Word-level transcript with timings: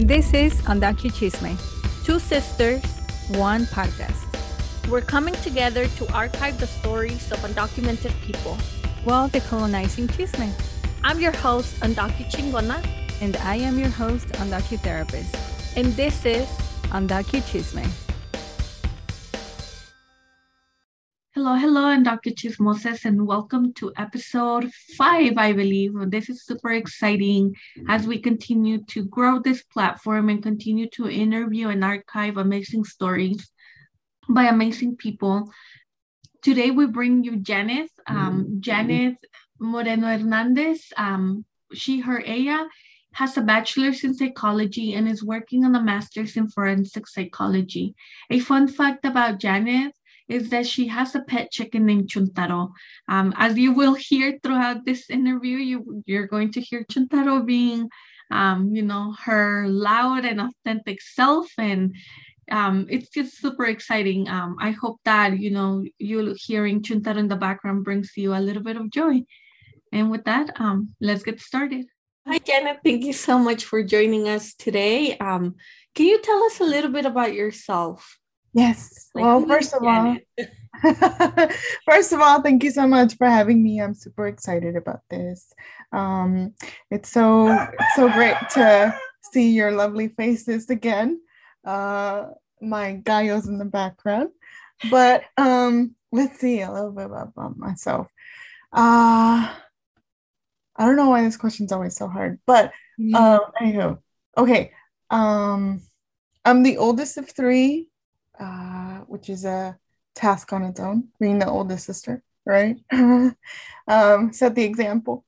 This 0.00 0.32
is 0.32 0.54
Undocu 0.62 1.10
Chisme, 1.12 1.56
Two 2.04 2.18
sisters, 2.18 2.82
one 3.36 3.66
podcast. 3.66 4.24
we're 4.88 5.00
coming 5.02 5.34
together 5.42 5.86
to 5.86 6.12
archive 6.14 6.58
the 6.58 6.66
stories 6.66 7.30
of 7.32 7.38
undocumented 7.40 8.12
people. 8.22 8.56
While 9.04 9.28
decolonizing 9.28 10.08
Chisme. 10.08 10.50
I'm 11.04 11.20
your 11.20 11.32
host, 11.32 11.78
Undocu 11.80 12.24
Chingona, 12.30 12.80
And 13.20 13.36
I 13.38 13.56
am 13.56 13.78
your 13.78 13.90
host, 13.90 14.28
Undocu 14.40 14.78
Therapist. 14.80 15.36
and 15.76 15.92
this 15.96 16.24
is 16.24 16.48
Undocu 16.90 17.40
Chisme. 17.50 17.86
Hello, 21.50 21.58
hello, 21.58 21.84
I'm 21.86 22.04
Dr. 22.04 22.30
Chief 22.30 22.60
Moses, 22.60 23.04
and 23.04 23.26
welcome 23.26 23.72
to 23.74 23.92
episode 23.96 24.72
five, 24.96 25.36
I 25.36 25.52
believe. 25.52 25.94
This 26.08 26.30
is 26.30 26.44
super 26.44 26.70
exciting 26.70 27.56
as 27.88 28.06
we 28.06 28.20
continue 28.20 28.84
to 28.84 29.04
grow 29.06 29.40
this 29.40 29.64
platform 29.64 30.28
and 30.28 30.44
continue 30.44 30.88
to 30.90 31.10
interview 31.10 31.66
and 31.66 31.82
archive 31.82 32.36
amazing 32.36 32.84
stories 32.84 33.50
by 34.28 34.44
amazing 34.44 34.94
people. 34.94 35.50
Today, 36.40 36.70
we 36.70 36.86
bring 36.86 37.24
you 37.24 37.34
Janice, 37.38 37.90
um, 38.06 38.58
Janice 38.60 39.18
Moreno 39.58 40.06
Hernandez. 40.06 40.92
Um, 40.96 41.44
she, 41.72 41.98
her, 41.98 42.22
ella, 42.24 42.68
has 43.14 43.36
a 43.36 43.42
bachelor's 43.42 44.04
in 44.04 44.14
psychology 44.14 44.94
and 44.94 45.08
is 45.08 45.24
working 45.24 45.64
on 45.64 45.74
a 45.74 45.82
master's 45.82 46.36
in 46.36 46.48
forensic 46.48 47.08
psychology. 47.08 47.96
A 48.30 48.38
fun 48.38 48.68
fact 48.68 49.04
about 49.04 49.40
Janice 49.40 49.99
is 50.30 50.48
that 50.50 50.66
she 50.66 50.86
has 50.86 51.14
a 51.14 51.22
pet 51.22 51.50
chicken 51.50 51.84
named 51.84 52.08
Chuntaro. 52.08 52.70
Um, 53.08 53.34
as 53.36 53.58
you 53.58 53.72
will 53.72 53.94
hear 53.94 54.38
throughout 54.42 54.84
this 54.86 55.10
interview, 55.10 55.56
you, 55.56 56.02
you're 56.06 56.28
going 56.28 56.52
to 56.52 56.60
hear 56.60 56.84
Chuntaro 56.84 57.44
being, 57.44 57.90
um, 58.30 58.72
you 58.72 58.82
know, 58.82 59.12
her 59.24 59.66
loud 59.66 60.24
and 60.24 60.40
authentic 60.40 61.02
self. 61.02 61.48
And 61.58 61.96
um, 62.50 62.86
it's 62.88 63.10
just 63.10 63.38
super 63.38 63.66
exciting. 63.66 64.28
Um, 64.28 64.56
I 64.60 64.70
hope 64.70 65.00
that, 65.04 65.38
you 65.40 65.50
know, 65.50 65.84
you 65.98 66.36
hearing 66.38 66.80
Chuntaro 66.80 67.18
in 67.18 67.28
the 67.28 67.36
background 67.36 67.84
brings 67.84 68.12
you 68.16 68.32
a 68.32 68.38
little 68.38 68.62
bit 68.62 68.76
of 68.76 68.90
joy. 68.90 69.24
And 69.92 70.12
with 70.12 70.24
that, 70.24 70.60
um, 70.60 70.94
let's 71.00 71.24
get 71.24 71.40
started. 71.40 71.86
Hi, 72.24 72.38
Janet. 72.38 72.78
Thank 72.84 73.04
you 73.04 73.12
so 73.12 73.36
much 73.38 73.64
for 73.64 73.82
joining 73.82 74.28
us 74.28 74.54
today. 74.54 75.18
Um, 75.18 75.56
can 75.96 76.06
you 76.06 76.22
tell 76.22 76.44
us 76.44 76.60
a 76.60 76.64
little 76.64 76.92
bit 76.92 77.04
about 77.04 77.34
yourself? 77.34 78.19
Yes. 78.52 79.10
Like, 79.14 79.24
well, 79.24 79.46
first 79.46 79.74
of 79.74 79.82
all, 79.84 80.16
first 81.84 82.12
of 82.12 82.20
all, 82.20 82.42
thank 82.42 82.64
you 82.64 82.70
so 82.70 82.86
much 82.86 83.16
for 83.16 83.26
having 83.26 83.62
me. 83.62 83.80
I'm 83.80 83.94
super 83.94 84.26
excited 84.26 84.76
about 84.76 85.00
this. 85.10 85.52
Um, 85.92 86.54
it's 86.90 87.10
so 87.10 87.48
it's 87.50 87.96
so 87.96 88.08
great 88.08 88.36
to 88.54 88.98
see 89.32 89.50
your 89.50 89.72
lovely 89.72 90.08
faces 90.08 90.70
again. 90.70 91.20
Uh, 91.64 92.28
my 92.60 92.94
gallos 92.94 93.48
in 93.48 93.58
the 93.58 93.64
background. 93.64 94.30
But 94.90 95.24
um, 95.36 95.94
let's 96.12 96.38
see 96.40 96.60
a 96.60 96.72
little 96.72 96.92
bit 96.92 97.06
about, 97.06 97.58
myself. 97.58 98.06
Uh, 98.72 99.52
I 100.76 100.86
don't 100.86 100.96
know 100.96 101.10
why 101.10 101.22
this 101.22 101.36
question's 101.36 101.72
always 101.72 101.96
so 101.96 102.08
hard, 102.08 102.38
but 102.46 102.72
um, 103.14 103.40
anywho, 103.60 103.98
okay. 104.38 104.72
Um, 105.10 105.82
I'm 106.44 106.62
the 106.62 106.78
oldest 106.78 107.18
of 107.18 107.28
three, 107.28 107.88
uh, 108.40 109.00
which 109.06 109.28
is 109.28 109.44
a 109.44 109.78
task 110.14 110.52
on 110.52 110.64
its 110.64 110.80
own, 110.80 111.08
being 111.20 111.38
the 111.38 111.48
oldest 111.48 111.86
sister, 111.86 112.22
right? 112.46 112.76
um, 112.92 114.32
set 114.32 114.54
the 114.54 114.64
example. 114.64 115.24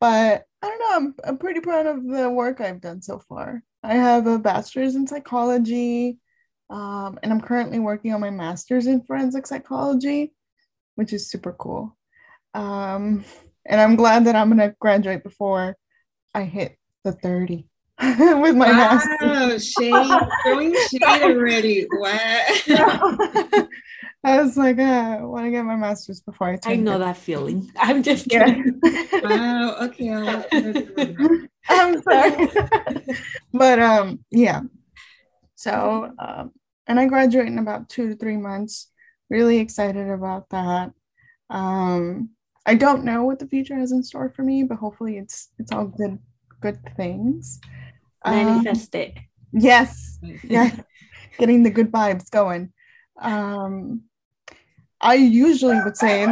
But 0.00 0.44
I 0.62 0.68
don't 0.68 0.78
know, 0.78 0.96
I'm, 0.96 1.14
I'm 1.24 1.38
pretty 1.38 1.60
proud 1.60 1.86
of 1.86 2.06
the 2.06 2.30
work 2.30 2.60
I've 2.60 2.80
done 2.80 3.02
so 3.02 3.18
far. 3.18 3.62
I 3.82 3.94
have 3.94 4.26
a 4.26 4.38
bachelor's 4.38 4.94
in 4.94 5.06
psychology, 5.06 6.18
um, 6.70 7.18
and 7.22 7.32
I'm 7.32 7.40
currently 7.40 7.78
working 7.78 8.12
on 8.12 8.20
my 8.20 8.30
master's 8.30 8.86
in 8.86 9.02
forensic 9.02 9.46
psychology, 9.46 10.32
which 10.94 11.12
is 11.12 11.30
super 11.30 11.52
cool. 11.52 11.96
Um, 12.54 13.24
and 13.64 13.80
I'm 13.80 13.96
glad 13.96 14.24
that 14.26 14.36
I'm 14.36 14.48
gonna 14.48 14.74
graduate 14.80 15.22
before 15.22 15.76
I 16.34 16.44
hit 16.44 16.78
the 17.04 17.12
30 17.12 17.68
with 18.40 18.54
my 18.56 18.72
master's. 18.72 19.20
Wow, 19.22 19.58
shade, 19.58 20.20
throwing 20.44 20.74
shade 20.74 21.02
already. 21.22 21.86
Wow. 21.90 22.46
I 24.24 24.42
was 24.42 24.56
like, 24.56 24.78
uh, 24.78 24.82
I 25.20 25.22
want 25.22 25.46
to 25.46 25.50
get 25.50 25.64
my 25.64 25.76
master's 25.76 26.20
before 26.20 26.48
I. 26.48 26.58
I 26.64 26.76
know 26.76 26.92
50. 26.98 27.04
that 27.04 27.16
feeling. 27.16 27.70
I'm 27.78 28.02
just 28.02 28.30
Yeah. 28.30 28.44
kidding. 28.46 28.80
Wow. 29.22 29.76
Okay. 29.82 30.10
I'm 31.68 32.02
sorry. 32.02 32.48
but 33.52 33.78
um, 33.78 34.24
yeah. 34.30 34.60
So 35.54 36.12
um, 36.18 36.52
and 36.86 37.00
I 37.00 37.06
graduate 37.06 37.46
in 37.46 37.58
about 37.58 37.88
two 37.88 38.08
to 38.10 38.16
three 38.16 38.36
months. 38.36 38.90
Really 39.30 39.58
excited 39.58 40.08
about 40.10 40.48
that. 40.50 40.92
Um, 41.50 42.30
I 42.66 42.74
don't 42.74 43.04
know 43.04 43.24
what 43.24 43.38
the 43.38 43.46
future 43.46 43.74
has 43.76 43.92
in 43.92 44.02
store 44.02 44.28
for 44.34 44.42
me, 44.42 44.64
but 44.64 44.76
hopefully 44.78 45.16
it's 45.18 45.48
it's 45.58 45.72
all 45.72 45.86
good 45.86 46.18
good 46.60 46.78
things. 46.96 47.60
Um, 48.26 48.34
Manifest 48.34 48.94
it. 48.96 49.18
yes, 49.52 50.18
yes, 50.44 50.78
getting 51.38 51.62
the 51.62 51.70
good 51.70 51.92
vibes 51.92 52.30
going. 52.30 52.72
Um, 53.20 54.02
I 55.00 55.14
usually 55.14 55.80
would 55.80 55.96
say 55.96 56.26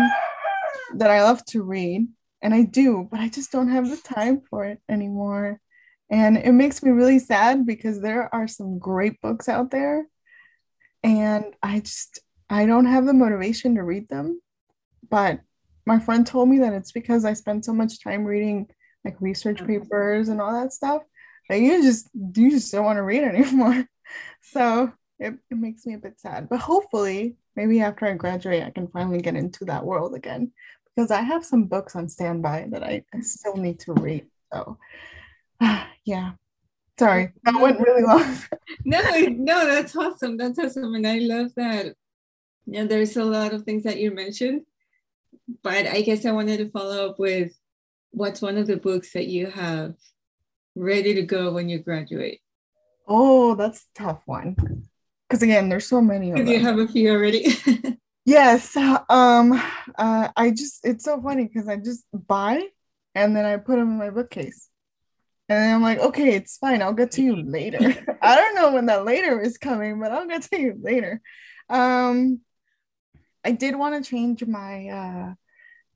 that 0.96 1.10
I 1.10 1.22
love 1.22 1.44
to 1.46 1.62
read, 1.62 2.08
and 2.42 2.52
I 2.52 2.62
do, 2.62 3.08
but 3.10 3.20
I 3.20 3.28
just 3.28 3.52
don't 3.52 3.68
have 3.70 3.88
the 3.88 3.96
time 3.96 4.42
for 4.50 4.64
it 4.64 4.80
anymore. 4.88 5.60
And 6.10 6.36
it 6.36 6.52
makes 6.52 6.82
me 6.82 6.90
really 6.90 7.18
sad 7.18 7.64
because 7.64 8.00
there 8.00 8.34
are 8.34 8.48
some 8.48 8.78
great 8.78 9.20
books 9.20 9.48
out 9.48 9.70
there, 9.70 10.06
and 11.02 11.44
I 11.62 11.80
just 11.80 12.18
I 12.50 12.66
don't 12.66 12.86
have 12.86 13.06
the 13.06 13.14
motivation 13.14 13.76
to 13.76 13.84
read 13.84 14.08
them. 14.08 14.40
But 15.08 15.40
my 15.86 16.00
friend 16.00 16.26
told 16.26 16.48
me 16.48 16.58
that 16.58 16.72
it's 16.72 16.92
because 16.92 17.24
I 17.24 17.34
spend 17.34 17.64
so 17.64 17.72
much 17.72 18.02
time 18.02 18.24
reading 18.24 18.68
like 19.04 19.20
research 19.20 19.64
papers 19.64 20.28
and 20.28 20.40
all 20.40 20.52
that 20.52 20.72
stuff 20.72 21.02
that 21.48 21.60
you 21.60 21.82
just 21.82 22.08
you 22.14 22.50
just 22.50 22.72
don't 22.72 22.84
want 22.84 22.96
to 22.96 23.02
read 23.02 23.22
anymore. 23.22 23.86
So 24.42 24.92
it, 25.18 25.34
it 25.50 25.56
makes 25.56 25.86
me 25.86 25.94
a 25.94 25.98
bit 25.98 26.20
sad. 26.20 26.48
But 26.48 26.60
hopefully, 26.60 27.36
maybe 27.56 27.80
after 27.80 28.06
I 28.06 28.14
graduate, 28.14 28.62
I 28.62 28.70
can 28.70 28.88
finally 28.88 29.20
get 29.20 29.36
into 29.36 29.64
that 29.66 29.84
world 29.84 30.14
again 30.14 30.52
because 30.94 31.10
I 31.10 31.22
have 31.22 31.44
some 31.44 31.64
books 31.64 31.96
on 31.96 32.08
standby 32.08 32.68
that 32.70 32.82
I, 32.82 33.04
I 33.12 33.20
still 33.20 33.56
need 33.56 33.80
to 33.80 33.94
read. 33.94 34.26
So 34.52 34.78
yeah. 36.04 36.32
Sorry, 36.96 37.32
that 37.42 37.60
went 37.60 37.80
really 37.80 38.04
long. 38.04 38.36
no, 38.84 39.00
no, 39.30 39.66
that's 39.66 39.96
awesome. 39.96 40.36
That's 40.36 40.60
awesome. 40.60 40.94
And 40.94 41.04
I 41.04 41.18
love 41.18 41.52
that. 41.56 41.96
Yeah, 42.66 42.84
there's 42.84 43.16
a 43.16 43.24
lot 43.24 43.52
of 43.52 43.64
things 43.64 43.82
that 43.82 43.98
you 43.98 44.12
mentioned. 44.12 44.62
But 45.64 45.86
I 45.88 46.02
guess 46.02 46.24
I 46.24 46.30
wanted 46.30 46.58
to 46.58 46.70
follow 46.70 47.10
up 47.10 47.18
with 47.18 47.52
what's 48.12 48.40
one 48.40 48.56
of 48.56 48.68
the 48.68 48.76
books 48.76 49.12
that 49.12 49.26
you 49.26 49.46
have 49.48 49.94
ready 50.74 51.14
to 51.14 51.22
go 51.22 51.52
when 51.52 51.68
you 51.68 51.78
graduate? 51.78 52.40
Oh, 53.06 53.54
that's 53.54 53.80
a 53.80 53.98
tough 53.98 54.22
one. 54.26 54.56
Because 55.28 55.42
again, 55.42 55.68
there's 55.68 55.86
so 55.86 56.00
many 56.00 56.30
of 56.30 56.36
Because 56.36 56.50
you 56.50 56.60
have 56.60 56.78
a 56.78 56.88
few 56.88 57.10
already. 57.10 57.48
Yes. 58.26 58.74
Um, 58.74 59.52
uh, 59.98 60.28
I 60.34 60.50
just, 60.50 60.80
it's 60.86 61.04
so 61.04 61.20
funny 61.20 61.44
because 61.44 61.68
I 61.68 61.76
just 61.76 62.04
buy 62.14 62.62
and 63.14 63.36
then 63.36 63.44
I 63.44 63.58
put 63.58 63.76
them 63.76 63.90
in 63.90 63.98
my 63.98 64.08
bookcase. 64.08 64.68
And 65.48 65.74
I'm 65.74 65.82
like, 65.82 65.98
okay, 65.98 66.34
it's 66.34 66.56
fine. 66.56 66.80
I'll 66.80 66.94
get 66.94 67.12
to 67.12 67.22
you 67.22 67.36
later. 67.36 67.78
I 68.22 68.36
don't 68.36 68.54
know 68.54 68.72
when 68.72 68.86
that 68.86 69.04
later 69.04 69.40
is 69.40 69.58
coming, 69.58 70.00
but 70.00 70.10
I'll 70.10 70.26
get 70.26 70.42
to 70.44 70.58
you 70.58 70.74
later. 70.80 71.20
Um, 71.68 72.40
I 73.44 73.50
did 73.50 73.76
want 73.76 74.02
to 74.02 74.10
change 74.10 74.42
my 74.46 74.88
uh 74.88 75.34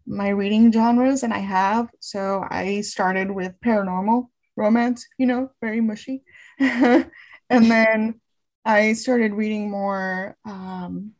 my 0.06 0.28
reading 0.28 0.70
genres, 0.70 1.22
and 1.22 1.32
I 1.32 1.38
have. 1.38 1.88
So 2.00 2.44
I 2.48 2.82
started 2.82 3.30
with 3.30 3.54
paranormal 3.64 4.28
romance, 4.58 5.06
you 5.18 5.26
know, 5.26 5.50
very 5.60 5.80
mushy. 5.80 6.24
and 6.58 7.10
then 7.48 8.20
I 8.64 8.92
started 8.92 9.32
reading 9.32 9.70
more 9.70 10.36
um 10.44 11.12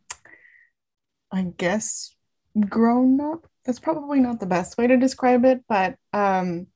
I 1.31 1.43
guess 1.57 2.15
grown 2.69 3.21
up. 3.21 3.47
That's 3.65 3.81
probably 3.81 4.21
not 4.21 4.41
the 4.41 4.47
best 4.47 4.79
way 4.79 4.87
to 4.87 4.97
describe 4.97 5.45
it, 5.45 5.63
but 5.69 5.97
um, 6.13 6.69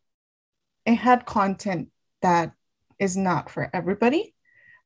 it 0.85 0.97
had 0.97 1.27
content 1.27 1.89
that 2.21 2.53
is 2.99 3.17
not 3.17 3.51
for 3.51 3.71
everybody. 3.73 4.35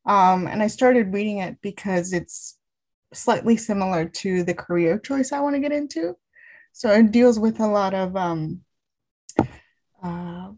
Um, 0.04 0.46
and 0.46 0.62
I 0.62 0.68
started 0.68 1.12
reading 1.12 1.38
it 1.38 1.60
because 1.60 2.12
it's 2.12 2.58
slightly 3.12 3.56
similar 3.56 4.06
to 4.06 4.44
the 4.44 4.54
career 4.54 4.98
choice 4.98 5.32
I 5.32 5.40
want 5.40 5.56
to 5.56 5.60
get 5.60 5.72
into. 5.72 6.16
So 6.72 6.92
it 6.92 7.10
deals 7.10 7.38
with 7.38 7.58
a 7.58 7.66
lot 7.66 7.94
of 7.94 8.16
um, 8.16 8.60
uh, 10.02 10.50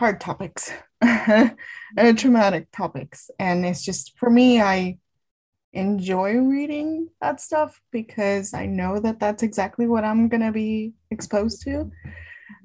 hard 0.00 0.18
topics, 0.18 0.72
uh, 1.02 1.50
traumatic 2.16 2.68
topics. 2.72 3.30
And 3.38 3.66
it's 3.66 3.84
just 3.84 4.18
for 4.18 4.30
me, 4.30 4.58
I 4.58 4.96
enjoy 5.74 6.38
reading 6.38 7.08
that 7.20 7.38
stuff 7.38 7.78
because 7.92 8.54
I 8.54 8.64
know 8.64 8.98
that 8.98 9.20
that's 9.20 9.42
exactly 9.42 9.86
what 9.86 10.02
I'm 10.02 10.30
going 10.30 10.40
to 10.40 10.52
be 10.52 10.94
exposed 11.10 11.60
to. 11.64 11.90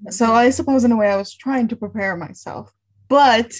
So 0.09 0.33
I 0.33 0.49
suppose 0.49 0.85
in 0.85 0.93
a 0.93 0.95
way 0.95 1.09
I 1.11 1.17
was 1.17 1.35
trying 1.35 1.67
to 1.67 1.75
prepare 1.75 2.15
myself, 2.15 2.71
but 3.09 3.51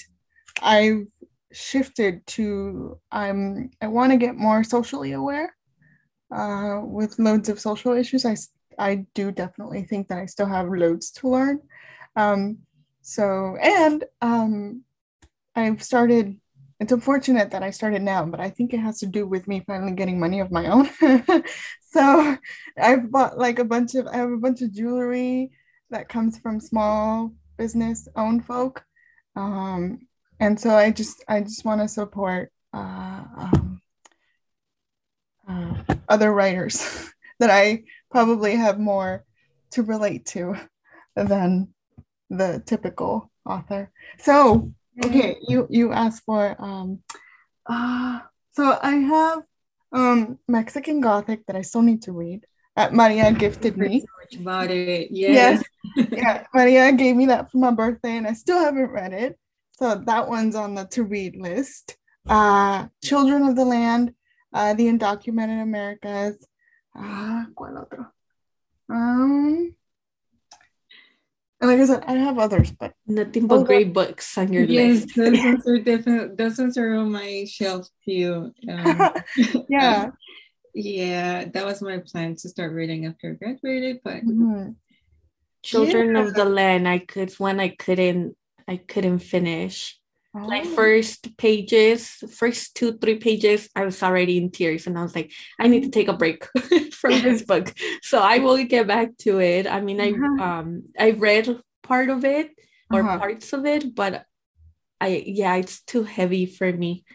I've 0.61 1.07
shifted 1.51 2.25
to 2.27 2.97
I'm 3.11 3.71
I 3.81 3.87
want 3.87 4.13
to 4.13 4.17
get 4.17 4.35
more 4.37 4.63
socially 4.63 5.11
aware 5.11 5.53
uh, 6.33 6.79
with 6.81 7.19
loads 7.19 7.49
of 7.49 7.59
social 7.59 7.91
issues. 7.91 8.25
I 8.25 8.37
I 8.79 9.05
do 9.13 9.33
definitely 9.33 9.83
think 9.83 10.07
that 10.07 10.19
I 10.19 10.27
still 10.27 10.47
have 10.47 10.69
loads 10.69 11.11
to 11.17 11.29
learn. 11.29 11.59
Um, 12.15 12.59
so 13.05 13.55
and 13.61 14.03
um, 14.21 14.81
I've 15.55 15.83
started. 15.83 16.39
It's 16.79 16.91
unfortunate 16.91 17.51
that 17.51 17.63
I 17.63 17.69
started 17.69 18.01
now, 18.01 18.25
but 18.25 18.41
I 18.41 18.49
think 18.49 18.73
it 18.73 18.79
has 18.79 18.99
to 18.99 19.05
do 19.05 19.27
with 19.27 19.47
me 19.47 19.63
finally 19.65 19.93
getting 19.93 20.19
money 20.19 20.41
of 20.41 20.51
my 20.51 20.67
own. 20.67 20.89
so 21.91 22.35
I've 22.77 23.11
bought 23.11 23.37
like 23.37 23.59
a 23.59 23.63
bunch 23.63 23.93
of 23.93 24.07
I 24.07 24.17
have 24.17 24.31
a 24.31 24.37
bunch 24.37 24.61
of 24.63 24.73
jewelry 24.73 25.51
that 25.91 26.09
comes 26.09 26.39
from 26.39 26.59
small 26.59 27.31
business 27.57 28.07
owned 28.15 28.45
folk. 28.45 28.83
Um, 29.35 30.07
and 30.39 30.59
so 30.59 30.71
I 30.71 30.89
just 30.91 31.23
I 31.27 31.41
just 31.41 31.63
want 31.63 31.81
to 31.81 31.87
support 31.87 32.51
uh, 32.73 33.23
um, 33.37 33.81
uh, 35.47 35.75
other 36.09 36.33
writers 36.33 37.07
that 37.39 37.51
I 37.51 37.83
probably 38.09 38.55
have 38.55 38.79
more 38.79 39.23
to 39.71 39.83
relate 39.83 40.25
to 40.27 40.55
than 41.15 41.74
the 42.29 42.61
typical 42.65 43.31
author. 43.45 43.91
So 44.19 44.71
okay, 45.03 45.37
you 45.47 45.67
you 45.69 45.91
asked 45.91 46.23
for 46.25 46.55
um, 46.59 46.99
uh, 47.65 48.19
so 48.51 48.77
I 48.81 48.95
have 48.95 49.43
um 49.91 50.39
Mexican 50.47 51.01
Gothic 51.01 51.45
that 51.47 51.55
I 51.55 51.61
still 51.61 51.81
need 51.81 52.01
to 52.03 52.11
read. 52.11 52.45
Uh, 52.77 52.89
Maria 52.91 53.31
gifted 53.31 53.77
me. 53.77 54.05
So 54.05 54.07
much 54.21 54.41
about 54.41 54.71
it. 54.71 55.09
Yes. 55.11 55.63
yes. 55.95 56.07
yeah, 56.11 56.43
Maria 56.53 56.91
gave 56.91 57.15
me 57.15 57.27
that 57.27 57.51
for 57.51 57.57
my 57.57 57.71
birthday, 57.71 58.17
and 58.17 58.27
I 58.27 58.33
still 58.33 58.59
haven't 58.59 58.89
read 58.89 59.13
it. 59.13 59.37
So 59.77 59.95
that 59.95 60.27
one's 60.27 60.55
on 60.55 60.75
the 60.75 60.85
to 60.91 61.03
read 61.03 61.35
list. 61.35 61.97
Uh, 62.27 62.87
Children 63.03 63.43
of 63.43 63.55
the 63.55 63.65
Land, 63.65 64.13
uh, 64.53 64.73
The 64.73 64.87
Undocumented 64.87 65.61
Americas. 65.61 66.37
Uh, 66.97 67.45
¿Cuál 67.53 67.81
otro? 67.81 68.07
Um, 68.89 69.75
and 71.61 71.71
like 71.71 71.79
I 71.79 71.85
said, 71.85 72.03
I 72.05 72.13
have 72.13 72.37
others, 72.37 72.71
but 72.71 72.93
nothing 73.07 73.47
but 73.47 73.63
great 73.63 73.93
books 73.93 74.37
on 74.37 74.51
your 74.51 74.63
yes, 74.63 75.05
list. 75.05 75.15
those 75.15 75.39
ones 75.39 75.67
are 75.67 75.79
definitely 75.79 76.35
those 76.35 76.57
ones 76.57 76.77
are 76.77 76.95
on 76.95 77.11
my 77.11 77.45
shelf 77.49 77.87
too. 78.03 78.51
Um, 78.69 79.13
yeah, 79.69 80.09
yeah, 80.73 81.45
that 81.45 81.65
was 81.65 81.81
my 81.81 81.99
plan 81.99 82.35
to 82.37 82.49
start 82.49 82.73
reading 82.73 83.05
after 83.05 83.31
I 83.31 83.33
graduated, 83.33 84.01
but 84.03 84.25
mm-hmm. 84.25 84.71
Children 85.63 86.15
yeah. 86.15 86.21
of 86.21 86.33
the 86.33 86.45
Land, 86.45 86.87
I 86.87 86.99
could 86.99 87.31
when 87.39 87.59
I 87.59 87.69
couldn't 87.69 88.35
I 88.67 88.77
couldn't 88.77 89.19
finish. 89.19 89.99
Oh. 90.35 90.45
Like 90.45 90.65
first 90.65 91.37
pages, 91.37 92.09
first 92.35 92.75
two, 92.75 92.97
three 92.97 93.15
pages, 93.19 93.69
I 93.75 93.85
was 93.85 94.01
already 94.03 94.37
in 94.37 94.51
tears 94.51 94.85
and 94.85 94.97
I 94.99 95.03
was 95.03 95.15
like, 95.15 95.31
I 95.57 95.67
need 95.67 95.83
to 95.83 95.89
take 95.89 96.09
a 96.09 96.13
break 96.13 96.45
from 96.91 97.21
this 97.21 97.41
book. 97.43 97.73
So 98.01 98.19
I 98.19 98.39
will 98.39 98.61
get 98.65 98.87
back 98.87 99.15
to 99.19 99.39
it. 99.39 99.65
I 99.65 99.79
mean, 99.79 100.01
uh-huh. 100.01 100.43
I 100.43 100.59
um 100.59 100.83
I 100.99 101.11
read 101.11 101.47
part 101.83 102.09
of 102.09 102.25
it 102.25 102.51
or 102.91 103.01
uh-huh. 103.01 103.19
parts 103.19 103.53
of 103.53 103.65
it, 103.65 103.95
but 103.95 104.25
I 104.99 105.23
yeah, 105.25 105.55
it's 105.55 105.81
too 105.83 106.03
heavy 106.03 106.45
for 106.45 106.71
me. 106.71 107.05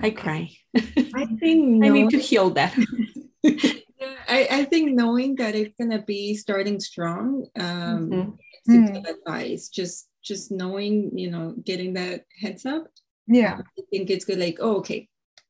I 0.00 0.10
cry. 0.10 0.50
I 0.74 0.80
think 1.40 1.84
I 1.84 1.88
need 1.88 2.10
to 2.10 2.18
heal 2.18 2.50
that. 2.50 2.72
yeah, 3.42 4.16
I, 4.28 4.48
I 4.50 4.64
think 4.64 4.92
knowing 4.92 5.36
that 5.36 5.54
it's 5.54 5.74
gonna 5.78 6.02
be 6.02 6.36
starting 6.36 6.80
strong, 6.80 7.46
um, 7.58 8.08
mm-hmm. 8.08 8.96
mm. 8.96 9.04
advice. 9.04 9.68
Just 9.68 10.08
just 10.22 10.50
knowing, 10.50 11.16
you 11.16 11.30
know, 11.30 11.54
getting 11.64 11.94
that 11.94 12.24
heads 12.40 12.66
up. 12.66 12.86
Yeah. 13.26 13.58
I 13.60 13.82
think 13.90 14.10
it's 14.10 14.24
good, 14.24 14.38
like, 14.38 14.58
oh, 14.60 14.76
okay. 14.78 15.08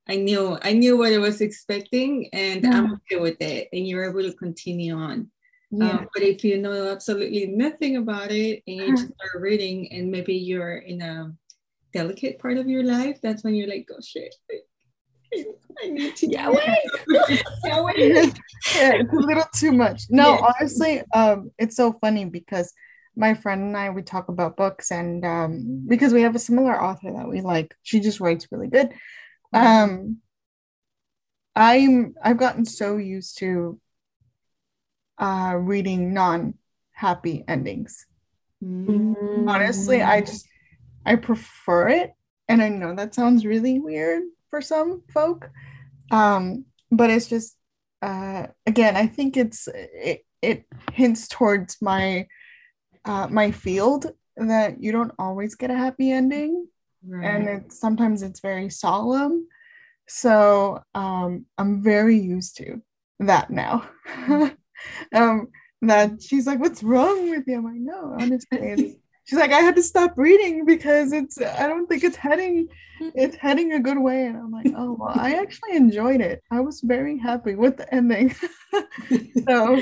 I 0.08 0.16
knew 0.16 0.58
I 0.62 0.72
knew 0.72 0.96
what 0.96 1.12
I 1.12 1.19
was 1.19 1.40
expecting 1.40 2.28
and 2.32 2.64
yeah. 2.64 2.76
I'm 2.76 2.92
okay 2.94 3.20
with 3.20 3.40
it. 3.40 3.69
And 3.72 3.86
you're 3.86 4.08
able 4.08 4.22
to 4.22 4.36
continue 4.36 4.96
on. 4.96 5.30
Yeah. 5.70 5.90
Um, 5.90 6.08
but 6.12 6.22
if 6.22 6.44
you 6.44 6.58
know 6.58 6.90
absolutely 6.90 7.46
nothing 7.46 7.96
about 7.96 8.30
it 8.30 8.62
and 8.66 8.76
you 8.76 8.96
just 8.96 9.14
start 9.14 9.40
reading 9.40 9.90
and 9.92 10.10
maybe 10.10 10.34
you're 10.34 10.78
in 10.78 11.00
a 11.00 11.32
delicate 11.92 12.38
part 12.38 12.58
of 12.58 12.68
your 12.68 12.82
life, 12.82 13.20
that's 13.22 13.44
when 13.44 13.54
you're 13.54 13.68
like, 13.68 13.88
oh 13.90 14.00
shit. 14.02 14.34
I 15.82 15.88
need 15.88 16.14
to 16.16 16.26
yeah, 16.26 16.50
wait. 16.50 16.78
yeah, 17.64 17.80
wait. 17.80 17.96
yeah, 18.76 18.92
it's 18.96 19.12
a 19.12 19.16
little 19.16 19.44
too 19.54 19.72
much. 19.72 20.02
No, 20.10 20.34
yeah. 20.34 20.52
honestly, 20.60 21.02
um, 21.14 21.50
it's 21.58 21.76
so 21.76 21.94
funny 22.00 22.26
because 22.26 22.72
my 23.17 23.35
friend 23.35 23.62
and 23.62 23.76
I 23.76 23.91
we 23.91 24.03
talk 24.03 24.29
about 24.29 24.56
books 24.56 24.91
and 24.91 25.25
um, 25.25 25.85
because 25.87 26.12
we 26.12 26.23
have 26.23 26.35
a 26.35 26.41
similar 26.41 26.81
author 26.81 27.12
that 27.12 27.29
we 27.29 27.41
like. 27.41 27.75
She 27.82 28.00
just 28.00 28.20
writes 28.20 28.49
really 28.50 28.69
good. 28.69 28.93
Um, 29.53 30.19
I'm 31.55 32.14
I've 32.23 32.38
gotten 32.38 32.64
so 32.64 32.97
used 32.97 33.38
to 33.38 33.79
uh, 35.19 35.56
reading 35.59 36.14
non-happy 36.14 37.44
endings. 37.47 38.06
Mm-hmm. 38.64 39.49
Honestly, 39.49 40.03
I 40.03 40.20
just 40.23 40.47
I 41.05 41.17
prefer 41.17 41.88
it, 41.88 42.12
and 42.49 42.62
I 42.62 42.69
know 42.69 42.94
that 42.94 43.14
sounds 43.14 43.44
really 43.44 43.79
weird 43.79 44.23
for 44.49 44.62
some 44.62 45.03
folk, 45.12 45.50
um, 46.11 46.64
but 46.91 47.11
it's 47.11 47.29
just 47.29 47.56
uh, 48.00 48.47
again 48.67 48.97
I 48.97 49.06
think 49.06 49.37
it's 49.37 49.69
it, 49.75 50.25
it 50.41 50.64
hints 50.93 51.29
towards 51.29 51.82
my 51.82 52.26
uh, 53.04 53.28
my 53.31 53.50
field 53.50 54.06
that 54.37 54.82
you 54.82 54.93
don't 54.93 55.12
always 55.19 55.54
get 55.54 55.70
a 55.70 55.76
happy 55.76 56.10
ending. 56.10 56.66
Right. 57.04 57.26
and 57.26 57.49
it's 57.49 57.81
sometimes 57.81 58.22
it's 58.22 58.38
very 58.40 58.70
solemn. 58.70 59.49
So 60.08 60.82
um, 60.94 61.46
i'm 61.58 61.82
very 61.82 62.19
used 62.19 62.56
to 62.58 62.81
that 63.20 63.50
now. 63.50 63.88
Um, 65.14 65.46
that 65.82 66.20
she's 66.20 66.44
like 66.44 66.58
what's 66.58 66.82
wrong 66.82 67.31
with 67.31 67.44
you? 67.46 67.56
I'm 67.58 67.64
like 67.64 67.75
no 67.76 68.16
honestly 68.19 68.96
she's 69.24 69.38
like 69.38 69.52
i 69.52 69.60
had 69.60 69.76
to 69.76 69.82
stop 69.82 70.12
reading 70.16 70.64
because 70.64 71.12
it's 71.12 71.40
i 71.40 71.66
don't 71.66 71.86
think 71.86 72.04
it's 72.04 72.16
heading 72.16 72.69
it's 73.14 73.36
heading 73.36 73.72
a 73.72 73.80
good 73.80 73.98
way. 73.98 74.26
And 74.26 74.36
i'm 74.36 74.50
like 74.50 74.72
oh 74.76 74.96
well 74.98 75.12
i 75.14 75.34
actually 75.34 75.76
enjoyed 75.76 76.20
it. 76.20 76.42
I 76.50 76.60
was 76.60 76.80
very 76.80 77.19
happy 77.19 77.54
with 77.54 77.76
the 77.76 77.92
ending. 77.94 78.34
So 79.46 79.80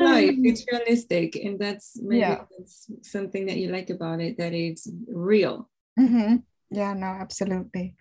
right 0.00 0.34
it's 0.42 0.64
realistic 0.72 1.36
and 1.36 1.58
that's 1.60 1.96
maybe 2.02 2.20
yeah. 2.20 2.44
that's 2.58 2.90
something 3.02 3.46
that 3.46 3.58
you 3.58 3.68
like 3.68 3.90
about 3.90 4.20
it 4.20 4.38
that 4.38 4.52
it's 4.52 4.90
real. 5.06 5.68
Mm-hmm. 6.00 6.36
yeah 6.70 6.92
no 6.94 7.06
absolutely. 7.06 7.94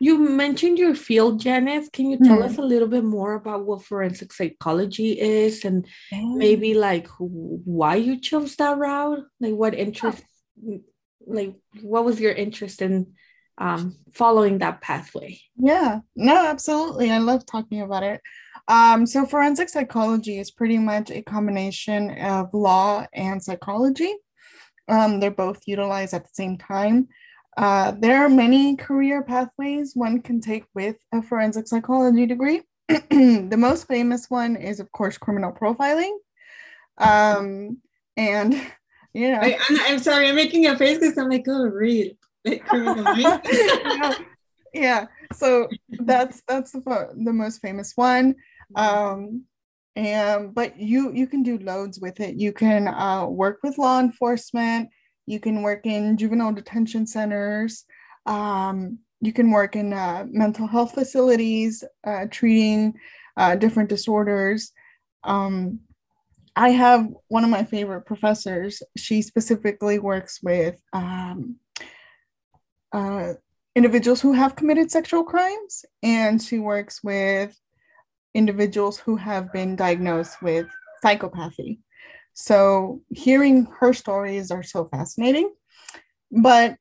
You 0.00 0.18
mentioned 0.18 0.78
your 0.78 0.94
field 0.94 1.40
janice. 1.40 1.88
Can 1.92 2.10
you 2.10 2.18
tell 2.18 2.38
mm-hmm. 2.38 2.52
us 2.52 2.58
a 2.58 2.62
little 2.62 2.88
bit 2.88 3.04
more 3.04 3.34
about 3.34 3.66
what 3.66 3.84
forensic 3.84 4.32
psychology 4.32 5.20
is 5.20 5.64
and 5.64 5.86
maybe 6.12 6.74
like 6.74 7.08
why 7.18 7.96
you 7.96 8.18
chose 8.20 8.56
that 8.56 8.78
route? 8.78 9.24
Like 9.40 9.54
what 9.54 9.74
interest 9.74 10.22
like 11.26 11.54
what 11.82 12.04
was 12.04 12.20
your 12.20 12.32
interest 12.32 12.82
in 12.82 13.14
um, 13.58 13.96
following 14.14 14.58
that 14.58 14.80
pathway? 14.80 15.38
Yeah. 15.56 16.00
No 16.16 16.46
absolutely. 16.46 17.10
I 17.10 17.18
love 17.18 17.44
talking 17.46 17.82
about 17.82 18.02
it. 18.02 18.20
Um, 18.68 19.06
so 19.06 19.26
forensic 19.26 19.68
psychology 19.68 20.38
is 20.38 20.50
pretty 20.50 20.78
much 20.78 21.10
a 21.10 21.22
combination 21.22 22.18
of 22.18 22.52
law 22.54 23.06
and 23.12 23.42
psychology. 23.42 24.14
Um, 24.88 25.20
they're 25.20 25.30
both 25.30 25.62
utilized 25.66 26.14
at 26.14 26.24
the 26.24 26.30
same 26.32 26.58
time. 26.58 27.08
Uh, 27.56 27.92
there 27.98 28.24
are 28.24 28.28
many 28.28 28.76
career 28.76 29.22
pathways 29.22 29.92
one 29.94 30.22
can 30.22 30.40
take 30.40 30.64
with 30.74 30.96
a 31.12 31.22
forensic 31.22 31.68
psychology 31.68 32.26
degree. 32.26 32.62
The 32.88 33.56
most 33.58 33.86
famous 33.86 34.30
one 34.30 34.56
is 34.56 34.80
of 34.80 34.90
course 34.92 35.18
criminal 35.18 35.52
profiling. 35.52 36.16
Um, 36.98 37.78
and 38.16 38.54
yeah. 39.14 39.40
I, 39.42 39.58
am 39.88 39.98
sorry, 39.98 40.28
I'm 40.28 40.34
making 40.34 40.66
a 40.66 40.76
face 40.76 40.98
because 40.98 41.18
I'm 41.18 41.28
like, 41.28 41.44
oh, 41.48 41.64
read. 41.64 42.16
Like, 42.44 42.64
yeah. 42.72 44.14
yeah. 44.72 45.06
So 45.34 45.68
that's 45.90 46.42
that's 46.48 46.72
the 46.72 47.08
the 47.24 47.32
most 47.32 47.60
famous 47.60 47.92
one. 47.94 48.34
Um, 48.74 49.44
and 49.94 50.54
but 50.54 50.78
you 50.78 51.12
you 51.12 51.26
can 51.26 51.42
do 51.42 51.58
loads 51.58 52.00
with 52.00 52.20
it. 52.20 52.36
You 52.36 52.52
can 52.52 52.88
uh, 52.88 53.26
work 53.26 53.60
with 53.62 53.78
law 53.78 54.00
enforcement. 54.00 54.88
You 55.26 55.40
can 55.40 55.62
work 55.62 55.86
in 55.86 56.16
juvenile 56.16 56.52
detention 56.52 57.06
centers. 57.06 57.84
Um, 58.26 58.98
you 59.20 59.32
can 59.32 59.50
work 59.50 59.76
in 59.76 59.92
uh, 59.92 60.26
mental 60.28 60.66
health 60.66 60.94
facilities, 60.94 61.84
uh, 62.04 62.26
treating 62.30 62.94
uh, 63.36 63.54
different 63.54 63.88
disorders. 63.88 64.72
Um, 65.22 65.80
I 66.54 66.70
have 66.70 67.08
one 67.28 67.44
of 67.44 67.50
my 67.50 67.64
favorite 67.64 68.02
professors. 68.02 68.82
She 68.96 69.22
specifically 69.22 69.98
works 69.98 70.40
with 70.42 70.80
um, 70.92 71.56
uh, 72.92 73.34
individuals 73.74 74.20
who 74.20 74.32
have 74.32 74.56
committed 74.56 74.90
sexual 74.90 75.24
crimes, 75.24 75.84
and 76.02 76.42
she 76.42 76.58
works 76.58 77.02
with 77.02 77.58
individuals 78.34 78.98
who 78.98 79.16
have 79.16 79.52
been 79.52 79.76
diagnosed 79.76 80.42
with 80.42 80.66
psychopathy. 81.04 81.78
So, 82.34 83.02
hearing 83.10 83.66
her 83.80 83.92
stories 83.92 84.50
are 84.50 84.62
so 84.62 84.86
fascinating. 84.86 85.52
But 86.30 86.76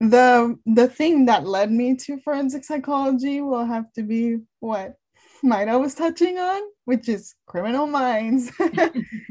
the 0.00 0.58
the 0.66 0.88
thing 0.88 1.26
that 1.26 1.46
led 1.46 1.70
me 1.70 1.96
to 1.96 2.18
forensic 2.20 2.64
psychology 2.64 3.40
will 3.40 3.64
have 3.64 3.90
to 3.94 4.02
be 4.02 4.38
what 4.60 4.94
Maida 5.42 5.78
was 5.78 5.94
touching 5.94 6.38
on, 6.38 6.62
which 6.84 7.08
is 7.08 7.34
criminal 7.46 7.86
minds, 7.86 8.50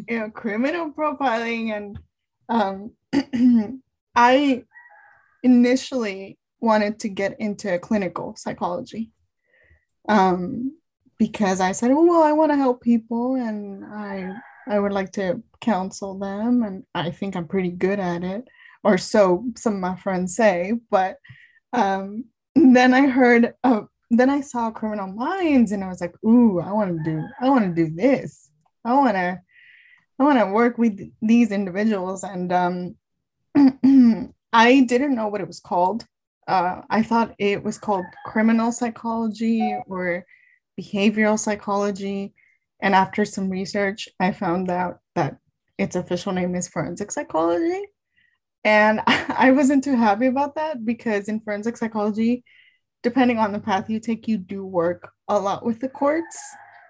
you 0.07 0.19
know, 0.19 0.29
criminal 0.29 0.91
profiling. 0.91 1.75
And 1.75 1.99
um, 2.49 3.81
I 4.15 4.63
initially 5.43 6.37
wanted 6.59 6.99
to 6.99 7.09
get 7.09 7.39
into 7.39 7.77
clinical 7.79 8.35
psychology 8.37 9.11
um, 10.07 10.77
because 11.17 11.61
I 11.61 11.71
said, 11.71 11.91
well, 11.91 12.23
I 12.23 12.31
want 12.31 12.51
to 12.51 12.57
help 12.57 12.81
people 12.81 13.35
and 13.35 13.85
I 13.85 14.33
I 14.67 14.79
would 14.79 14.91
like 14.91 15.11
to 15.13 15.41
counsel 15.61 16.17
them, 16.17 16.63
and 16.63 16.83
I 16.93 17.11
think 17.11 17.35
I'm 17.35 17.47
pretty 17.47 17.69
good 17.69 17.99
at 17.99 18.23
it, 18.23 18.47
or 18.83 18.97
so 18.97 19.45
some 19.55 19.75
of 19.75 19.79
my 19.79 19.95
friends 19.95 20.35
say. 20.35 20.73
But 20.89 21.17
um, 21.73 22.25
then 22.55 22.93
I 22.93 23.07
heard, 23.07 23.53
uh, 23.63 23.81
then 24.09 24.29
I 24.29 24.41
saw 24.41 24.71
Criminal 24.71 25.07
Minds, 25.07 25.71
and 25.71 25.83
I 25.83 25.87
was 25.87 26.01
like, 26.01 26.15
ooh, 26.23 26.59
I 26.59 26.71
want 26.71 26.97
to 26.97 27.03
do, 27.03 27.23
I 27.41 27.49
want 27.49 27.65
to 27.65 27.85
do 27.85 27.93
this. 27.93 28.49
I 28.83 28.93
want 28.93 29.15
to, 29.15 29.41
I 30.19 30.23
want 30.23 30.39
to 30.39 30.45
work 30.47 30.77
with 30.77 30.99
these 31.21 31.51
individuals, 31.51 32.23
and 32.23 32.51
um, 32.53 32.95
I 34.53 34.81
didn't 34.81 35.15
know 35.15 35.27
what 35.27 35.41
it 35.41 35.47
was 35.47 35.59
called. 35.59 36.05
Uh, 36.47 36.81
I 36.89 37.01
thought 37.01 37.35
it 37.39 37.63
was 37.63 37.77
called 37.77 38.05
criminal 38.25 38.71
psychology 38.71 39.75
or 39.87 40.25
behavioral 40.79 41.39
psychology 41.39 42.33
and 42.81 42.93
after 42.93 43.25
some 43.25 43.49
research, 43.49 44.09
I 44.19 44.31
found 44.31 44.69
out 44.69 44.99
that 45.15 45.37
its 45.77 45.95
official 45.95 46.33
name 46.33 46.55
is 46.55 46.67
forensic 46.67 47.11
psychology. 47.11 47.81
And 48.63 49.01
I 49.07 49.51
wasn't 49.51 49.83
too 49.83 49.95
happy 49.95 50.27
about 50.27 50.55
that 50.55 50.85
because 50.85 51.27
in 51.27 51.39
forensic 51.39 51.77
psychology, 51.77 52.43
depending 53.05 53.37
on 53.37 53.51
the 53.51 53.59
path 53.59 53.87
you 53.87 53.99
take, 53.99 54.27
you 54.27 54.35
do 54.35 54.65
work 54.65 55.11
a 55.27 55.39
lot 55.39 55.63
with 55.63 55.79
the 55.79 55.87
courts. 55.87 56.41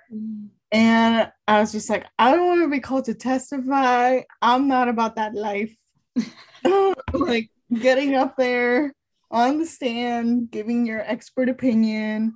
Mm. 0.09 0.47
And 0.71 1.29
I 1.45 1.59
was 1.59 1.73
just 1.73 1.89
like, 1.89 2.05
I 2.17 2.31
don't 2.31 2.47
want 2.47 2.61
to 2.61 2.69
be 2.69 2.79
called 2.79 3.03
to 3.05 3.13
testify. 3.13 4.21
I'm 4.41 4.69
not 4.69 4.87
about 4.87 5.17
that 5.17 5.35
life. 5.35 5.75
like 7.13 7.49
getting 7.81 8.15
up 8.15 8.37
there 8.37 8.93
on 9.29 9.59
the 9.59 9.65
stand, 9.65 10.51
giving 10.51 10.85
your 10.85 11.01
expert 11.01 11.49
opinion. 11.49 12.35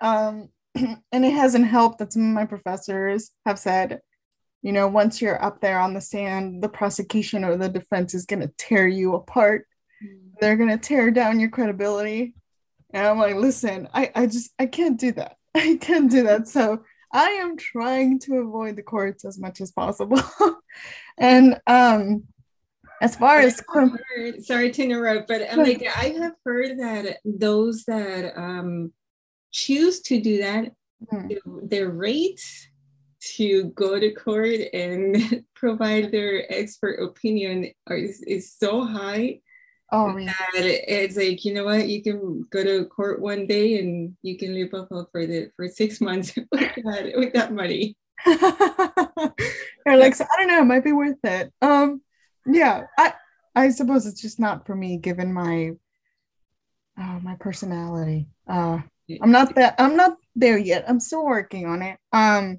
Um, 0.00 0.50
and 0.76 1.24
it 1.24 1.32
hasn't 1.32 1.66
helped 1.66 1.98
that 1.98 2.12
some 2.12 2.22
of 2.22 2.34
my 2.34 2.44
professors 2.44 3.32
have 3.44 3.58
said, 3.58 4.00
you 4.62 4.70
know, 4.70 4.86
once 4.86 5.20
you're 5.20 5.42
up 5.42 5.60
there 5.60 5.80
on 5.80 5.92
the 5.92 6.00
stand, 6.00 6.62
the 6.62 6.68
prosecution 6.68 7.44
or 7.44 7.56
the 7.56 7.68
defense 7.68 8.14
is 8.14 8.26
going 8.26 8.42
to 8.42 8.54
tear 8.58 8.86
you 8.86 9.14
apart. 9.14 9.66
Mm-hmm. 10.04 10.28
They're 10.40 10.56
going 10.56 10.70
to 10.70 10.78
tear 10.78 11.10
down 11.10 11.40
your 11.40 11.50
credibility. 11.50 12.34
And 12.92 13.06
I'm 13.06 13.18
like, 13.18 13.36
listen, 13.36 13.88
I, 13.92 14.10
I 14.14 14.26
just, 14.26 14.52
I 14.58 14.66
can't 14.66 14.98
do 14.98 15.12
that. 15.12 15.36
I 15.54 15.76
can't 15.80 16.10
do 16.10 16.24
that. 16.24 16.48
So 16.48 16.82
I 17.12 17.30
am 17.30 17.56
trying 17.56 18.18
to 18.20 18.36
avoid 18.36 18.76
the 18.76 18.82
courts 18.82 19.24
as 19.24 19.38
much 19.38 19.60
as 19.60 19.72
possible. 19.72 20.20
and 21.18 21.60
um, 21.66 22.24
as 23.00 23.16
far 23.16 23.38
as 23.38 23.62
heard, 23.68 24.42
sorry 24.44 24.70
to 24.70 24.82
interrupt, 24.82 25.28
but 25.28 25.42
like, 25.56 25.86
I 25.86 26.16
have 26.20 26.34
heard 26.44 26.78
that 26.78 27.18
those 27.24 27.84
that 27.84 28.36
um, 28.36 28.92
choose 29.52 30.00
to 30.02 30.20
do 30.20 30.38
that, 30.38 30.72
mm. 31.12 31.38
their 31.68 31.88
rates 31.88 32.68
to 33.36 33.64
go 33.74 33.98
to 33.98 34.12
court 34.12 34.60
and 34.72 35.44
provide 35.54 36.10
their 36.10 36.50
expert 36.52 37.02
opinion 37.02 37.70
is, 37.90 38.22
is 38.22 38.52
so 38.52 38.84
high 38.84 39.40
oh, 39.92 40.12
that 40.14 40.34
it's 40.54 41.16
like 41.16 41.44
you 41.44 41.54
know 41.54 41.64
what 41.64 41.88
you 41.88 42.02
can 42.02 42.42
go 42.50 42.62
to 42.62 42.84
court 42.86 43.20
one 43.20 43.46
day 43.46 43.78
and 43.78 44.16
you 44.22 44.36
can 44.36 44.54
live 44.54 44.74
off 44.74 44.90
of 44.90 45.06
for 45.12 45.26
the 45.26 45.50
for 45.56 45.68
six 45.68 46.00
months 46.08 46.34
with 46.52 46.74
that 46.84 47.12
with 47.14 47.32
that 47.32 47.52
money. 47.52 47.96
You're 48.26 49.96
like 49.96 50.14
so 50.14 50.24
I 50.24 50.36
don't 50.38 50.48
know, 50.48 50.62
it 50.62 50.64
might 50.64 50.84
be 50.84 50.92
worth 50.92 51.24
it. 51.24 51.52
Um, 51.62 52.02
yeah, 52.46 52.84
I 52.98 53.14
I 53.54 53.70
suppose 53.70 54.06
it's 54.06 54.20
just 54.20 54.40
not 54.40 54.66
for 54.66 54.74
me 54.74 54.98
given 54.98 55.32
my 55.32 55.72
uh, 57.00 57.18
my 57.22 57.36
personality. 57.36 58.28
Uh, 58.46 58.80
I'm 59.22 59.30
not 59.30 59.54
that 59.54 59.74
I'm 59.78 59.96
not 59.96 60.16
there 60.34 60.58
yet. 60.58 60.84
I'm 60.88 61.00
still 61.00 61.24
working 61.24 61.66
on 61.66 61.82
it. 61.82 61.98
Um, 62.12 62.58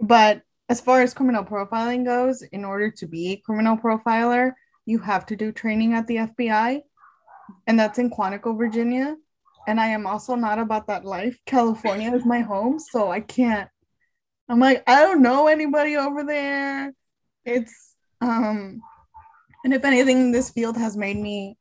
but 0.00 0.42
as 0.68 0.80
far 0.80 1.02
as 1.02 1.14
criminal 1.14 1.44
profiling 1.44 2.04
goes, 2.04 2.42
in 2.42 2.64
order 2.64 2.90
to 2.90 3.06
be 3.06 3.32
a 3.32 3.36
criminal 3.36 3.76
profiler, 3.76 4.52
you 4.88 4.98
have 4.98 5.26
to 5.26 5.36
do 5.36 5.52
training 5.52 5.92
at 5.92 6.06
the 6.06 6.16
FBI, 6.16 6.80
and 7.66 7.78
that's 7.78 7.98
in 7.98 8.10
Quantico, 8.10 8.56
Virginia. 8.56 9.16
And 9.66 9.78
I 9.78 9.88
am 9.88 10.06
also 10.06 10.34
not 10.34 10.58
about 10.58 10.86
that 10.86 11.04
life. 11.04 11.38
California 11.44 12.14
is 12.14 12.24
my 12.24 12.40
home, 12.40 12.78
so 12.78 13.10
I 13.10 13.20
can't. 13.20 13.68
I'm 14.48 14.60
like, 14.60 14.82
I 14.86 15.02
don't 15.02 15.20
know 15.20 15.46
anybody 15.46 15.96
over 15.96 16.24
there. 16.24 16.94
It's 17.44 17.94
um, 18.22 18.80
and 19.62 19.74
if 19.74 19.84
anything, 19.84 20.32
this 20.32 20.48
field 20.48 20.78
has 20.78 20.96
made 20.96 21.18
me 21.18 21.58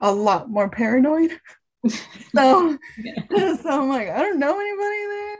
a 0.00 0.10
lot 0.10 0.48
more 0.48 0.70
paranoid. 0.70 1.38
so, 2.34 2.78
yeah. 2.98 3.56
so 3.56 3.82
I'm 3.82 3.90
like, 3.90 4.08
I 4.08 4.18
don't 4.18 4.38
know 4.38 4.58
anybody 4.58 5.06
there. 5.10 5.36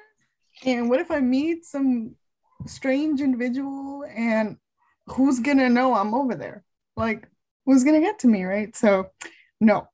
And 0.65 0.91
what 0.91 1.01
if 1.01 1.11
I 1.11 1.21
meet 1.21 1.65
some 1.65 2.15
strange 2.67 3.23
individual 3.23 4.05
and 4.05 4.59
who's 5.07 5.41
gonna 5.41 5.71
know 5.71 5.95
I'm 5.95 6.13
over 6.13 6.35
there? 6.35 6.63
Like, 6.97 7.29
was 7.65 7.85
gonna 7.85 8.01
get 8.01 8.21
to 8.21 8.29
me, 8.29 8.45
right? 8.45 8.75
So, 8.77 9.11
no. 9.61 9.89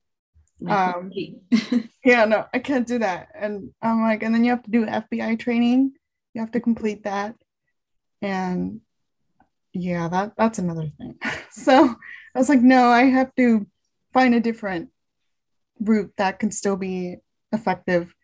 Um, 0.66 1.12
yeah, 2.04 2.24
no, 2.24 2.46
I 2.52 2.58
can't 2.58 2.86
do 2.86 2.98
that. 2.98 3.28
And 3.34 3.70
I'm 3.80 4.02
like, 4.02 4.22
and 4.22 4.34
then 4.34 4.44
you 4.44 4.50
have 4.50 4.62
to 4.64 4.70
do 4.70 4.86
FBI 4.86 5.38
training. 5.38 5.92
You 6.34 6.40
have 6.40 6.50
to 6.52 6.60
complete 6.60 7.04
that. 7.04 7.36
And 8.20 8.80
yeah, 9.72 10.08
that 10.08 10.32
that's 10.36 10.58
another 10.58 10.90
thing. 10.98 11.16
so 11.50 11.94
I 12.34 12.38
was 12.38 12.48
like, 12.48 12.60
no, 12.60 12.88
I 12.88 13.04
have 13.04 13.34
to 13.36 13.66
find 14.12 14.34
a 14.34 14.40
different 14.40 14.90
route 15.80 16.12
that 16.16 16.38
can 16.38 16.50
still 16.50 16.76
be 16.76 17.16
effective 17.52 18.14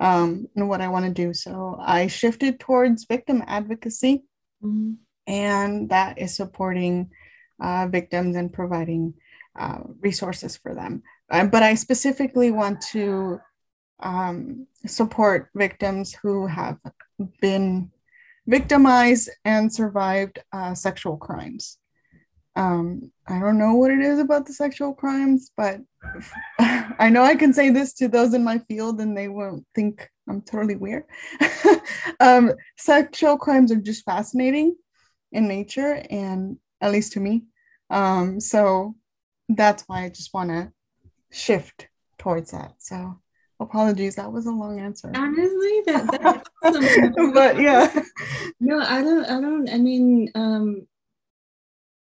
um, 0.00 0.48
in 0.56 0.68
what 0.68 0.80
I 0.80 0.88
want 0.88 1.06
to 1.06 1.12
do. 1.12 1.32
So 1.32 1.78
I 1.80 2.08
shifted 2.08 2.60
towards 2.60 3.04
victim 3.04 3.42
advocacy, 3.46 4.24
mm-hmm. 4.62 4.94
and 5.26 5.88
that 5.90 6.18
is 6.18 6.34
supporting 6.34 7.10
uh, 7.60 7.86
victims 7.90 8.36
and 8.36 8.52
providing 8.52 9.14
uh, 9.58 9.78
resources 10.00 10.56
for 10.56 10.74
them. 10.74 11.02
Uh, 11.30 11.46
but 11.46 11.62
I 11.62 11.74
specifically 11.74 12.50
want 12.50 12.80
to 12.92 13.40
um, 14.00 14.66
support 14.86 15.48
victims 15.54 16.14
who 16.22 16.46
have 16.46 16.78
been 17.40 17.90
victimized 18.46 19.30
and 19.44 19.72
survived 19.72 20.38
uh, 20.52 20.74
sexual 20.74 21.16
crimes. 21.16 21.78
Um, 22.54 23.12
I 23.26 23.38
don't 23.38 23.58
know 23.58 23.74
what 23.74 23.90
it 23.90 24.00
is 24.00 24.18
about 24.18 24.46
the 24.46 24.52
sexual 24.52 24.94
crimes, 24.94 25.50
but 25.56 25.80
I 26.58 27.10
know 27.10 27.22
I 27.22 27.34
can 27.34 27.52
say 27.52 27.70
this 27.70 27.92
to 27.94 28.08
those 28.08 28.34
in 28.34 28.44
my 28.44 28.58
field 28.60 29.00
and 29.00 29.16
they 29.16 29.28
won't 29.28 29.66
think 29.74 30.08
I'm 30.28 30.42
totally 30.42 30.76
weird. 30.76 31.04
um, 32.20 32.52
sexual 32.76 33.36
crimes 33.36 33.70
are 33.72 33.76
just 33.76 34.04
fascinating 34.04 34.76
in 35.32 35.48
nature, 35.48 36.02
and 36.10 36.58
at 36.80 36.92
least 36.92 37.12
to 37.12 37.20
me. 37.20 37.44
Um, 37.90 38.40
so 38.40 38.94
that's 39.48 39.84
why 39.86 40.04
I 40.04 40.08
just 40.08 40.34
want 40.34 40.50
to 40.50 40.72
shift 41.30 41.88
towards 42.18 42.50
that. 42.50 42.74
So 42.78 43.20
apologies, 43.60 44.16
that 44.16 44.32
was 44.32 44.46
a 44.46 44.50
long 44.50 44.80
answer. 44.80 45.10
Honestly, 45.14 45.82
that, 45.86 46.44
that's 46.62 46.76
awesome. 46.76 47.32
but 47.32 47.60
yeah. 47.60 48.02
No, 48.60 48.80
I 48.80 49.02
don't, 49.02 49.24
I 49.24 49.40
don't, 49.40 49.68
I 49.70 49.78
mean, 49.78 50.30
um, 50.34 50.86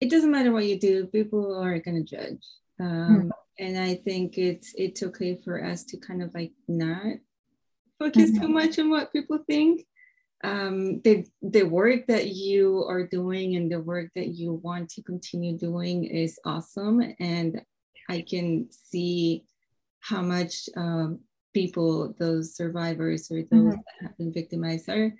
it 0.00 0.10
doesn't 0.10 0.30
matter 0.30 0.52
what 0.52 0.66
you 0.66 0.78
do 0.78 1.06
people 1.06 1.56
are 1.56 1.78
going 1.78 2.04
to 2.04 2.16
judge 2.16 2.44
um, 2.80 3.22
mm. 3.24 3.30
and 3.58 3.78
i 3.78 3.94
think 3.94 4.38
it's 4.38 4.72
it's 4.76 5.02
okay 5.02 5.40
for 5.44 5.64
us 5.64 5.84
to 5.84 5.96
kind 5.96 6.22
of 6.22 6.32
like 6.34 6.52
not 6.66 7.16
focus 7.98 8.30
mm-hmm. 8.30 8.42
too 8.42 8.48
much 8.48 8.78
on 8.78 8.90
what 8.90 9.12
people 9.12 9.38
think 9.46 9.84
um, 10.44 11.00
the 11.02 11.26
the 11.42 11.64
work 11.64 12.06
that 12.06 12.28
you 12.28 12.84
are 12.88 13.06
doing 13.06 13.56
and 13.56 13.70
the 13.70 13.80
work 13.80 14.10
that 14.14 14.28
you 14.28 14.52
want 14.52 14.90
to 14.90 15.02
continue 15.02 15.56
doing 15.56 16.04
is 16.04 16.38
awesome 16.44 17.02
and 17.18 17.60
i 18.08 18.20
can 18.22 18.68
see 18.70 19.44
how 20.00 20.22
much 20.22 20.68
um, 20.76 21.20
people 21.52 22.14
those 22.18 22.54
survivors 22.54 23.30
or 23.30 23.42
those 23.42 23.50
mm-hmm. 23.50 23.70
that 23.70 24.02
have 24.02 24.16
been 24.18 24.32
victimized 24.32 24.88
are 24.88 25.12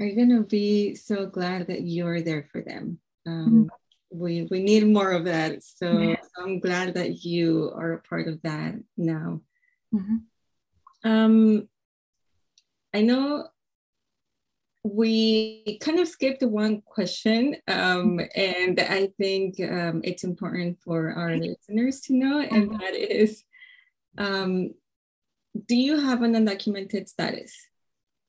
are 0.00 0.10
going 0.10 0.30
to 0.30 0.44
be 0.44 0.94
so 0.94 1.26
glad 1.26 1.66
that 1.68 1.82
you're 1.82 2.20
there 2.20 2.48
for 2.50 2.62
them 2.62 2.98
um, 3.26 3.68
mm-hmm. 3.70 4.18
we 4.18 4.48
we 4.50 4.60
need 4.60 4.84
more 4.86 5.12
of 5.12 5.24
that 5.24 5.62
so 5.62 5.98
yeah. 5.98 6.16
i'm 6.38 6.58
glad 6.58 6.94
that 6.94 7.24
you 7.24 7.72
are 7.76 7.92
a 7.92 8.02
part 8.02 8.26
of 8.26 8.42
that 8.42 8.74
now 8.96 9.40
mm-hmm. 9.94 10.16
um, 11.08 11.68
i 12.92 13.00
know 13.00 13.46
we 14.94 15.78
kind 15.80 15.98
of 15.98 16.08
skipped 16.08 16.42
one 16.42 16.82
question, 16.82 17.56
um, 17.68 18.20
and 18.34 18.80
I 18.80 19.08
think 19.18 19.60
um, 19.60 20.00
it's 20.04 20.24
important 20.24 20.78
for 20.82 21.12
our 21.12 21.36
listeners 21.36 22.00
to 22.02 22.14
know, 22.14 22.40
and 22.40 22.72
that 22.80 22.94
is, 22.94 23.44
um, 24.16 24.74
do 25.66 25.76
you 25.76 25.98
have 25.98 26.22
an 26.22 26.34
undocumented 26.34 27.08
status? 27.08 27.54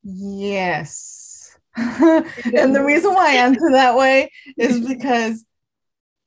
Yes. 0.04 1.58
and 1.76 2.76
the 2.76 2.84
reason 2.84 3.14
why 3.14 3.34
I 3.34 3.36
answer 3.46 3.72
that 3.72 3.96
way 3.96 4.32
is 4.58 4.80
because 4.86 5.46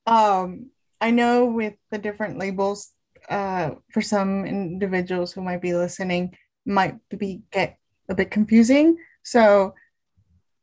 um, 0.06 0.70
I 1.00 1.10
know 1.10 1.46
with 1.46 1.74
the 1.90 1.98
different 1.98 2.38
labels, 2.38 2.92
uh, 3.28 3.72
for 3.90 4.02
some 4.02 4.44
individuals 4.44 5.32
who 5.32 5.42
might 5.42 5.62
be 5.62 5.74
listening, 5.74 6.36
might 6.66 6.96
be 7.16 7.42
get 7.50 7.78
a 8.08 8.14
bit 8.14 8.30
confusing. 8.30 8.96
So 9.22 9.74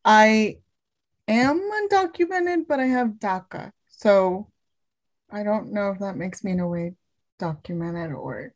I 0.09 0.57
am 1.27 1.61
undocumented, 1.61 2.65
but 2.67 2.79
I 2.79 2.87
have 2.87 3.19
DACA. 3.19 3.71
So 3.89 4.47
I 5.29 5.43
don't 5.43 5.71
know 5.71 5.91
if 5.91 5.99
that 5.99 6.17
makes 6.17 6.43
me 6.43 6.53
in 6.53 6.59
a 6.59 6.67
way 6.67 6.93
documented 7.37 8.13
or 8.13 8.55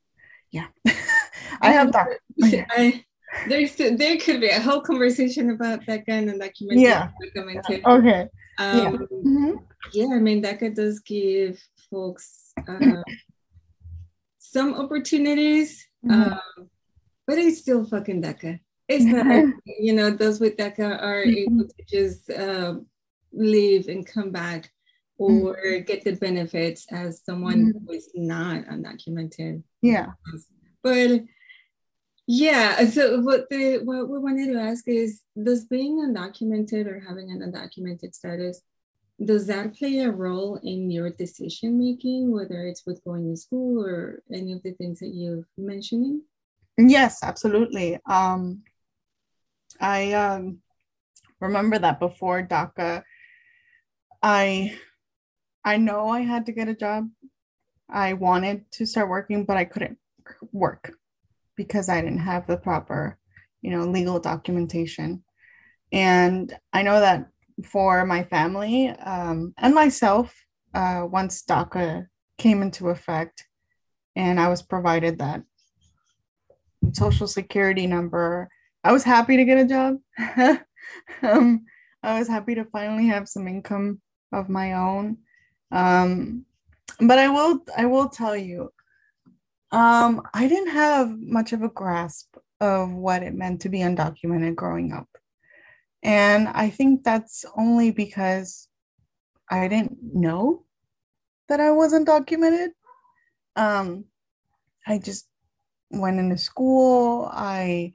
yeah. 0.50 0.66
I 1.62 1.72
have 1.72 1.90
DACA. 1.92 2.66
I, 2.72 3.06
there's 3.48 3.76
there 3.76 4.18
could 4.18 4.42
be 4.42 4.48
a 4.50 4.60
whole 4.60 4.82
conversation 4.82 5.52
about 5.52 5.84
DACA 5.86 6.06
and 6.08 6.30
undocumented. 6.32 6.82
Yeah. 6.82 7.10
Documented. 7.24 7.86
Okay. 7.86 8.22
Um, 8.58 8.78
yeah. 8.78 8.92
Mm-hmm. 8.92 9.52
yeah, 9.94 10.16
I 10.16 10.20
mean 10.20 10.42
DACA 10.42 10.74
does 10.74 11.02
give 11.02 11.62
folks 11.92 12.52
uh, 12.68 13.04
some 14.40 14.74
opportunities, 14.74 15.88
Mhm. 16.04 16.32
um, 16.32 16.70
but 17.28 17.38
it's 17.38 17.60
still 17.60 17.86
fucking 17.86 18.24
DACA. 18.24 18.60
It's 18.94 19.54
you 19.80 19.94
know, 19.94 20.10
those 20.10 20.40
with 20.40 20.58
DACA 20.58 21.02
are 21.02 21.24
able 21.24 21.68
to 21.68 21.84
just 21.88 22.30
uh, 22.30 22.76
leave 23.32 23.88
and 23.88 24.06
come 24.06 24.32
back 24.32 24.72
or 25.18 25.80
get 25.80 26.04
the 26.04 26.16
benefits 26.16 26.86
as 26.92 27.22
someone 27.24 27.72
who 27.72 27.94
is 27.94 28.10
not 28.14 28.66
undocumented. 28.66 29.64
Yeah. 29.82 30.08
But 30.82 31.24
yeah, 32.28 32.86
so 32.86 33.20
what 33.20 33.50
the 33.50 33.80
what 33.84 34.10
we 34.10 34.18
wanted 34.18 34.54
to 34.54 34.60
ask 34.60 34.88
is, 34.88 35.22
does 35.42 35.66
being 35.66 36.00
undocumented 36.00 36.88
or 36.88 37.00
having 37.00 37.32
an 37.32 37.40
undocumented 37.40 38.14
status, 38.14 38.62
does 39.24 39.48
that 39.48 39.76
play 39.76 40.00
a 40.00 40.12
role 40.12 40.60
in 40.64 40.90
your 40.90 41.10
decision 41.10 41.78
making, 41.78 42.32
whether 42.32 42.66
it's 42.66 42.86
with 42.86 43.04
going 43.04 43.30
to 43.30 43.38
school 43.38 43.86
or 43.86 44.24
any 44.32 44.54
of 44.54 44.64
the 44.64 44.72
things 44.74 45.00
that 45.00 45.14
you've 45.14 45.46
mentioning? 45.58 46.22
Yes, 46.78 47.20
absolutely. 47.24 48.00
Um, 48.06 48.64
I 49.80 50.14
um, 50.14 50.60
remember 51.40 51.80
that 51.80 52.00
before 52.00 52.44
DACA, 52.44 53.04
I 54.22 54.78
I 55.66 55.78
know 55.78 56.10
I 56.10 56.22
had 56.22 56.46
to 56.48 56.52
get 56.52 56.68
a 56.68 56.76
job. 56.76 57.10
I 57.90 58.14
wanted 58.14 58.70
to 58.72 58.86
start 58.86 59.10
working, 59.10 59.46
but 59.46 59.58
I 59.58 59.66
couldn't 59.66 59.98
work 60.52 60.94
because 61.56 61.90
I 61.90 62.02
didn't 62.02 62.20
have 62.20 62.48
the 62.48 62.58
proper, 62.58 63.18
you 63.62 63.72
know, 63.72 63.86
legal 63.86 64.20
documentation. 64.20 65.24
And 65.92 66.54
I 66.74 66.82
know 66.82 67.00
that 67.00 67.30
for 67.64 68.06
my 68.06 68.24
family 68.24 68.90
um, 68.90 69.54
and 69.58 69.76
myself, 69.76 70.34
uh, 70.74 71.06
once 71.10 71.44
DACA 71.44 72.08
came 72.38 72.62
into 72.62 72.90
effect, 72.90 73.46
and 74.16 74.40
I 74.40 74.50
was 74.50 74.62
provided 74.62 75.20
that 75.20 75.44
social 76.94 77.28
security 77.28 77.88
number. 77.88 78.50
I 78.84 78.92
was 78.92 79.04
happy 79.04 79.38
to 79.38 79.46
get 79.46 79.58
a 79.58 79.66
job. 79.66 79.98
um, 81.24 81.66
I 82.04 82.20
was 82.20 82.28
happy 82.28 82.56
to 82.56 82.66
finally 82.66 83.08
have 83.08 83.30
some 83.30 83.48
income 83.48 84.02
of 84.32 84.50
my 84.50 84.74
own. 84.74 85.18
Um, 85.72 86.46
but 87.00 87.18
I 87.18 87.30
will 87.30 87.64
I 87.78 87.86
will 87.86 88.10
tell 88.10 88.36
you, 88.36 88.72
um, 89.72 90.22
I 90.34 90.48
didn't 90.48 90.74
have 90.74 91.18
much 91.18 91.54
of 91.54 91.64
a 91.64 91.70
grasp 91.70 92.36
of 92.60 92.92
what 92.92 93.24
it 93.24 93.34
meant 93.34 93.62
to 93.62 93.70
be 93.70 93.80
undocumented 93.80 94.56
growing 94.56 94.92
up. 94.92 95.08
And 96.04 96.50
I 96.50 96.70
think 96.70 97.04
that's 97.04 97.46
only 97.58 97.92
because 97.92 98.68
I 99.50 99.68
didn't 99.68 99.98
know 100.02 100.66
that 101.48 101.60
I 101.60 101.72
wasn't 101.72 102.08
documented. 102.08 102.72
Um, 103.56 104.06
I 104.86 104.98
just 104.98 105.28
went 105.90 106.20
into 106.20 106.38
school. 106.38 107.30
I 107.32 107.94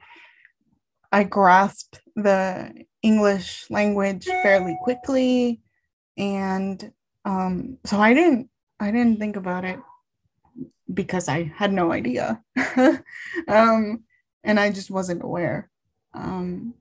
I 1.10 1.24
grasped 1.24 2.00
the 2.16 2.84
English 3.02 3.66
language 3.70 4.26
fairly 4.26 4.76
quickly, 4.82 5.60
and 6.16 6.92
um, 7.24 7.78
so 7.84 8.00
I 8.00 8.14
didn't 8.14 8.50
I 8.80 8.90
didn't 8.90 9.18
think 9.18 9.36
about 9.36 9.64
it 9.64 9.78
because 10.92 11.28
I 11.28 11.52
had 11.54 11.72
no 11.72 11.92
idea, 11.92 12.42
um, 13.48 14.04
and 14.44 14.60
I 14.60 14.70
just 14.70 14.90
wasn't 14.90 15.22
aware. 15.22 15.70
Um, 16.14 16.74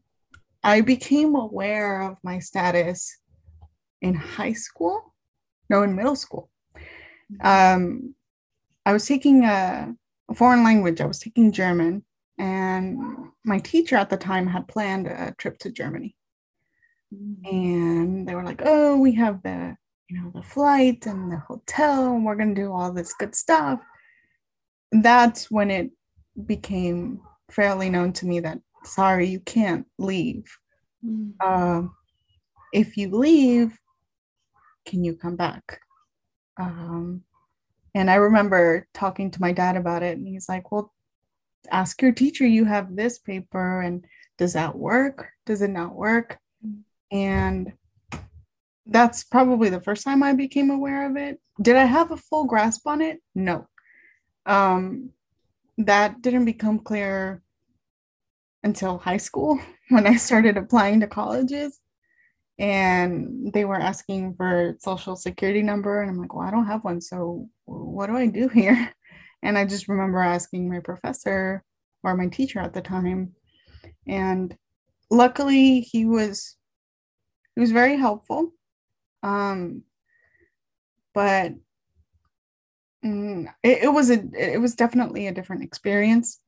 I 0.63 0.81
became 0.81 1.35
aware 1.35 2.01
of 2.01 2.17
my 2.23 2.39
status 2.39 3.17
in 4.01 4.15
high 4.15 4.53
school, 4.53 5.13
no, 5.69 5.83
in 5.83 5.95
middle 5.95 6.15
school. 6.15 6.49
Um, 7.41 8.15
I 8.85 8.93
was 8.93 9.05
taking 9.05 9.43
a 9.45 9.93
a 10.29 10.33
foreign 10.33 10.63
language. 10.63 10.99
I 10.99 11.05
was 11.05 11.19
taking 11.19 11.51
German, 11.51 12.03
and 12.38 12.97
my 13.43 13.60
teacher 13.60 13.95
at 13.95 14.10
the 14.10 14.17
time 14.17 14.47
had 14.47 14.67
planned 14.67 15.08
a 15.08 15.34
trip 15.38 15.58
to 15.60 15.71
Germany. 15.71 16.15
And 17.52 18.28
they 18.28 18.36
were 18.36 18.43
like, 18.43 18.62
"Oh, 18.65 18.97
we 18.97 19.13
have 19.13 19.41
the, 19.43 19.78
you 20.10 20.21
know, 20.21 20.32
the 20.34 20.43
flight 20.43 21.06
and 21.06 21.32
the 21.32 21.38
hotel, 21.38 22.15
and 22.15 22.26
we're 22.26 22.36
gonna 22.36 22.54
do 22.54 22.71
all 22.71 22.91
this 22.91 23.13
good 23.13 23.34
stuff." 23.36 23.80
That's 24.91 25.50
when 25.50 25.71
it 25.71 25.91
became 26.45 27.21
fairly 27.50 27.89
known 27.89 28.13
to 28.13 28.26
me 28.26 28.39
that 28.41 28.60
sorry, 28.84 29.28
you 29.28 29.39
can't 29.41 29.86
leave. 29.97 30.45
Um, 31.41 31.95
if 32.73 32.97
you 32.97 33.10
leave, 33.10 33.78
can 34.86 35.04
you 35.04 35.15
come 35.15 35.36
back? 35.36 35.80
Um, 36.58 37.23
and 37.95 38.10
I 38.10 38.15
remember 38.15 38.88
talking 38.93 39.32
to 39.32 39.41
my 39.41 39.52
dad 39.52 39.76
about 39.78 40.04
it, 40.04 40.17
and 40.17 40.28
he's 40.28 40.50
like, 40.50 40.71
Well, 40.71 40.93
ask 41.72 42.02
your 42.02 42.12
teacher, 42.12 42.46
you 42.46 42.65
have 42.65 42.96
this 42.96 43.20
paper, 43.20 43.82
and 43.82 44.06
does 44.38 44.54
that 44.54 44.76
work? 44.76 45.30
Does 45.46 45.62
it 45.62 45.70
not 45.70 45.96
work? 45.96 46.38
And 47.12 47.74
that's 48.86 49.24
probably 49.24 49.70
the 49.70 49.82
first 49.82 50.04
time 50.04 50.24
I 50.24 50.34
became 50.34 50.70
aware 50.70 51.10
of 51.10 51.17
it. 51.17 51.39
Did 51.62 51.76
I 51.76 51.86
have 51.86 52.12
a 52.12 52.17
full 52.17 52.46
grasp 52.46 52.86
on 52.88 53.02
it? 53.02 53.22
No. 53.36 53.67
Um, 54.46 55.10
that 55.78 56.22
didn't 56.22 56.46
become 56.46 56.80
clear 56.80 57.41
until 58.63 58.98
high 58.98 59.17
school 59.17 59.60
when 59.89 60.08
I 60.08 60.15
started 60.15 60.58
applying 60.58 61.00
to 61.02 61.08
colleges 61.08 61.80
and 62.60 63.52
they 63.54 63.65
were 63.65 63.80
asking 63.80 64.34
for 64.34 64.76
social 64.80 65.15
security 65.15 65.62
number 65.62 66.02
and 66.02 66.10
i'm 66.10 66.17
like 66.17 66.34
well 66.34 66.48
i 66.48 66.52
don't 66.52 66.65
have 66.65 66.84
one 66.84 67.00
so 67.00 67.48
what 67.65 68.08
do 68.08 68.17
i 68.17 68.26
do 68.26 68.48
here 68.48 68.91
and 69.43 69.58
i 69.58 69.65
just 69.65 69.88
remember 69.88 70.19
asking 70.19 70.69
my 70.69 70.80
professor 70.80 71.63
or 72.04 72.15
my 72.15 72.28
teacher 72.28 72.60
at 72.60 72.73
the 72.73 72.82
time 72.82 73.34
and 74.08 74.58
luckily 75.10 75.82
he 75.82 76.06
was 76.06 76.56
he 77.56 77.62
was 77.62 77.71
very 77.71 77.97
helpful 77.97 78.52
um 79.23 79.84
but 81.13 81.54
mm, 83.04 83.47
it, 83.63 83.84
it 83.84 83.93
was 83.93 84.10
a 84.10 84.23
it 84.34 84.60
was 84.60 84.76
definitely 84.76 85.28
a 85.28 85.34
different 85.34 85.63
experience 85.63 86.39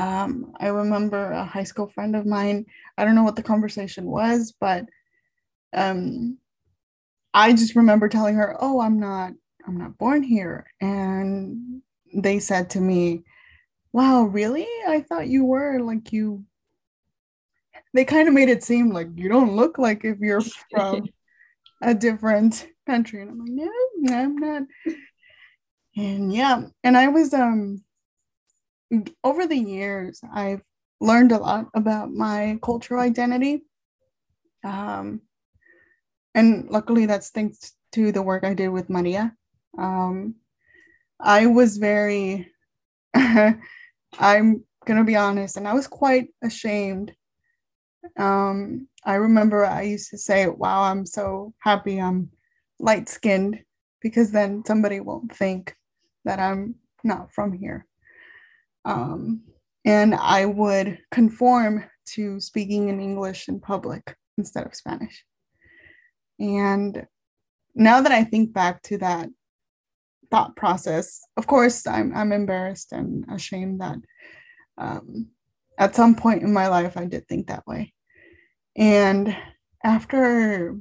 um, 0.00 0.52
I 0.58 0.68
remember 0.68 1.30
a 1.32 1.44
high 1.44 1.64
school 1.64 1.86
friend 1.86 2.16
of 2.16 2.24
mine. 2.24 2.64
I 2.96 3.04
don't 3.04 3.14
know 3.14 3.22
what 3.22 3.36
the 3.36 3.42
conversation 3.42 4.06
was, 4.06 4.54
but 4.58 4.86
um, 5.74 6.38
I 7.34 7.52
just 7.52 7.76
remember 7.76 8.08
telling 8.08 8.36
her, 8.36 8.56
"Oh, 8.60 8.80
I'm 8.80 8.98
not, 8.98 9.32
I'm 9.66 9.78
not 9.78 9.98
born 9.98 10.22
here," 10.22 10.66
and 10.80 11.82
they 12.14 12.38
said 12.40 12.70
to 12.70 12.80
me, 12.80 13.24
"Wow, 13.92 14.24
really? 14.24 14.66
I 14.86 15.00
thought 15.00 15.28
you 15.28 15.44
were 15.44 15.80
like 15.80 16.12
you." 16.12 16.44
They 17.94 18.04
kind 18.04 18.28
of 18.28 18.34
made 18.34 18.48
it 18.48 18.62
seem 18.64 18.90
like 18.90 19.08
you 19.14 19.28
don't 19.28 19.56
look 19.56 19.78
like 19.78 20.04
if 20.04 20.18
you're 20.18 20.40
from 20.70 21.04
a 21.82 21.94
different 21.94 22.68
country, 22.86 23.22
and 23.22 23.30
I'm 23.30 23.38
like, 23.38 23.50
"No, 23.50 24.14
I'm 24.14 24.36
not." 24.36 24.62
And 25.96 26.32
yeah, 26.32 26.62
and 26.84 26.96
I 26.96 27.08
was 27.08 27.34
um 27.34 27.84
over 29.22 29.46
the 29.46 29.56
years, 29.56 30.20
I've 30.32 30.62
learned 31.00 31.32
a 31.32 31.38
lot 31.38 31.66
about 31.74 32.10
my 32.10 32.58
cultural 32.62 33.00
identity. 33.00 33.64
Um, 34.64 35.22
and 36.34 36.68
luckily, 36.68 37.06
that's 37.06 37.30
thanks 37.30 37.74
to 37.92 38.12
the 38.12 38.22
work 38.22 38.44
I 38.44 38.54
did 38.54 38.68
with 38.68 38.90
Maria. 38.90 39.36
Um, 39.78 40.36
I 41.20 41.46
was 41.46 41.76
very, 41.78 42.50
I'm 43.14 44.64
going 44.86 44.98
to 44.98 45.04
be 45.04 45.16
honest, 45.16 45.56
and 45.56 45.68
I 45.68 45.74
was 45.74 45.86
quite 45.86 46.28
ashamed 46.42 47.12
Um, 48.18 48.88
I 49.04 49.14
remember 49.14 49.64
I 49.64 49.82
used 49.82 50.10
to 50.10 50.18
say, 50.18 50.46
Wow, 50.48 50.82
I'm 50.82 51.06
so 51.06 51.54
happy 51.60 52.00
I'm 52.00 52.30
light 52.78 53.08
skinned 53.08 53.60
because 54.00 54.30
then 54.32 54.64
somebody 54.66 55.00
won't 55.00 55.34
think 55.34 55.74
that 56.24 56.38
I'm 56.38 56.76
not 57.04 57.32
from 57.32 57.52
here. 57.52 57.86
Um, 58.84 59.42
and 59.84 60.14
I 60.14 60.46
would 60.46 60.98
conform 61.10 61.84
to 62.14 62.40
speaking 62.40 62.88
in 62.88 63.00
English 63.00 63.48
in 63.48 63.60
public 63.60 64.16
instead 64.38 64.66
of 64.66 64.74
Spanish. 64.74 65.24
And 66.38 67.06
now 67.74 68.00
that 68.00 68.12
I 68.12 68.24
think 68.24 68.52
back 68.52 68.82
to 68.84 68.98
that 68.98 69.28
thought 70.30 70.56
process, 70.56 71.20
of 71.36 71.46
course, 71.46 71.86
I'm, 71.86 72.14
I'm 72.14 72.32
embarrassed 72.32 72.92
and 72.92 73.24
ashamed 73.30 73.80
that 73.80 73.96
um, 74.78 75.28
at 75.78 75.96
some 75.96 76.14
point 76.14 76.42
in 76.42 76.52
my 76.52 76.68
life 76.68 76.96
I 76.96 77.06
did 77.06 77.26
think 77.26 77.46
that 77.46 77.66
way. 77.66 77.92
And 78.76 79.36
after 79.82 80.76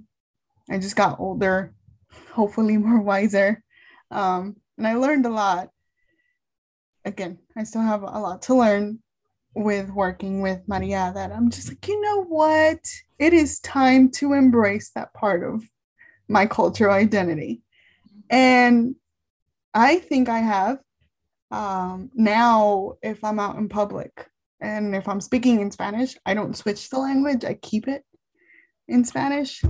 I 0.69 0.77
just 0.77 0.95
got 0.95 1.19
older, 1.19 1.73
hopefully 2.31 2.77
more 2.77 3.01
wiser, 3.01 3.63
um, 4.11 4.55
and 4.77 4.87
I 4.87 4.95
learned 4.95 5.25
a 5.25 5.29
lot. 5.29 5.69
Again, 7.05 7.39
I 7.55 7.63
still 7.63 7.81
have 7.81 8.03
a 8.03 8.19
lot 8.19 8.43
to 8.43 8.55
learn 8.55 8.99
with 9.55 9.89
working 9.89 10.41
with 10.41 10.61
Maria 10.67 11.11
that 11.15 11.31
I'm 11.31 11.49
just 11.49 11.69
like, 11.69 11.87
you 11.87 11.99
know 12.01 12.23
what? 12.23 12.79
It 13.17 13.33
is 13.33 13.59
time 13.59 14.09
to 14.11 14.33
embrace 14.33 14.91
that 14.95 15.13
part 15.13 15.43
of 15.43 15.63
my 16.27 16.45
cultural 16.45 16.93
identity. 16.93 17.61
And 18.29 18.95
I 19.73 19.97
think 19.97 20.29
I 20.29 20.39
have. 20.39 20.79
Um, 21.51 22.11
now, 22.13 22.93
if 23.01 23.23
I'm 23.23 23.39
out 23.39 23.57
in 23.57 23.69
public 23.69 24.27
and 24.61 24.95
if 24.95 25.07
I'm 25.07 25.21
speaking 25.21 25.61
in 25.61 25.71
Spanish, 25.71 26.15
I 26.25 26.33
don't 26.33 26.55
switch 26.55 26.89
the 26.89 26.99
language, 26.99 27.43
I 27.43 27.55
keep 27.55 27.87
it 27.87 28.03
in 28.87 29.03
Spanish. 29.03 29.61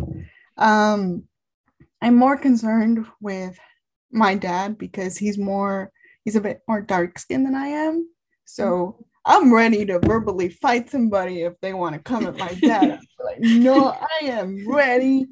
Um, 0.57 1.23
I'm 2.01 2.15
more 2.15 2.37
concerned 2.37 3.05
with 3.21 3.57
my 4.11 4.35
dad 4.35 4.77
because 4.77 5.17
he's 5.17 5.37
more, 5.37 5.91
he's 6.23 6.35
a 6.35 6.41
bit 6.41 6.61
more 6.67 6.81
dark 6.81 7.19
skinned 7.19 7.45
than 7.45 7.55
I 7.55 7.67
am. 7.67 8.09
So 8.45 9.05
I'm 9.25 9.53
ready 9.53 9.85
to 9.85 9.99
verbally 9.99 10.49
fight 10.49 10.89
somebody 10.89 11.43
if 11.43 11.53
they 11.61 11.73
want 11.73 11.93
to 11.93 12.01
come 12.01 12.25
at 12.25 12.37
my 12.37 12.53
dad. 12.55 12.99
like, 13.23 13.39
no, 13.39 13.89
I 13.89 14.25
am 14.25 14.67
ready. 14.67 15.27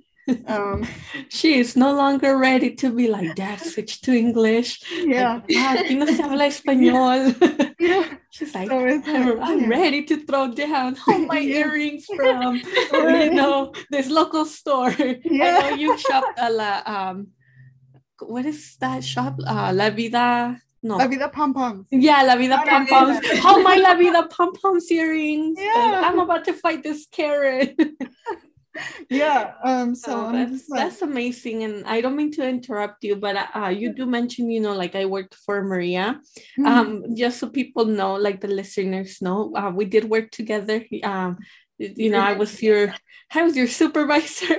Um, 0.47 0.87
she 1.29 1.59
is 1.59 1.75
no 1.75 1.93
longer 1.95 2.37
ready 2.37 2.75
to 2.75 2.91
be 2.93 3.07
like 3.07 3.35
dad. 3.35 3.59
Switch 3.59 4.01
to 4.01 4.11
English. 4.13 4.81
Yeah, 5.05 5.41
like, 5.47 6.09
se 6.09 6.21
habla 6.21 6.47
español. 6.51 7.35
yeah. 7.79 8.03
She's 8.29 8.53
like, 8.53 8.69
So 8.69 8.77
like, 8.77 9.07
I'm, 9.07 9.41
I'm 9.41 9.59
yeah. 9.61 9.67
ready 9.69 10.03
to 10.05 10.17
throw 10.25 10.51
down 10.53 10.97
all 11.07 11.19
my 11.25 11.39
Yeah. 11.39 11.65
earrings 11.65 12.05
from 12.15 12.61
you 12.93 13.31
know 13.33 13.71
this 13.89 14.09
local 14.09 14.45
store. 14.45 14.91
I 14.91 15.19
Yeah. 15.23 15.59
know 15.59 15.69
you 15.69 15.97
shopped 15.97 16.37
at 16.37 16.53
la 16.53 16.81
um, 16.85 17.27
what 18.19 18.45
is 18.45 18.75
that 18.81 19.03
shop? 19.03 19.39
Uh, 19.45 19.71
La 19.73 19.89
Vida. 19.89 20.59
No. 20.83 20.97
La 20.97 21.07
vida 21.07 21.27
pom 21.29 21.53
poms. 21.53 21.85
Yeah, 21.91 22.21
La 22.23 22.35
Vida 22.37 22.61
yeah, 22.63 22.69
Pom 22.69 22.85
Poms. 22.87 23.19
yeah. 23.23 23.41
Oh 23.45 23.61
my 23.63 23.75
La 23.77 23.95
Vida 23.95 24.27
Pom 24.29 24.53
Poms 24.53 24.89
earrings. 24.91 25.57
Yeah. 25.59 26.01
I'm 26.05 26.19
about 26.19 26.45
to 26.45 26.53
fight 26.53 26.83
this 26.83 27.07
Karen. 27.11 27.75
Yeah. 29.09 29.53
Um. 29.63 29.95
So 29.95 30.27
I'm 30.27 30.33
that's 30.51 30.69
like, 30.69 30.79
that's 30.79 31.01
amazing, 31.01 31.63
and 31.63 31.85
I 31.85 32.01
don't 32.01 32.15
mean 32.15 32.31
to 32.33 32.47
interrupt 32.47 33.03
you, 33.03 33.15
but 33.15 33.35
uh, 33.55 33.67
you 33.69 33.93
do 33.93 34.05
mention, 34.05 34.49
you 34.49 34.59
know, 34.61 34.73
like 34.75 34.95
I 34.95 35.05
worked 35.05 35.35
for 35.35 35.63
Maria. 35.63 36.21
mhm. 36.57 36.65
Um, 36.67 37.15
just 37.15 37.39
so 37.39 37.49
people 37.49 37.85
know, 37.85 38.15
like 38.15 38.41
the 38.41 38.47
listeners 38.47 39.21
know, 39.21 39.53
uh, 39.55 39.71
we 39.71 39.85
did 39.85 40.05
work 40.05 40.31
together. 40.31 40.83
Um, 41.03 41.37
you 41.77 42.09
know, 42.09 42.19
I 42.19 42.33
was 42.33 42.61
your, 42.61 42.93
I 43.33 43.43
was 43.43 43.55
your 43.55 43.67
supervisor. 43.67 44.49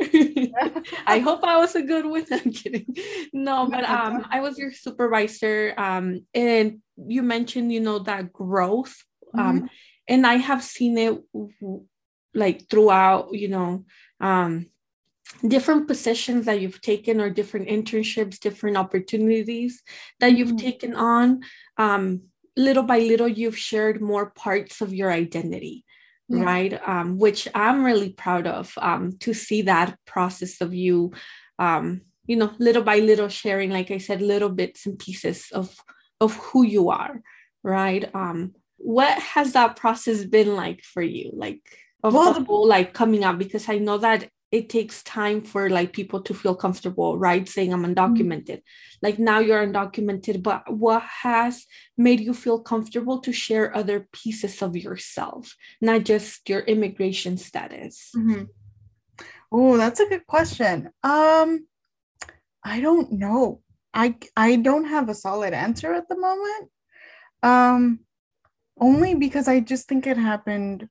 I 1.07 1.19
hope 1.19 1.43
I 1.43 1.59
was 1.59 1.75
a 1.75 1.83
good 1.83 2.07
one. 2.07 2.25
I'm 2.31 2.53
kidding. 2.53 2.87
No, 3.33 3.69
but 3.69 3.85
um, 3.89 4.27
I 4.31 4.41
was 4.41 4.59
your 4.59 4.73
supervisor. 4.73 5.75
Um, 5.77 6.27
and 6.35 6.79
you 6.97 7.23
mentioned, 7.23 7.73
you 7.73 7.81
know, 7.81 7.99
that 8.01 8.33
growth. 8.33 8.95
Um, 9.37 9.69
and 10.09 10.27
I 10.27 10.35
have 10.35 10.63
seen 10.63 10.97
it 10.97 11.21
like 12.35 12.69
throughout, 12.71 13.29
you 13.33 13.49
know, 13.49 13.85
um, 14.21 14.67
different 15.47 15.87
positions 15.87 16.47
that 16.47 16.61
you've 16.61 16.81
taken 16.81 17.21
or 17.21 17.31
different 17.31 17.69
internships, 17.69 18.39
different 18.41 18.77
opportunities 18.77 19.83
that 20.21 20.37
you've 20.37 20.51
Mhm. 20.53 20.57
taken 20.57 20.95
on. 20.95 21.43
Um, 21.77 22.23
little 22.57 22.83
by 22.83 22.99
little, 22.99 23.29
you've 23.29 23.59
shared 23.59 24.01
more 24.01 24.31
parts 24.31 24.81
of 24.81 24.93
your 24.95 25.13
identity 25.13 25.85
Yeah. 26.29 26.45
right 26.45 26.79
um, 26.87 27.19
which 27.19 27.49
i'm 27.55 27.85
really 27.85 28.11
proud 28.11 28.47
of 28.47 28.73
um, 28.79 29.13
to 29.19 29.33
see 29.33 29.63
that 29.63 29.97
process 30.07 30.61
of 30.61 30.75
you 30.75 31.13
um, 31.59 32.03
you 32.27 32.37
know 32.37 32.53
little 32.59 32.83
by 32.83 32.99
little 32.99 33.29
sharing 33.29 33.71
like 33.71 33.91
i 33.91 33.99
said 33.99 34.21
little 34.21 34.51
bits 34.51 34.87
and 34.87 34.99
pieces 34.99 35.49
of 35.53 35.75
of 36.21 36.35
who 36.37 36.63
you 36.65 36.91
are 36.91 37.23
right 37.63 38.15
um, 38.15 38.55
what 38.77 39.19
has 39.19 39.53
that 39.55 39.77
process 39.77 40.25
been 40.25 40.55
like 40.55 40.83
for 40.83 41.03
you 41.03 41.31
like 41.35 41.63
of 42.05 42.15
Well, 42.15 42.33
the 42.33 42.41
the- 42.41 42.47
whole 42.47 42.67
like 42.67 42.93
coming 42.95 43.25
out 43.25 43.39
because 43.39 43.69
i 43.69 43.79
know 43.79 43.99
that 43.99 44.29
it 44.51 44.71
takes 44.71 45.03
time 45.03 45.43
for 45.43 45.69
like 45.69 45.93
people 45.93 46.23
to 46.23 46.33
feel 46.33 46.55
comfortable 46.55 47.19
right 47.19 47.47
saying 47.49 47.73
i'm 47.73 47.85
undocumented 47.85 48.63
like 49.03 49.19
now 49.19 49.39
you're 49.41 49.67
undocumented 49.67 50.43
but 50.43 50.63
what 50.73 51.03
has 51.03 51.67
made 51.97 52.21
you 52.21 52.33
feel 52.33 52.59
comfortable 52.61 53.19
to 53.21 53.33
share 53.33 53.77
other 53.77 54.09
pieces 54.13 54.63
of 54.63 54.77
yourself 54.77 55.55
not 55.81 56.05
just 56.05 56.49
your 56.49 56.61
immigration 56.61 57.37
status 57.37 58.11
Mhm. 58.17 58.49
Oh, 59.51 59.79
that's 59.79 59.99
a 60.01 60.07
good 60.07 60.27
question. 60.27 60.91
Um, 61.03 61.67
I 62.63 62.81
don't 62.81 63.13
know. 63.13 63.63
I 63.95 64.17
I 64.37 64.57
don't 64.57 64.85
have 64.85 65.09
a 65.09 65.15
solid 65.15 65.55
answer 65.55 65.95
at 65.95 66.07
the 66.09 66.19
moment. 66.19 66.71
Um, 67.43 68.01
only 68.79 69.15
because 69.15 69.49
I 69.49 69.61
just 69.61 69.89
think 69.89 70.07
it 70.07 70.19
happened 70.19 70.89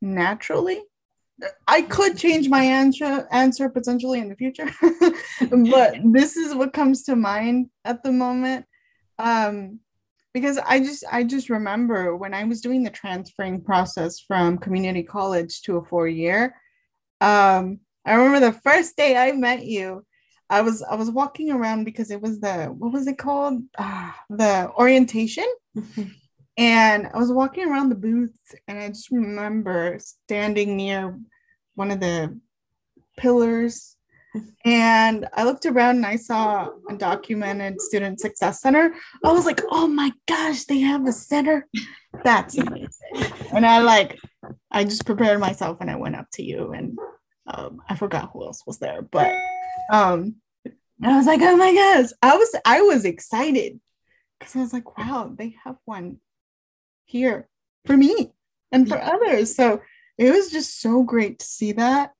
naturally. 0.00 0.82
I 1.66 1.82
could 1.82 2.18
change 2.18 2.48
my 2.48 2.62
answer 2.62 3.26
answer 3.30 3.70
potentially 3.70 4.20
in 4.20 4.28
the 4.28 4.36
future, 4.36 4.68
but 5.50 5.94
this 6.04 6.36
is 6.36 6.54
what 6.54 6.74
comes 6.74 7.04
to 7.04 7.16
mind 7.16 7.70
at 7.84 8.02
the 8.02 8.12
moment. 8.12 8.66
Um, 9.18 9.80
because 10.34 10.58
I 10.58 10.80
just 10.80 11.02
I 11.10 11.24
just 11.24 11.48
remember 11.48 12.14
when 12.14 12.34
I 12.34 12.44
was 12.44 12.60
doing 12.60 12.82
the 12.82 12.90
transferring 12.90 13.62
process 13.62 14.20
from 14.20 14.58
community 14.58 15.02
college 15.02 15.62
to 15.62 15.78
a 15.78 15.84
four 15.84 16.06
year. 16.08 16.54
Um, 17.22 17.80
I 18.04 18.14
remember 18.14 18.40
the 18.40 18.60
first 18.60 18.96
day 18.96 19.16
I 19.16 19.32
met 19.32 19.64
you. 19.64 20.04
I 20.50 20.60
was 20.62 20.82
I 20.82 20.94
was 20.96 21.10
walking 21.10 21.50
around 21.50 21.84
because 21.84 22.10
it 22.10 22.20
was 22.20 22.40
the 22.40 22.66
what 22.66 22.92
was 22.92 23.06
it 23.06 23.18
called 23.18 23.62
Ah, 23.78 24.18
the 24.28 24.70
orientation 24.76 25.46
Mhm. 25.76 26.10
And 26.60 27.08
I 27.14 27.16
was 27.16 27.32
walking 27.32 27.66
around 27.66 27.88
the 27.88 27.94
booth 27.94 28.38
and 28.68 28.78
I 28.78 28.88
just 28.88 29.10
remember 29.10 29.98
standing 29.98 30.76
near 30.76 31.18
one 31.74 31.90
of 31.90 32.00
the 32.00 32.38
pillars 33.16 33.96
and 34.66 35.26
I 35.32 35.44
looked 35.44 35.64
around 35.64 35.96
and 35.96 36.06
I 36.06 36.16
saw 36.16 36.68
a 36.90 36.94
documented 36.94 37.80
student 37.80 38.20
success 38.20 38.60
center. 38.60 38.94
I 39.24 39.32
was 39.32 39.46
like, 39.46 39.62
oh 39.70 39.88
my 39.88 40.12
gosh, 40.28 40.64
they 40.64 40.80
have 40.80 41.06
a 41.06 41.12
center. 41.12 41.66
That's 42.22 42.58
amazing. 42.58 43.32
And 43.54 43.64
I 43.64 43.78
like, 43.78 44.18
I 44.70 44.84
just 44.84 45.06
prepared 45.06 45.40
myself 45.40 45.78
and 45.80 45.90
I 45.90 45.96
went 45.96 46.16
up 46.16 46.26
to 46.34 46.42
you 46.42 46.72
and 46.72 46.98
um, 47.46 47.80
I 47.88 47.96
forgot 47.96 48.32
who 48.34 48.44
else 48.44 48.62
was 48.66 48.78
there, 48.78 49.00
but 49.00 49.34
um, 49.90 50.36
I 51.02 51.16
was 51.16 51.24
like, 51.24 51.40
oh 51.40 51.56
my 51.56 51.72
gosh, 51.72 52.10
I 52.22 52.36
was 52.36 52.54
I 52.66 52.82
was 52.82 53.06
excited 53.06 53.80
because 54.38 54.54
I 54.54 54.60
was 54.60 54.74
like, 54.74 54.98
wow, 54.98 55.32
they 55.34 55.56
have 55.64 55.76
one 55.86 56.18
here 57.10 57.48
for 57.86 57.96
me 57.96 58.32
and 58.72 58.88
for 58.88 59.00
others. 59.00 59.54
So 59.54 59.82
it 60.16 60.30
was 60.30 60.50
just 60.50 60.80
so 60.80 61.02
great 61.02 61.40
to 61.40 61.46
see 61.46 61.72
that. 61.72 62.12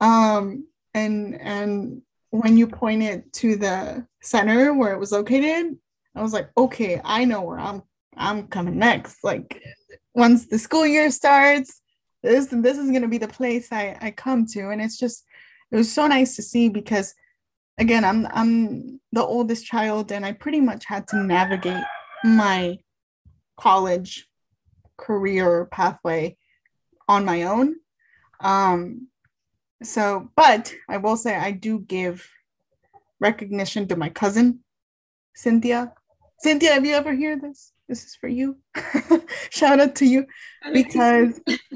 Um, 0.00 0.66
and 0.94 1.40
and 1.40 2.02
when 2.30 2.56
you 2.56 2.66
pointed 2.66 3.32
to 3.34 3.56
the 3.56 4.06
center 4.22 4.74
where 4.74 4.92
it 4.92 4.98
was 4.98 5.12
located, 5.12 5.76
I 6.14 6.22
was 6.22 6.32
like, 6.32 6.50
okay, 6.56 7.00
I 7.04 7.24
know 7.24 7.42
where 7.42 7.58
I'm 7.58 7.82
I'm 8.16 8.48
coming 8.48 8.78
next. 8.78 9.18
Like 9.24 9.62
once 10.14 10.46
the 10.46 10.58
school 10.58 10.86
year 10.86 11.10
starts, 11.10 11.80
this 12.22 12.46
this 12.46 12.78
is 12.78 12.90
gonna 12.90 13.08
be 13.08 13.18
the 13.18 13.28
place 13.28 13.68
I, 13.72 13.96
I 14.00 14.10
come 14.10 14.46
to. 14.52 14.70
And 14.70 14.80
it's 14.82 14.98
just 14.98 15.24
it 15.70 15.76
was 15.76 15.92
so 15.92 16.06
nice 16.06 16.36
to 16.36 16.42
see 16.42 16.68
because 16.68 17.14
again 17.78 18.04
I'm 18.04 18.26
I'm 18.32 19.00
the 19.12 19.24
oldest 19.24 19.66
child 19.66 20.12
and 20.12 20.26
I 20.26 20.32
pretty 20.32 20.60
much 20.60 20.84
had 20.84 21.06
to 21.08 21.22
navigate 21.22 21.84
my 22.24 22.78
college 23.60 24.26
career 24.96 25.66
pathway 25.66 26.36
on 27.08 27.24
my 27.24 27.42
own. 27.44 27.76
Um 28.40 29.08
so 29.82 30.30
but 30.36 30.74
I 30.88 30.96
will 30.98 31.16
say 31.16 31.36
I 31.36 31.52
do 31.52 31.78
give 31.78 32.26
recognition 33.20 33.86
to 33.88 33.96
my 33.96 34.08
cousin 34.08 34.60
Cynthia. 35.34 35.92
Cynthia, 36.38 36.72
have 36.72 36.86
you 36.86 36.94
ever 36.94 37.14
heard 37.14 37.42
this? 37.42 37.72
This 37.88 38.04
is 38.04 38.14
for 38.14 38.28
you. 38.28 38.58
Shout 39.50 39.80
out 39.80 39.94
to 39.96 40.06
you 40.06 40.26
because 40.72 41.40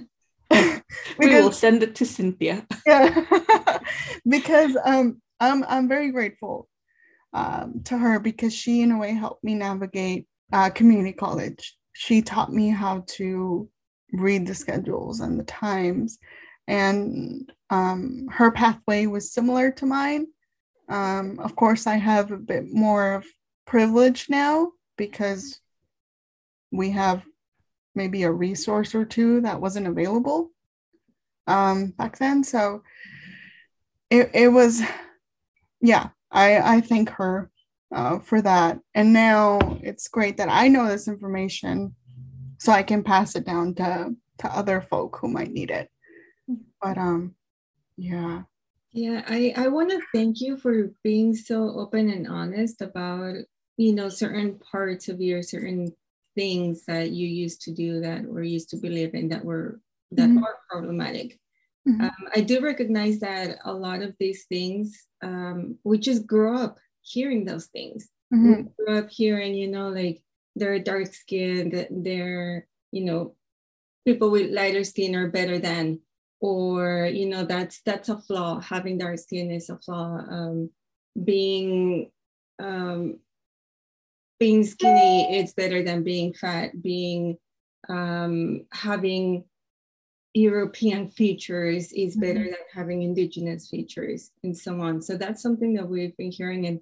we 1.19 1.27
will 1.27 1.53
send 1.53 1.83
it 1.83 1.95
to 1.97 2.07
Cynthia. 2.07 2.67
yeah, 2.87 3.25
because 4.29 4.77
um, 4.85 5.21
I'm 5.41 5.65
I'm 5.65 5.89
very 5.89 6.11
grateful 6.13 6.69
um, 7.33 7.83
to 7.85 7.99
her 7.99 8.21
because 8.21 8.55
she 8.55 8.83
in 8.83 8.93
a 8.93 8.99
way 8.99 9.13
helped 9.13 9.45
me 9.45 9.55
navigate 9.55 10.27
uh, 10.53 10.71
community 10.71 11.13
college. 11.13 11.77
She 11.93 12.23
taught 12.23 12.53
me 12.53 12.69
how 12.69 13.05
to 13.17 13.69
read 14.13 14.47
the 14.47 14.55
schedules 14.55 15.21
and 15.21 15.39
the 15.39 15.45
times, 15.45 16.19
and 16.67 17.51
um, 17.71 18.29
her 18.31 18.51
pathway 18.51 19.07
was 19.07 19.33
similar 19.33 19.71
to 19.73 19.87
mine. 19.87 20.27
Um, 20.89 21.39
of 21.41 21.57
course, 21.57 21.87
I 21.87 21.97
have 21.97 22.31
a 22.31 22.37
bit 22.37 22.73
more 22.73 23.15
of 23.15 23.27
privilege 23.67 24.27
now 24.29 24.73
because 24.97 25.61
we 26.71 26.91
have 26.91 27.23
maybe 27.95 28.25
a 28.25 28.31
resource 28.31 28.95
or 28.95 29.05
two 29.05 29.41
that 29.43 29.61
wasn't 29.61 29.87
available 29.87 30.51
um, 31.47 31.87
back 31.97 32.19
then. 32.19 32.43
So 32.45 32.83
it, 34.11 34.31
it 34.35 34.49
was, 34.49 34.83
yeah, 35.81 36.09
I, 36.31 36.77
I 36.77 36.81
thank 36.81 37.11
her 37.11 37.51
uh, 37.95 38.19
for 38.19 38.43
that. 38.43 38.79
And 38.95 39.13
now 39.13 39.59
it's 39.83 40.09
great 40.09 40.37
that 40.37 40.49
I 40.51 40.69
know 40.69 40.89
this 40.89 41.09
information 41.09 41.95
so 42.59 42.73
I 42.73 42.83
can 42.83 43.03
pass 43.03 43.37
it 43.37 43.47
down 43.47 43.75
to, 43.77 44.15
to 44.39 44.49
other 44.49 44.81
folk 44.81 45.19
who 45.21 45.29
might 45.29 45.53
need 45.53 45.71
it. 45.71 45.89
But 46.83 46.99
um, 46.99 47.35
yeah. 47.97 48.43
Yeah, 48.93 49.25
I, 49.27 49.55
I 49.57 49.69
want 49.69 49.91
to 49.91 50.01
thank 50.15 50.41
you 50.41 50.57
for 50.57 50.91
being 51.03 51.35
so 51.35 51.71
open 51.79 52.11
and 52.11 52.29
honest 52.29 52.81
about, 52.81 53.37
you 53.77 53.95
know, 53.95 54.09
certain 54.09 54.59
parts 54.59 55.09
of 55.09 55.21
your 55.21 55.43
certain 55.43 55.93
things 56.35 56.85
that 56.87 57.11
you 57.11 57.27
used 57.29 57.63
to 57.63 57.73
do 57.73 58.01
that 58.01 58.25
or 58.25 58.43
used 58.43 58.71
to 58.71 58.77
believe 58.77 59.15
in 59.15 59.29
that 59.29 59.45
were 59.45 59.81
that 60.13 60.29
mm-hmm. 60.29 60.45
are 60.45 60.59
problematic. 60.71 61.39
Mm-hmm. 61.89 62.03
Um, 62.03 62.29
I 62.35 62.41
do 62.41 62.61
recognize 62.61 63.19
that 63.21 63.59
a 63.65 63.73
lot 63.73 64.03
of 64.03 64.15
these 64.19 64.45
things, 64.47 65.07
um, 65.23 65.77
we 65.85 65.99
just 65.99 66.27
grew 66.27 66.57
up 66.57 66.79
hearing 67.05 67.45
those 67.45 67.67
things. 67.67 68.09
Mm-hmm. 68.33 68.53
We 68.53 68.85
grew 68.85 68.99
up 68.99 69.11
hearing, 69.11 69.55
you 69.55 69.69
know, 69.69 69.91
like 69.91 70.23
they're 70.57 70.79
dark 70.79 71.13
skinned, 71.13 71.87
they're, 71.91 72.67
you 72.91 73.05
know, 73.05 73.35
people 74.05 74.31
with 74.31 74.51
lighter 74.51 74.85
skin 74.85 75.15
are 75.15 75.31
better 75.31 75.59
than, 75.59 76.01
or 76.41 77.09
you 77.13 77.27
know, 77.27 77.45
that's 77.45 77.81
that's 77.83 78.09
a 78.09 78.19
flaw. 78.19 78.61
Having 78.61 78.99
dark 78.99 79.19
skin 79.19 79.51
is 79.51 79.71
a 79.71 79.79
flaw. 79.79 80.19
Um, 80.29 80.71
being 81.23 82.11
um, 82.59 83.19
being 84.39 84.65
skinny 84.65 85.39
is 85.39 85.55
better 85.55 85.83
than 85.83 86.03
being 86.03 86.35
fat 86.35 86.83
being 86.83 87.39
um, 87.89 88.67
having 88.73 89.45
european 90.37 91.09
features 91.11 91.93
is 91.93 92.17
better 92.17 92.41
mm-hmm. 92.41 92.51
than 92.51 92.75
having 92.75 93.03
indigenous 93.03 93.69
features 93.69 94.33
and 94.43 94.57
so 94.57 94.81
on 94.81 95.01
so 95.01 95.17
that's 95.17 95.41
something 95.41 95.75
that 95.75 95.89
we've 95.89 96.17
been 96.17 96.33
hearing 96.33 96.67
and 96.67 96.81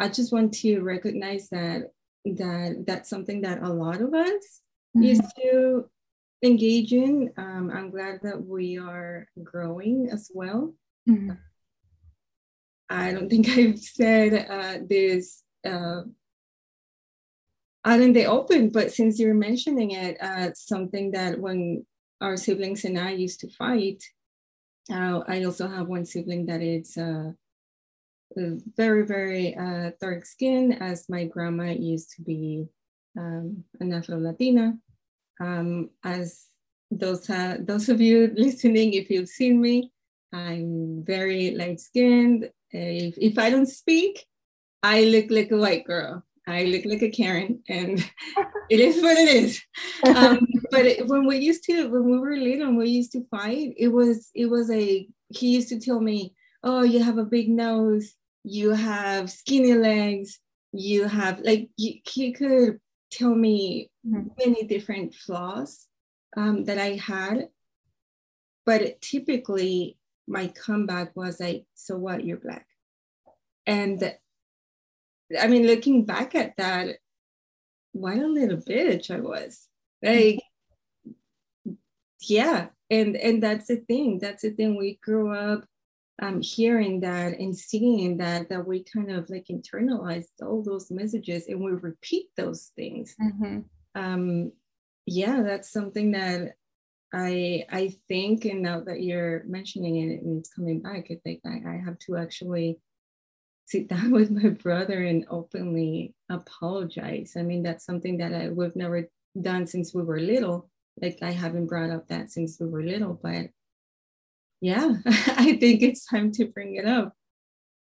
i 0.00 0.08
just 0.08 0.32
want 0.32 0.52
to 0.52 0.80
recognize 0.80 1.48
that 1.50 1.90
that 2.24 2.84
that's 2.86 3.08
something 3.08 3.40
that 3.42 3.62
a 3.62 3.68
lot 3.68 4.00
of 4.00 4.12
us 4.12 4.60
mm-hmm. 4.96 5.02
used 5.02 5.22
to 5.40 5.88
engage 6.42 6.92
in 6.92 7.30
um, 7.36 7.70
i'm 7.72 7.90
glad 7.90 8.18
that 8.22 8.44
we 8.44 8.78
are 8.78 9.26
growing 9.42 10.08
as 10.10 10.30
well 10.34 10.74
mm-hmm. 11.08 11.32
i 12.88 13.12
don't 13.12 13.28
think 13.28 13.48
i've 13.56 13.78
said 13.78 14.46
uh, 14.50 14.78
this 14.88 15.44
uh, 15.64 16.02
out 17.84 18.00
in 18.00 18.12
the 18.12 18.26
open. 18.26 18.70
But 18.70 18.92
since 18.92 19.18
you're 19.18 19.34
mentioning 19.34 19.92
it, 19.92 20.20
uh, 20.20 20.52
something 20.54 21.12
that 21.12 21.38
when 21.38 21.86
our 22.20 22.36
siblings 22.36 22.84
and 22.84 22.98
I 22.98 23.12
used 23.12 23.40
to 23.40 23.48
fight, 23.48 24.04
uh, 24.92 25.20
I 25.26 25.44
also 25.44 25.68
have 25.68 25.88
one 25.88 26.04
sibling 26.04 26.46
that 26.46 26.62
is 26.62 26.96
uh, 26.96 27.32
very, 28.36 29.06
very 29.06 29.56
uh, 29.56 29.90
dark 30.00 30.24
skin, 30.24 30.72
as 30.72 31.08
my 31.08 31.24
grandma 31.24 31.70
used 31.70 32.12
to 32.16 32.22
be 32.22 32.68
um, 33.18 33.64
an 33.80 33.92
Afro 33.92 34.18
Latina. 34.18 34.78
Um, 35.40 35.90
as 36.04 36.46
those 36.90 37.28
uh, 37.30 37.58
those 37.60 37.88
of 37.88 38.00
you 38.00 38.32
listening, 38.36 38.94
if 38.94 39.10
you've 39.10 39.28
seen 39.28 39.60
me, 39.60 39.92
I'm 40.32 41.04
very 41.04 41.52
light 41.52 41.80
skinned. 41.80 42.50
If, 42.70 43.14
if 43.18 43.38
I 43.38 43.50
don't 43.50 43.66
speak, 43.66 44.24
I 44.82 45.04
look 45.04 45.26
like 45.30 45.50
a 45.50 45.56
white 45.56 45.84
girl. 45.84 46.24
I 46.46 46.64
look 46.64 46.84
like 46.84 47.02
a 47.02 47.10
Karen, 47.10 47.62
and 47.68 47.98
it 48.70 48.80
is 48.80 49.02
what 49.02 49.16
it 49.16 49.28
is. 49.28 49.60
Um, 50.04 50.46
but 50.70 50.86
it, 50.86 51.06
when 51.06 51.26
we 51.26 51.38
used 51.38 51.64
to, 51.64 51.88
when 51.88 52.04
we 52.04 52.18
were 52.18 52.36
little, 52.36 52.68
and 52.68 52.76
we 52.76 52.88
used 52.88 53.12
to 53.12 53.26
fight, 53.30 53.74
it 53.76 53.88
was 53.88 54.30
it 54.34 54.46
was 54.46 54.70
a. 54.70 55.08
He 55.28 55.54
used 55.54 55.68
to 55.68 55.78
tell 55.78 56.00
me, 56.00 56.34
"Oh, 56.62 56.82
you 56.82 57.02
have 57.02 57.18
a 57.18 57.24
big 57.24 57.48
nose. 57.48 58.14
You 58.44 58.70
have 58.70 59.30
skinny 59.30 59.74
legs. 59.74 60.38
You 60.72 61.06
have 61.06 61.40
like." 61.40 61.70
He, 61.76 62.02
he 62.06 62.32
could 62.32 62.78
tell 63.10 63.34
me 63.34 63.90
mm-hmm. 64.06 64.28
many 64.38 64.66
different 64.66 65.14
flaws 65.14 65.86
um, 66.36 66.64
that 66.64 66.78
I 66.78 66.94
had, 66.94 67.48
but 68.64 69.00
typically 69.00 69.98
my 70.26 70.48
comeback 70.48 71.16
was 71.16 71.40
like, 71.40 71.64
"So 71.74 71.98
what? 71.98 72.24
You're 72.24 72.38
black," 72.38 72.66
and 73.66 74.14
I 75.38 75.46
mean, 75.46 75.66
looking 75.66 76.04
back 76.04 76.34
at 76.34 76.56
that, 76.56 76.96
what 77.92 78.18
a 78.18 78.26
little 78.26 78.58
bitch 78.58 79.10
I 79.10 79.20
was. 79.20 79.68
Like, 80.02 80.40
yeah, 82.20 82.68
and 82.90 83.16
and 83.16 83.42
that's 83.42 83.66
the 83.66 83.76
thing. 83.76 84.18
That's 84.18 84.42
the 84.42 84.50
thing. 84.50 84.76
We 84.76 84.98
grew 85.02 85.32
up 85.34 85.64
um, 86.20 86.42
hearing 86.42 87.00
that 87.00 87.38
and 87.38 87.56
seeing 87.56 88.18
that 88.18 88.48
that 88.50 88.66
we 88.66 88.84
kind 88.84 89.10
of 89.10 89.28
like 89.30 89.46
internalized 89.50 90.28
all 90.42 90.62
those 90.62 90.90
messages 90.90 91.48
and 91.48 91.60
we 91.60 91.72
repeat 91.72 92.26
those 92.36 92.72
things. 92.76 93.16
Mm-hmm. 93.20 93.60
Um, 93.94 94.52
yeah, 95.06 95.42
that's 95.42 95.72
something 95.72 96.12
that 96.12 96.56
I 97.12 97.64
I 97.70 97.94
think, 98.06 98.44
and 98.44 98.62
now 98.62 98.80
that 98.80 99.02
you're 99.02 99.44
mentioning 99.44 99.96
it 99.96 100.22
and 100.22 100.38
it's 100.38 100.52
coming 100.52 100.80
back, 100.80 101.06
I 101.10 101.18
think 101.24 101.40
I, 101.44 101.62
I 101.66 101.82
have 101.84 101.98
to 102.00 102.16
actually 102.16 102.78
sit 103.66 103.88
down 103.94 104.10
with 104.10 104.30
my 104.30 104.50
brother 104.50 105.02
and 105.02 105.24
openly 105.30 106.14
apologize. 106.28 107.34
I 107.36 107.42
mean, 107.42 107.62
that's 107.62 107.84
something 107.84 108.18
that 108.18 108.34
I, 108.34 108.48
we've 108.50 108.76
never 108.76 109.08
done 109.40 109.66
since 109.66 109.94
we 109.94 110.02
were 110.02 110.20
little. 110.20 110.68
Like 111.00 111.18
I 111.22 111.30
haven't 111.30 111.66
brought 111.66 111.90
up 111.90 112.08
that 112.08 112.30
since 112.30 112.58
we 112.60 112.66
were 112.66 112.82
little, 112.82 113.18
but 113.22 113.46
yeah, 114.60 114.94
I 115.06 115.56
think 115.56 115.82
it's 115.82 116.06
time 116.06 116.32
to 116.32 116.46
bring 116.46 116.76
it 116.76 116.86
up. 116.86 117.14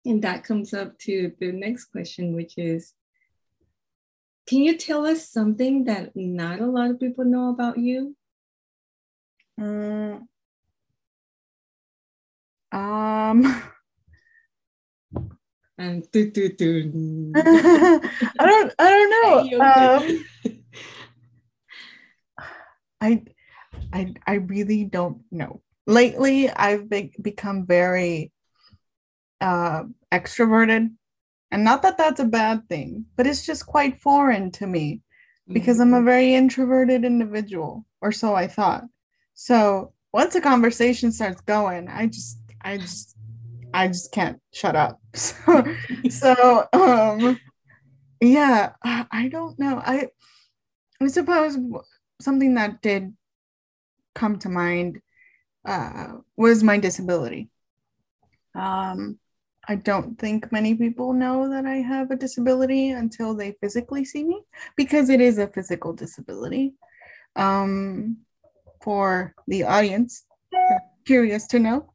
And 0.06 0.22
that 0.24 0.44
comes 0.44 0.74
up 0.74 0.98
to 1.00 1.32
the 1.40 1.52
next 1.52 1.86
question, 1.86 2.36
which 2.36 2.58
is 2.58 2.94
Can 4.48 4.60
you 4.60 4.78
tell 4.78 5.06
us 5.06 5.30
something 5.30 5.86
that 5.86 6.12
not 6.16 6.60
a 6.60 6.66
lot 6.66 6.92
of 6.92 7.00
people 7.00 7.26
know 7.26 7.50
about 7.50 7.78
you? 7.78 8.16
Mm. 9.60 10.28
Um, 12.72 13.64
and 15.78 16.12
do, 16.12 16.32
do, 16.32 16.50
do. 16.50 17.32
I 17.36 18.00
don't 18.40 18.74
I 18.80 18.90
don't 18.90 19.52
know. 19.52 19.62
Um, 19.62 20.26
I 23.02 23.24
I 23.92 24.14
I 24.26 24.34
really 24.36 24.86
don't 24.86 25.24
know. 25.32 25.62
Lately 25.86 26.50
I've 26.50 26.90
be- 26.90 27.16
become 27.22 27.66
very 27.66 28.32
uh 29.42 29.84
extroverted 30.12 30.92
and 31.52 31.64
not 31.64 31.82
that 31.84 31.98
that's 31.98 32.20
a 32.20 32.26
bad 32.26 32.68
thing, 32.68 33.06
but 33.16 33.28
it's 33.28 33.46
just 33.46 33.66
quite 33.66 34.02
foreign 34.02 34.52
to 34.52 34.68
me 34.68 35.02
because. 35.48 35.80
I'm 35.80 35.94
a 35.94 35.98
mm-hmm. 35.98 36.06
very 36.06 36.34
introverted 36.34 37.06
individual 37.06 37.86
or 38.02 38.12
so 38.12 38.34
I 38.34 38.48
thought. 38.48 38.86
So 39.36 39.94
once 40.14 40.36
a 40.36 40.42
conversation 40.42 41.12
starts 41.12 41.42
going, 41.42 41.88
I 41.90 42.08
just 42.08 42.40
I 42.62 42.78
just 42.78 43.16
I 43.74 43.88
just 43.88 44.12
can't 44.12 44.40
shut 44.52 44.76
up. 44.76 45.00
So, 45.16 45.76
so 46.10 46.68
um, 46.74 47.40
yeah, 48.20 48.72
I 48.84 49.30
don't 49.32 49.60
know. 49.60 49.78
I 49.78 50.08
I 51.00 51.08
suppose 51.08 51.58
something 52.20 52.56
that 52.56 52.82
did 52.82 53.14
come 54.16 54.40
to 54.40 54.50
mind 54.50 55.02
uh, 55.66 56.14
was 56.36 56.64
my 56.64 56.78
disability. 56.78 57.50
Um, 58.56 59.20
I 59.68 59.76
don't 59.76 60.20
think 60.20 60.52
many 60.52 60.76
people 60.76 61.14
know 61.14 61.50
that 61.50 61.66
I 61.66 61.76
have 61.76 62.12
a 62.12 62.18
disability 62.18 62.90
until 62.90 63.34
they 63.34 63.56
physically 63.62 64.04
see 64.04 64.24
me 64.24 64.42
because 64.76 65.10
it 65.10 65.22
is 65.22 65.38
a 65.38 65.48
physical 65.48 65.94
disability. 65.94 66.74
Um, 67.36 68.18
for 68.82 69.34
the 69.48 69.64
audience, 69.64 70.26
curious 71.06 71.48
to 71.48 71.60
know, 71.60 71.94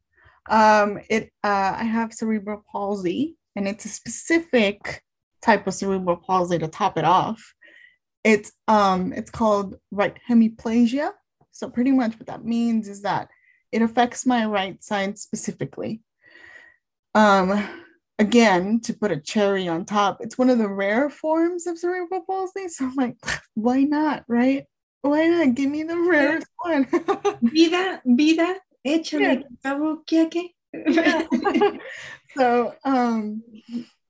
um, 0.49 0.99
it 1.09 1.31
uh, 1.43 1.75
I 1.77 1.83
have 1.83 2.13
cerebral 2.13 2.63
palsy, 2.71 3.35
and 3.55 3.67
it's 3.67 3.85
a 3.85 3.89
specific 3.89 5.03
type 5.41 5.67
of 5.67 5.73
cerebral 5.75 6.17
palsy 6.17 6.57
to 6.57 6.67
top 6.67 6.97
it 6.97 7.05
off. 7.05 7.53
It's 8.23 8.51
um 8.67 9.13
it's 9.13 9.29
called 9.29 9.75
right 9.91 10.17
hemiplegia, 10.29 11.11
So 11.51 11.69
pretty 11.69 11.91
much 11.91 12.17
what 12.19 12.27
that 12.27 12.43
means 12.43 12.89
is 12.89 13.03
that 13.03 13.29
it 13.71 13.81
affects 13.81 14.25
my 14.25 14.45
right 14.45 14.83
side 14.83 15.17
specifically. 15.17 16.01
Um, 17.15 17.67
again, 18.17 18.79
to 18.81 18.93
put 18.93 19.11
a 19.11 19.19
cherry 19.19 19.67
on 19.67 19.85
top, 19.85 20.17
it's 20.21 20.37
one 20.37 20.49
of 20.49 20.57
the 20.57 20.67
rare 20.67 21.09
forms 21.09 21.67
of 21.67 21.77
cerebral 21.77 22.21
palsy. 22.21 22.67
So 22.67 22.85
I'm 22.85 22.95
like, 22.95 23.15
why 23.55 23.83
not, 23.83 24.23
right? 24.27 24.65
Why 25.01 25.27
not 25.27 25.55
give 25.55 25.69
me 25.69 25.83
the 25.83 25.97
rarest 25.97 26.47
one? 26.57 26.85
Vida, 27.41 28.01
vida, 28.05 28.55
échale 28.85 29.21
yeah. 29.21 29.41
yeah. 30.73 31.27
so 32.37 32.75
um 32.83 33.41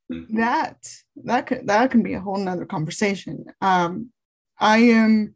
that 0.10 0.78
that 1.24 1.46
could 1.46 1.68
that 1.68 1.92
can 1.92 2.02
be 2.02 2.14
a 2.14 2.20
whole 2.20 2.38
nother 2.38 2.66
conversation. 2.66 3.46
Um 3.62 4.10
I 4.60 4.80
am 4.80 5.36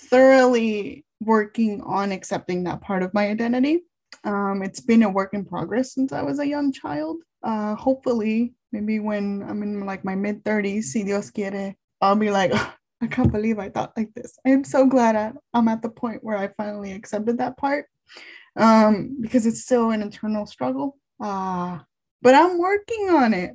thoroughly 0.00 1.03
working 1.24 1.80
on 1.82 2.12
accepting 2.12 2.64
that 2.64 2.80
part 2.80 3.02
of 3.02 3.14
my 3.14 3.28
identity. 3.28 3.82
Um, 4.24 4.62
it's 4.62 4.80
been 4.80 5.02
a 5.02 5.10
work 5.10 5.34
in 5.34 5.44
progress 5.44 5.94
since 5.94 6.12
I 6.12 6.22
was 6.22 6.38
a 6.38 6.46
young 6.46 6.72
child. 6.72 7.18
Uh, 7.42 7.74
hopefully, 7.74 8.54
maybe 8.72 8.98
when 8.98 9.42
I'm 9.42 9.62
in 9.62 9.84
like 9.84 10.04
my 10.04 10.14
mid 10.14 10.44
30s, 10.44 10.84
si 10.84 11.04
Dios 11.04 11.30
quiere, 11.30 11.74
I'll 12.00 12.16
be 12.16 12.30
like, 12.30 12.52
oh, 12.54 12.74
I 13.02 13.06
can't 13.06 13.32
believe 13.32 13.58
I 13.58 13.68
thought 13.68 13.92
like 13.96 14.14
this. 14.14 14.38
I'm 14.46 14.64
so 14.64 14.86
glad 14.86 15.36
I'm 15.52 15.68
at 15.68 15.82
the 15.82 15.90
point 15.90 16.24
where 16.24 16.38
I 16.38 16.48
finally 16.56 16.92
accepted 16.92 17.38
that 17.38 17.56
part 17.56 17.86
um, 18.56 19.16
because 19.20 19.46
it's 19.46 19.62
still 19.62 19.90
an 19.90 20.02
internal 20.02 20.46
struggle. 20.46 20.96
Uh, 21.20 21.80
but 22.22 22.34
I'm 22.34 22.58
working 22.58 23.10
on 23.10 23.34
it. 23.34 23.52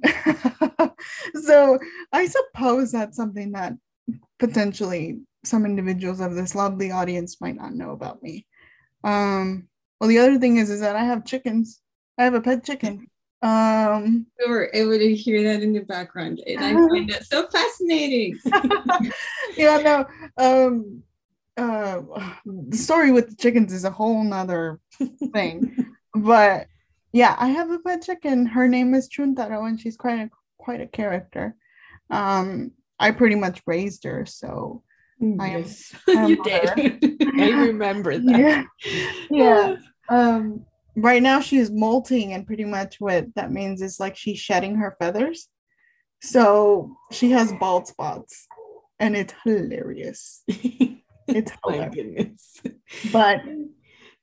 so 1.43 1.79
I 2.13 2.27
suppose 2.27 2.91
that's 2.91 3.17
something 3.17 3.53
that 3.53 3.73
potentially 4.37 5.19
some 5.43 5.65
individuals 5.65 6.19
of 6.19 6.35
this 6.35 6.55
lovely 6.55 6.91
audience 6.91 7.39
might 7.41 7.55
not 7.55 7.73
know 7.73 7.91
about 7.91 8.21
me. 8.21 8.45
Um, 9.03 9.67
well, 9.99 10.09
the 10.09 10.19
other 10.19 10.37
thing 10.37 10.57
is, 10.57 10.69
is 10.69 10.81
that 10.81 10.95
I 10.95 11.03
have 11.03 11.25
chickens. 11.25 11.81
I 12.17 12.23
have 12.23 12.33
a 12.33 12.41
pet 12.41 12.65
chicken. 12.65 13.07
Um, 13.41 14.25
we 14.37 14.51
were 14.51 14.69
able 14.73 14.97
to 14.97 15.15
hear 15.15 15.41
that 15.43 15.63
in 15.63 15.71
the 15.71 15.79
background, 15.79 16.41
and 16.45 16.59
I 16.59 16.73
find 16.73 17.09
that 17.09 17.25
so 17.25 17.47
fascinating. 17.47 18.37
yeah, 19.57 19.77
no. 19.77 20.05
Um, 20.37 21.03
uh, 21.55 22.01
the 22.45 22.77
story 22.77 23.11
with 23.11 23.29
the 23.29 23.35
chickens 23.35 23.71
is 23.71 23.85
a 23.85 23.91
whole 23.91 24.23
nother 24.23 24.81
thing, 25.31 25.93
but 26.13 26.67
yeah, 27.13 27.35
I 27.39 27.49
have 27.49 27.71
a 27.71 27.79
pet 27.79 28.03
chicken. 28.03 28.45
Her 28.45 28.67
name 28.67 28.93
is 28.93 29.09
Chuntaro, 29.09 29.67
and 29.67 29.79
she's 29.79 29.95
quite 29.95 30.19
a 30.19 30.29
quite 30.57 30.81
a 30.81 30.87
character. 30.87 31.55
Um, 32.09 32.71
I 32.99 33.11
pretty 33.11 33.35
much 33.35 33.61
raised 33.65 34.03
her, 34.03 34.25
so 34.25 34.83
yes, 35.19 35.95
you 36.07 36.41
did. 36.43 36.69
I 37.39 37.49
remember 37.49 38.17
that. 38.17 38.65
Yeah. 38.79 39.15
yeah. 39.29 39.75
Um, 40.09 40.65
right 40.95 41.21
now 41.21 41.39
she's 41.41 41.69
molting, 41.69 42.33
and 42.33 42.45
pretty 42.45 42.65
much 42.65 42.99
what 42.99 43.33
that 43.35 43.51
means 43.51 43.81
is 43.81 43.99
like 43.99 44.15
she's 44.15 44.39
shedding 44.39 44.75
her 44.75 44.95
feathers. 44.99 45.47
So 46.21 46.95
she 47.11 47.31
has 47.31 47.53
bald 47.53 47.87
spots, 47.87 48.47
and 48.99 49.15
it's 49.15 49.33
hilarious. 49.43 50.43
it's 50.47 51.51
hilarious. 51.63 52.61
But 53.13 53.41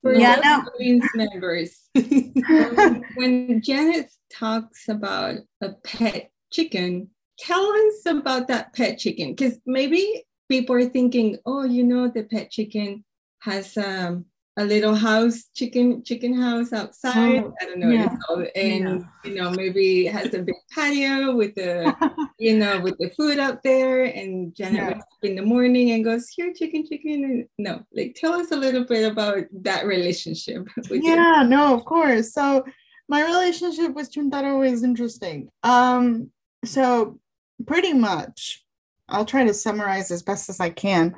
for 0.03 0.15
yeah, 0.15 0.41
no. 0.43 0.65
audience 0.75 1.07
members, 1.15 1.89
when, 1.95 3.05
when 3.15 3.63
Janet 3.63 4.11
talks 4.31 4.89
about 4.89 5.37
a 5.63 5.71
pet 5.85 6.31
chicken, 6.53 7.09
tell 7.39 7.65
us 7.73 8.03
about 8.07 8.49
that 8.49 8.75
pet 8.75 8.99
chicken 8.99 9.35
because 9.35 9.59
maybe 9.67 10.26
people 10.49 10.77
are 10.77 10.89
thinking, 10.89 11.39
oh, 11.47 11.65
you 11.65 11.85
know, 11.85 12.09
the 12.09 12.25
pet 12.25 12.51
chicken 12.51 13.05
has 13.41 13.77
um, 13.77 14.27
a 14.59 14.65
little 14.65 14.95
house, 14.95 15.45
chicken 15.55 16.03
chicken 16.03 16.35
house 16.41 16.73
outside. 16.73 17.45
Oh, 17.45 17.55
I 17.61 17.65
don't 17.67 17.79
know 17.79 17.91
yeah. 17.91 18.17
called, 18.27 18.47
and 18.55 19.01
yeah. 19.01 19.31
you 19.31 19.35
know, 19.37 19.51
maybe 19.51 20.07
has 20.07 20.33
a 20.33 20.39
big 20.39 20.55
patio 20.73 21.37
with 21.37 21.55
the, 21.55 21.95
you 22.39 22.59
know, 22.59 22.81
with 22.81 22.97
the 22.99 23.11
food 23.11 23.39
out 23.39 23.63
there. 23.63 24.05
And 24.05 24.55
Janet 24.55 24.75
yeah. 24.75 24.89
wakes 24.89 25.01
up 25.01 25.25
in 25.25 25.37
the 25.37 25.43
morning 25.43 25.91
and 25.91 26.05
goes, 26.05 26.29
"Here, 26.29 26.53
chicken, 26.55 26.87
chicken." 26.89 27.25
And 27.25 27.49
no, 27.59 27.85
like 27.95 28.17
tell 28.19 28.33
us 28.33 28.51
a 28.51 28.57
little 28.57 28.85
bit 28.85 29.11
about 29.11 29.45
that 29.63 29.87
relationship. 29.87 30.67
yeah, 30.91 31.43
you. 31.43 31.49
no, 31.49 31.75
of 31.75 31.85
course. 31.85 32.33
So 32.33 32.65
my 33.09 33.25
relationship 33.25 33.95
with 33.95 34.13
Chuntaro 34.13 34.67
is 34.67 34.83
interesting. 34.83 35.49
Um, 35.63 36.31
so 36.65 37.19
pretty 37.67 37.93
much 37.93 38.66
I'll 39.09 39.25
try 39.25 39.45
to 39.45 39.55
summarize 39.55 40.11
as 40.11 40.23
best 40.23 40.49
as 40.49 40.61
I 40.61 40.71
can. 40.71 41.15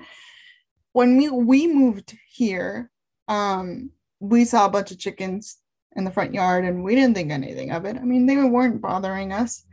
When 0.92 1.16
we, 1.16 1.28
we 1.28 1.66
moved 1.66 2.16
here, 2.28 2.90
um, 3.28 3.90
we 4.20 4.44
saw 4.44 4.66
a 4.66 4.70
bunch 4.70 4.90
of 4.90 4.98
chickens 4.98 5.58
in 5.96 6.04
the 6.04 6.10
front 6.10 6.34
yard 6.34 6.64
and 6.64 6.82
we 6.82 6.94
didn't 6.94 7.14
think 7.14 7.30
anything 7.30 7.70
of 7.70 7.84
it. 7.84 7.96
I 7.96 8.00
mean, 8.00 8.26
they 8.26 8.36
weren't 8.36 8.82
bothering 8.82 9.32
us. 9.32 9.64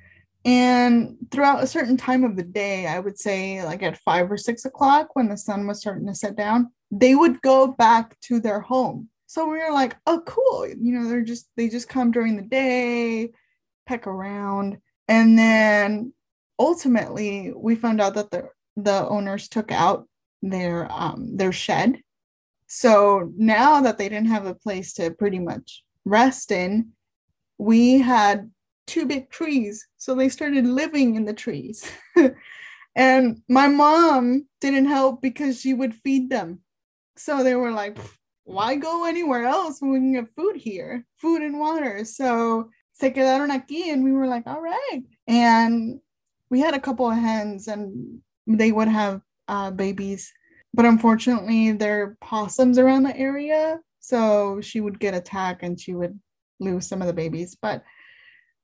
And 0.43 1.17
throughout 1.31 1.63
a 1.63 1.67
certain 1.67 1.97
time 1.97 2.23
of 2.23 2.35
the 2.35 2.43
day, 2.43 2.85
I 2.85 2.99
would 2.99 3.17
say 3.17 3.63
like 3.65 3.81
at 3.81 3.97
five 3.97 4.31
or 4.31 4.37
six 4.37 4.65
o'clock 4.65 5.15
when 5.15 5.27
the 5.27 5.37
sun 5.37 5.65
was 5.65 5.79
starting 5.79 6.05
to 6.07 6.13
set 6.13 6.35
down, 6.35 6.71
they 6.91 7.15
would 7.15 7.41
go 7.41 7.67
back 7.67 8.19
to 8.21 8.39
their 8.39 8.59
home. 8.59 9.09
So 9.25 9.47
we 9.47 9.57
were 9.57 9.71
like, 9.71 9.95
oh, 10.05 10.21
cool. 10.25 10.67
You 10.67 10.93
know, 10.93 11.09
they're 11.09 11.23
just, 11.23 11.49
they 11.57 11.67
just 11.67 11.89
come 11.89 12.11
during 12.11 12.35
the 12.35 12.43
day, 12.43 13.31
peck 13.87 14.05
around. 14.05 14.77
And 15.07 15.37
then 15.37 16.13
ultimately 16.59 17.53
we 17.55 17.75
found 17.75 18.01
out 18.01 18.15
that 18.15 18.31
the 18.31 18.49
the 18.77 19.07
owners 19.07 19.47
took 19.47 19.71
out 19.71 20.07
their 20.41 20.91
um 20.91 21.35
their 21.37 21.51
shed. 21.51 22.01
So 22.67 23.31
now 23.37 23.81
that 23.81 23.97
they 23.97 24.09
didn't 24.09 24.27
have 24.29 24.45
a 24.45 24.55
place 24.55 24.93
to 24.93 25.11
pretty 25.11 25.39
much 25.39 25.83
rest 26.03 26.51
in 26.51 26.91
we 27.57 27.99
had 27.99 28.51
two 28.85 29.05
big 29.05 29.29
trees. 29.29 29.87
So 29.97 30.13
they 30.13 30.29
started 30.29 30.65
living 30.67 31.15
in 31.15 31.25
the 31.25 31.33
trees. 31.33 31.89
And 32.95 33.41
my 33.49 33.67
mom 33.67 34.47
didn't 34.61 34.85
help 34.85 35.21
because 35.21 35.59
she 35.59 35.73
would 35.73 35.93
feed 35.93 36.29
them. 36.29 36.61
So 37.17 37.43
they 37.43 37.55
were 37.55 37.71
like 37.71 37.97
why 38.45 38.75
go 38.75 39.05
anywhere 39.05 39.43
else 39.45 39.81
when 39.81 39.91
we 39.91 39.99
can 39.99 40.13
get 40.13 40.35
food 40.35 40.55
here 40.55 41.05
food 41.17 41.41
and 41.41 41.59
water? 41.59 42.05
So 42.05 42.69
se 42.93 43.11
quedaron 43.11 43.49
aquí 43.49 43.91
and 43.91 44.03
we 44.03 44.11
were 44.11 44.27
like 44.27 44.47
all 44.47 44.61
right. 44.61 45.01
And 45.27 45.99
we 46.55 46.61
had 46.61 46.73
a 46.73 46.79
couple 46.79 47.11
of 47.11 47.17
hens 47.17 47.67
and 47.67 48.19
they 48.47 48.71
would 48.71 48.87
have 48.87 49.19
uh, 49.49 49.71
babies, 49.71 50.31
but 50.73 50.85
unfortunately, 50.85 51.73
there 51.73 52.01
are 52.01 52.17
possums 52.21 52.77
around 52.77 53.03
the 53.03 53.17
area. 53.17 53.81
So 53.99 54.61
she 54.61 54.79
would 54.79 54.97
get 54.97 55.13
attacked 55.13 55.63
and 55.63 55.77
she 55.77 55.93
would 55.93 56.17
lose 56.61 56.87
some 56.87 57.01
of 57.01 57.07
the 57.07 57.13
babies. 57.13 57.57
But 57.61 57.83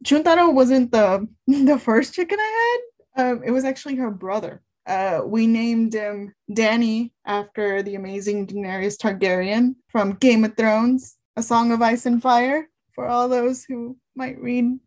Chuntaro 0.06 0.54
wasn't 0.54 0.94
the, 0.94 1.28
the 1.48 1.78
first 1.78 2.14
chicken 2.14 2.40
I 2.40 2.80
had. 3.18 3.24
Um, 3.24 3.44
it 3.44 3.52
was 3.52 3.66
actually 3.66 3.96
her 3.96 4.10
brother. 4.10 4.62
Uh, 4.88 5.24
we 5.26 5.46
named 5.46 5.94
him 5.94 6.34
Danny 6.54 7.12
after 7.26 7.84
the 7.84 7.96
amazing 7.96 8.48
Daenerys 8.48 8.98
Targaryen 8.98 9.76
from 9.90 10.14
Game 10.14 10.46
of 10.46 10.56
Thrones, 10.56 11.18
A 11.36 11.44
Song 11.44 11.74
of 11.74 11.82
Ice 11.82 12.06
and 12.06 12.22
Fire, 12.22 12.70
for 12.96 13.10
all 13.10 13.28
those 13.28 13.66
who 13.66 13.98
might 14.16 14.40
read 14.40 14.80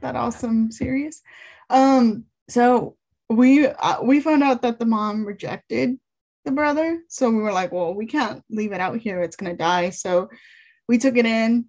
that 0.00 0.16
awesome 0.16 0.72
series. 0.72 1.20
Um, 1.68 2.24
so 2.48 2.96
we 3.28 3.66
uh, 3.66 4.02
we 4.02 4.20
found 4.20 4.42
out 4.42 4.62
that 4.62 4.78
the 4.78 4.86
mom 4.86 5.24
rejected 5.24 5.98
the 6.44 6.52
brother. 6.52 7.00
So 7.08 7.30
we 7.30 7.38
were 7.38 7.52
like 7.52 7.72
well 7.72 7.94
we 7.94 8.06
can't 8.06 8.42
leave 8.50 8.72
it 8.72 8.80
out 8.80 8.98
here. 8.98 9.20
It's 9.20 9.36
to 9.36 9.54
die. 9.54 9.90
So 9.90 10.28
we 10.88 10.98
took 10.98 11.16
it 11.16 11.26
in 11.26 11.66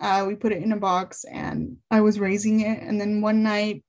uh, 0.00 0.24
we 0.26 0.34
put 0.34 0.52
it 0.52 0.62
in 0.62 0.72
a 0.72 0.78
box 0.78 1.24
and 1.24 1.76
i 1.90 2.00
was 2.00 2.20
raising 2.20 2.60
it. 2.60 2.82
And 2.82 3.00
then 3.00 3.20
one 3.20 3.42
night 3.42 3.84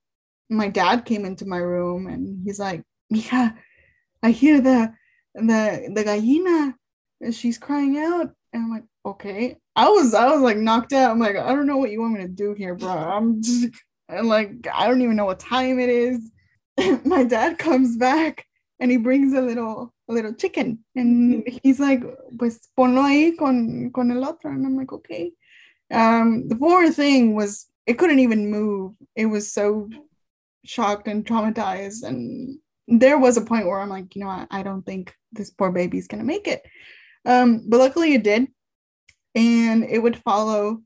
my 0.50 0.68
dad 0.68 1.04
came 1.04 1.24
into 1.24 1.46
my 1.46 1.58
room 1.58 2.06
and 2.06 2.42
he's 2.44 2.58
like 2.58 2.82
yeah 3.08 3.52
i 4.22 4.30
hear 4.30 4.60
the 4.60 4.92
the 5.34 5.90
the 5.94 6.04
gallina. 6.04 6.74
She's 7.32 7.58
crying 7.58 7.98
out. 7.98 8.32
And 8.52 8.64
i'm 8.64 8.70
like 8.70 8.84
okay. 9.06 9.56
I 9.76 9.88
was 9.88 10.12
i 10.12 10.26
was 10.26 10.42
like 10.42 10.56
knocked 10.56 10.92
out. 10.92 11.12
I'm 11.12 11.20
like 11.20 11.36
i 11.36 11.54
don't 11.54 11.66
know 11.66 11.78
what 11.78 11.90
you 11.90 12.00
want 12.00 12.14
me 12.14 12.20
to 12.22 12.28
do 12.28 12.52
here 12.52 12.74
bro. 12.74 12.90
I'm 12.90 13.42
just 13.42 13.68
and 14.12 14.28
like 14.28 14.66
I 14.72 14.86
don't 14.86 15.02
even 15.02 15.16
know 15.16 15.24
what 15.24 15.40
time 15.40 15.78
it 15.78 15.88
is. 15.88 16.30
my 17.04 17.24
dad 17.24 17.58
comes 17.58 17.96
back 17.96 18.46
and 18.78 18.90
he 18.90 18.96
brings 18.96 19.32
a 19.32 19.40
little 19.40 19.92
a 20.08 20.12
little 20.12 20.34
chicken. 20.34 20.84
And 20.94 21.42
he's 21.62 21.80
like 21.80 22.02
pues 22.38 22.60
ponlo 22.78 23.02
ahí 23.02 23.36
con 23.36 23.90
con 23.94 24.10
el 24.10 24.24
otro. 24.24 24.50
And 24.50 24.66
I'm 24.66 24.76
like 24.76 24.92
okay. 24.92 25.32
Um 25.90 26.48
the 26.48 26.56
poor 26.56 26.90
thing 26.90 27.34
was 27.34 27.66
it 27.86 27.98
couldn't 27.98 28.20
even 28.20 28.50
move. 28.50 28.94
It 29.16 29.26
was 29.26 29.52
so 29.52 29.88
shocked 30.64 31.08
and 31.08 31.24
traumatized. 31.24 32.02
And 32.04 32.58
there 32.88 33.18
was 33.18 33.36
a 33.36 33.42
point 33.42 33.66
where 33.66 33.80
I'm 33.80 33.88
like 33.88 34.14
you 34.14 34.22
know 34.22 34.28
I, 34.28 34.46
I 34.50 34.62
don't 34.62 34.84
think 34.84 35.14
this 35.32 35.50
poor 35.50 35.70
baby's 35.70 36.08
gonna 36.08 36.24
make 36.24 36.48
it. 36.48 36.62
Um 37.24 37.64
but 37.68 37.78
luckily 37.78 38.14
it 38.14 38.24
did. 38.24 38.48
And 39.34 39.84
it 39.84 39.98
would 39.98 40.18
follow 40.18 40.82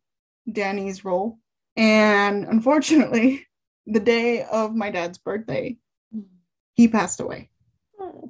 Danny's 0.50 1.04
role 1.04 1.40
and 1.76 2.44
unfortunately, 2.44 3.46
the 3.86 4.00
day 4.00 4.42
of 4.44 4.74
my 4.74 4.90
dad's 4.90 5.18
birthday, 5.18 5.76
he 6.74 6.88
passed 6.88 7.20
away. 7.20 7.50
Hmm. 7.98 8.28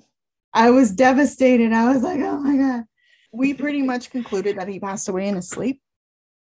I 0.53 0.71
was 0.71 0.91
devastated. 0.91 1.73
I 1.73 1.93
was 1.93 2.03
like, 2.03 2.21
oh 2.21 2.39
my 2.39 2.57
God. 2.57 2.85
We 3.33 3.55
pretty 3.55 3.83
much 3.83 4.11
concluded 4.11 4.59
that 4.59 4.69
he 4.69 4.81
passed 4.81 5.09
away 5.09 5.29
in 5.29 5.37
his 5.37 5.49
sleep. 5.49 5.81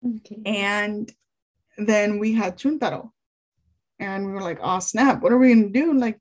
Okay. 0.04 0.40
And 0.44 1.12
then 1.78 2.18
we 2.18 2.32
had 2.32 2.58
Chuntaro. 2.58 3.10
And 3.98 4.26
we 4.26 4.32
were 4.32 4.42
like, 4.42 4.58
oh 4.60 4.80
snap, 4.80 5.22
what 5.22 5.32
are 5.32 5.38
we 5.38 5.54
gonna 5.54 5.68
do? 5.68 5.94
Like 5.94 6.18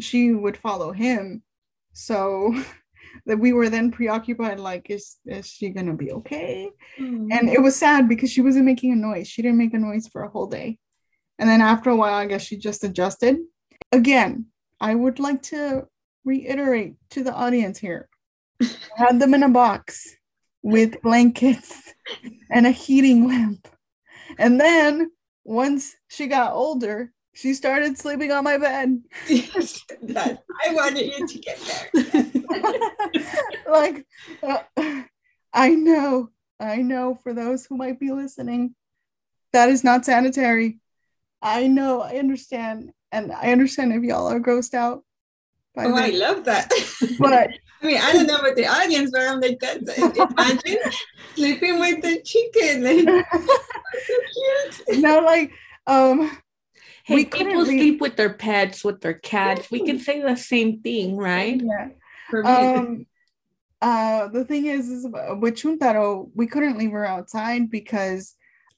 she 0.00 0.32
would 0.32 0.56
follow 0.58 0.92
him. 0.92 1.42
So 1.92 2.54
that 3.28 3.38
we 3.38 3.52
were 3.52 3.68
then 3.68 3.92
preoccupied, 3.92 4.58
like, 4.58 4.90
is 4.90 5.18
is 5.26 5.46
she 5.46 5.68
gonna 5.68 5.94
be 5.94 6.10
okay? 6.12 6.70
Hmm. 6.96 7.28
And 7.30 7.48
it 7.48 7.62
was 7.62 7.76
sad 7.76 8.08
because 8.08 8.32
she 8.32 8.40
wasn't 8.40 8.64
making 8.64 8.92
a 8.92 8.96
noise. 8.96 9.28
She 9.28 9.42
didn't 9.42 9.58
make 9.58 9.74
a 9.74 9.78
noise 9.78 10.08
for 10.08 10.22
a 10.22 10.30
whole 10.30 10.46
day. 10.46 10.78
And 11.38 11.48
then 11.48 11.60
after 11.60 11.90
a 11.90 11.96
while, 11.96 12.14
I 12.14 12.26
guess 12.26 12.42
she 12.42 12.56
just 12.56 12.82
adjusted. 12.82 13.36
Again, 13.92 14.46
I 14.80 14.94
would 14.94 15.20
like 15.20 15.42
to 15.42 15.86
reiterate 16.24 16.94
to 17.10 17.22
the 17.22 17.32
audience 17.32 17.78
here. 17.78 18.08
I 18.60 18.66
had 18.96 19.20
them 19.20 19.34
in 19.34 19.44
a 19.44 19.48
box 19.48 20.16
with 20.62 21.00
blankets 21.02 21.94
and 22.50 22.66
a 22.66 22.70
heating 22.70 23.28
lamp. 23.28 23.68
And 24.38 24.60
then 24.60 25.10
once 25.44 25.94
she 26.08 26.26
got 26.26 26.54
older, 26.54 27.12
she 27.38 27.54
started 27.54 27.96
sleeping 27.96 28.32
on 28.32 28.42
my 28.42 28.58
bed. 28.58 29.00
yes, 29.28 29.84
that, 30.02 30.42
I 30.66 30.74
wanted 30.74 31.06
you 31.06 31.24
to 31.24 31.38
get 31.38 31.88
there. 31.92 32.24
like, 33.70 34.04
uh, 34.42 35.02
I 35.52 35.68
know, 35.70 36.30
I 36.58 36.78
know 36.78 37.14
for 37.22 37.32
those 37.32 37.64
who 37.64 37.76
might 37.76 38.00
be 38.00 38.10
listening, 38.10 38.74
that 39.52 39.68
is 39.68 39.84
not 39.84 40.04
sanitary. 40.04 40.80
I 41.40 41.68
know, 41.68 42.00
I 42.00 42.16
understand. 42.16 42.90
And 43.12 43.30
I 43.30 43.52
understand 43.52 43.92
if 43.92 44.02
y'all 44.02 44.26
are 44.26 44.40
grossed 44.40 44.74
out. 44.74 45.04
Oh, 45.76 45.94
I 45.94 46.10
love 46.10 46.44
that. 46.44 46.72
But 47.20 47.50
I 47.80 47.86
mean, 47.86 47.98
I 47.98 48.12
don't 48.14 48.26
know 48.26 48.38
about 48.38 48.56
the 48.56 48.66
audience, 48.66 49.12
but 49.12 49.20
I'm 49.20 49.40
like, 49.40 49.60
that's 49.60 49.96
imagine 49.96 50.78
sleeping 51.36 51.78
with 51.78 52.02
the 52.02 52.20
chicken. 52.22 52.82
Like, 53.94 54.06
so 54.06 54.84
cute. 54.88 55.00
no, 55.00 55.20
like, 55.20 55.52
um, 55.86 56.30
Hey, 57.08 57.14
We 57.14 57.24
people 57.24 57.64
read- 57.64 57.78
sleep 57.78 58.00
with 58.02 58.16
their 58.16 58.34
pets, 58.34 58.84
with 58.84 59.00
their 59.00 59.14
cats. 59.14 59.70
We 59.70 59.82
can 59.82 59.98
say 59.98 60.20
the 60.20 60.36
same 60.36 60.80
thing, 60.82 61.16
right? 61.16 61.58
yeah. 61.64 61.88
Um 62.44 63.06
uh 63.80 64.28
the 64.28 64.44
thing 64.44 64.66
is 64.66 64.90
is 64.90 65.06
with 65.40 65.54
Chuntaro, 65.54 66.30
we 66.34 66.46
couldn't 66.46 66.76
leave 66.76 66.90
her 66.90 67.06
outside 67.06 67.70
because 67.70 68.34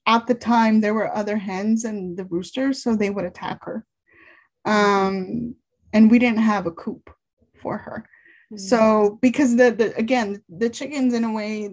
at 0.06 0.28
the 0.28 0.34
time 0.36 0.80
there 0.80 0.94
were 0.94 1.12
other 1.12 1.38
hens 1.38 1.84
and 1.84 2.16
the 2.16 2.24
roosters 2.26 2.80
so 2.84 2.94
they 2.94 3.10
would 3.10 3.24
attack 3.24 3.64
her. 3.64 3.84
Um 4.64 5.56
and 5.92 6.08
we 6.08 6.20
didn't 6.20 6.38
have 6.52 6.66
a 6.66 6.70
coop 6.70 7.10
for 7.60 7.78
her. 7.78 8.06
So 8.56 9.18
because 9.20 9.56
the, 9.56 9.72
the 9.72 9.96
again 9.96 10.40
the 10.48 10.70
chickens 10.70 11.14
in 11.14 11.24
a 11.24 11.32
way 11.32 11.70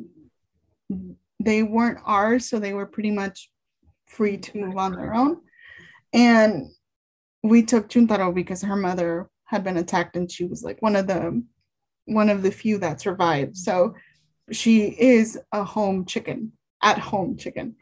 they 1.40 1.62
weren't 1.62 2.00
ours 2.04 2.50
so 2.50 2.58
they 2.58 2.74
were 2.74 2.88
pretty 2.88 3.12
much 3.12 3.52
free 4.08 4.38
to 4.38 4.58
move 4.58 4.78
on 4.78 4.94
their 4.94 5.14
own 5.14 5.38
and 6.18 6.68
we 7.44 7.62
took 7.64 7.88
Chuntaro 7.90 8.34
because 8.34 8.62
her 8.64 8.76
mother 8.76 9.30
had 9.46 9.64
been 9.64 9.78
attacked 9.78 10.16
and 10.18 10.30
she 10.32 10.44
was 10.46 10.64
like 10.64 10.82
one 10.82 10.96
of 10.96 11.08
the 11.08 11.42
one 12.06 12.30
of 12.30 12.42
the 12.42 12.52
few 12.52 12.78
that 12.80 13.00
survived. 13.02 13.56
So 13.58 13.94
she 14.52 14.88
is 14.88 15.38
a 15.52 15.64
home 15.64 16.06
chicken 16.06 16.52
at 16.82 16.98
home 16.98 17.38
chicken. 17.38 17.76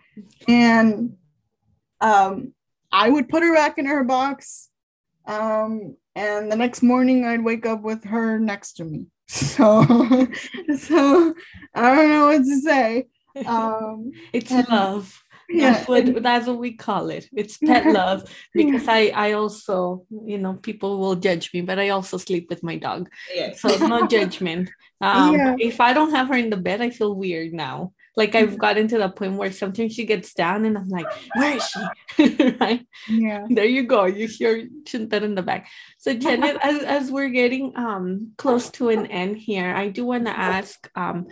And 0.48 1.18
um 2.02 2.54
i 2.92 3.10
would 3.10 3.30
put 3.30 3.42
her 3.42 3.54
back 3.56 3.78
in 3.78 3.86
her 3.86 4.04
box 4.04 4.70
um 5.28 5.96
and 6.16 6.52
the 6.52 6.56
next 6.56 6.82
morning 6.84 7.26
i'd 7.26 7.44
wake 7.44 7.66
up 7.66 7.82
with 7.82 8.04
her 8.04 8.38
next 8.40 8.74
to 8.74 8.84
me. 8.84 9.06
So 9.28 9.84
so 10.78 11.34
i 11.74 11.96
don't 11.96 12.10
know 12.10 12.26
what 12.28 12.44
to 12.44 12.60
say. 12.62 13.08
Um 13.48 14.12
it's 14.34 14.52
and- 14.52 14.68
love. 14.70 15.22
Yeah 15.50 15.74
That's 15.74 15.88
what 15.88 16.24
that's 16.24 16.48
what 16.48 16.58
we 16.60 16.74
call 16.74 17.10
it. 17.10 17.30
It's 17.34 17.58
pet 17.58 17.86
love 17.86 18.24
because 18.54 18.88
I 18.88 19.12
I 19.16 19.34
also 19.34 20.06
you 20.10 20.38
know 20.38 20.54
people 20.56 21.00
will 21.00 21.16
judge 21.16 21.54
me, 21.54 21.62
but 21.62 21.80
I 21.80 21.90
also 21.90 22.18
sleep 22.18 22.50
with 22.50 22.64
my 22.64 22.78
dog, 22.78 23.10
yes. 23.34 23.62
so 23.62 23.78
no 23.78 24.08
judgment. 24.16 24.70
Um, 25.02 25.34
Yeah. 25.34 25.56
If 25.60 25.80
I 25.82 25.94
don't 25.94 26.12
have 26.12 26.30
her 26.30 26.36
in 26.36 26.50
the 26.50 26.58
bed, 26.58 26.82
I 26.82 26.90
feel 26.90 27.14
weird 27.16 27.54
now. 27.54 27.94
Like 28.16 28.34
I've 28.34 28.58
gotten 28.58 28.88
to 28.88 28.98
the 28.98 29.10
point 29.10 29.36
where 29.36 29.52
sometimes 29.52 29.94
she 29.94 30.06
gets 30.06 30.34
down 30.34 30.64
and 30.64 30.78
I'm 30.78 30.88
like, 30.88 31.08
where 31.36 31.58
is 31.58 31.68
she? 31.68 32.56
right? 32.62 32.88
yeah 33.10 33.44
There 33.50 33.66
you 33.66 33.84
go. 33.84 34.06
You 34.06 34.28
hear 34.28 34.68
Chintar 34.88 35.22
in 35.22 35.36
the 35.36 35.44
back. 35.44 35.68
So 35.98 36.14
Janet, 36.14 36.58
as, 36.64 36.82
as 36.84 37.12
we're 37.12 37.30
getting 37.30 37.76
um 37.76 38.32
close 38.38 38.70
to 38.80 38.90
an 38.90 39.08
end 39.08 39.38
here, 39.38 39.76
I 39.76 39.90
do 39.90 40.06
want 40.06 40.26
to 40.26 40.32
ask 40.32 40.90
um 40.96 41.28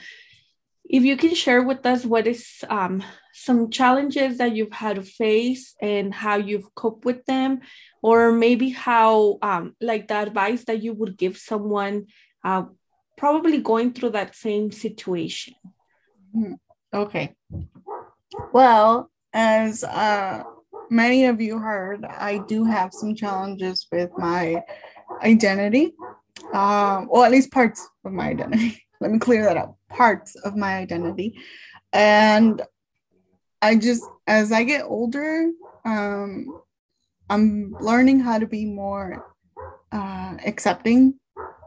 if 0.83 1.03
you 1.03 1.15
can 1.15 1.33
share 1.33 1.63
with 1.63 1.85
us 1.85 2.03
what 2.03 2.27
is 2.27 2.63
um 2.69 3.01
some 3.33 3.69
challenges 3.69 4.37
that 4.37 4.55
you've 4.55 4.73
had 4.73 4.95
to 4.95 5.03
face 5.03 5.75
and 5.81 6.13
how 6.13 6.37
you've 6.37 6.73
coped 6.75 7.03
with 7.05 7.25
them, 7.25 7.61
or 8.01 8.31
maybe 8.31 8.69
how 8.69 9.37
um 9.41 9.75
like 9.81 10.07
the 10.07 10.15
advice 10.15 10.63
that 10.65 10.81
you 10.83 10.93
would 10.93 11.17
give 11.17 11.37
someone 11.37 12.05
uh 12.43 12.63
probably 13.17 13.59
going 13.59 13.93
through 13.93 14.11
that 14.11 14.35
same 14.35 14.71
situation. 14.71 15.53
Okay. 16.93 17.33
Well, 18.51 19.09
as 19.33 19.83
uh, 19.83 20.43
many 20.89 21.25
of 21.25 21.41
you 21.41 21.57
heard, 21.57 22.05
I 22.05 22.39
do 22.47 22.63
have 22.65 22.93
some 22.93 23.15
challenges 23.15 23.87
with 23.91 24.11
my 24.17 24.63
identity. 25.23 25.93
Um, 26.53 27.07
well, 27.09 27.23
at 27.23 27.31
least 27.31 27.51
parts 27.51 27.87
of 28.05 28.11
my 28.11 28.29
identity. 28.29 28.83
Let 29.01 29.11
me 29.11 29.19
clear 29.19 29.43
that 29.43 29.57
up. 29.57 29.77
Parts 29.89 30.35
of 30.35 30.55
my 30.55 30.77
identity. 30.77 31.35
And 31.91 32.61
I 33.63 33.75
just, 33.75 34.03
as 34.27 34.51
I 34.51 34.65
get 34.65 34.83
older, 34.83 35.49
um, 35.85 36.61
I'm 37.29 37.73
learning 37.79 38.19
how 38.19 38.37
to 38.37 38.45
be 38.45 38.65
more 38.65 39.25
uh, 39.93 40.35
accepting 40.45 41.13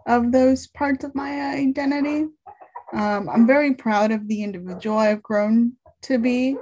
of 0.07 0.31
those 0.31 0.67
parts 0.67 1.05
of 1.05 1.15
my 1.15 1.55
identity. 1.55 2.27
Um, 2.93 3.31
I'm 3.31 3.47
very 3.47 3.73
proud 3.73 4.13
of 4.13 4.29
the 4.29 4.43
individual 4.43 4.99
I've 4.99 5.23
grown 5.23 5.73
to 6.03 6.19
be. 6.19 6.59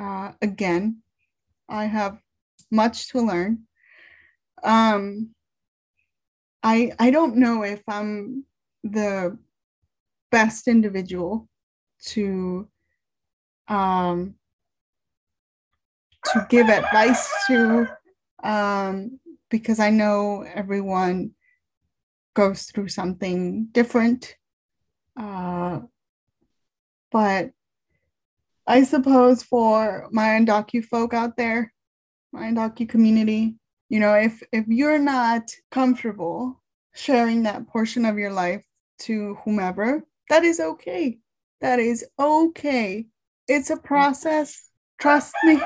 Uh, 0.00 0.30
again, 0.40 1.02
I 1.68 1.86
have 1.86 2.20
much 2.70 3.08
to 3.08 3.22
learn. 3.22 3.64
Um, 4.62 5.30
I 6.62 6.92
I 7.00 7.10
don't 7.10 7.36
know 7.36 7.64
if 7.64 7.82
I'm 7.88 8.44
the 8.84 9.36
best 10.30 10.68
individual 10.68 11.48
to 12.14 12.68
um, 13.66 14.36
to 16.32 16.46
give 16.48 16.68
advice 16.68 17.28
to 17.46 17.86
um, 18.42 19.18
because 19.50 19.80
I 19.80 19.90
know 19.90 20.42
everyone 20.42 21.32
goes 22.34 22.64
through 22.64 22.88
something 22.88 23.68
different. 23.72 24.34
Uh, 25.18 25.80
but 27.12 27.50
I 28.66 28.82
suppose 28.82 29.42
for 29.42 30.08
my 30.10 30.28
undocu 30.30 30.84
folk 30.84 31.14
out 31.14 31.36
there, 31.36 31.72
my 32.32 32.50
undocu 32.50 32.88
community, 32.88 33.54
you 33.88 34.00
know, 34.00 34.14
if 34.14 34.42
if 34.52 34.66
you're 34.66 34.98
not 34.98 35.42
comfortable 35.70 36.60
sharing 36.94 37.42
that 37.44 37.66
portion 37.68 38.04
of 38.04 38.18
your 38.18 38.32
life 38.32 38.64
to 39.00 39.36
whomever, 39.44 40.02
that 40.30 40.44
is 40.44 40.58
okay. 40.58 41.18
That 41.60 41.78
is 41.78 42.04
okay. 42.18 43.06
It's 43.46 43.70
a 43.70 43.76
process. 43.76 44.70
Trust 44.98 45.34
me. 45.44 45.60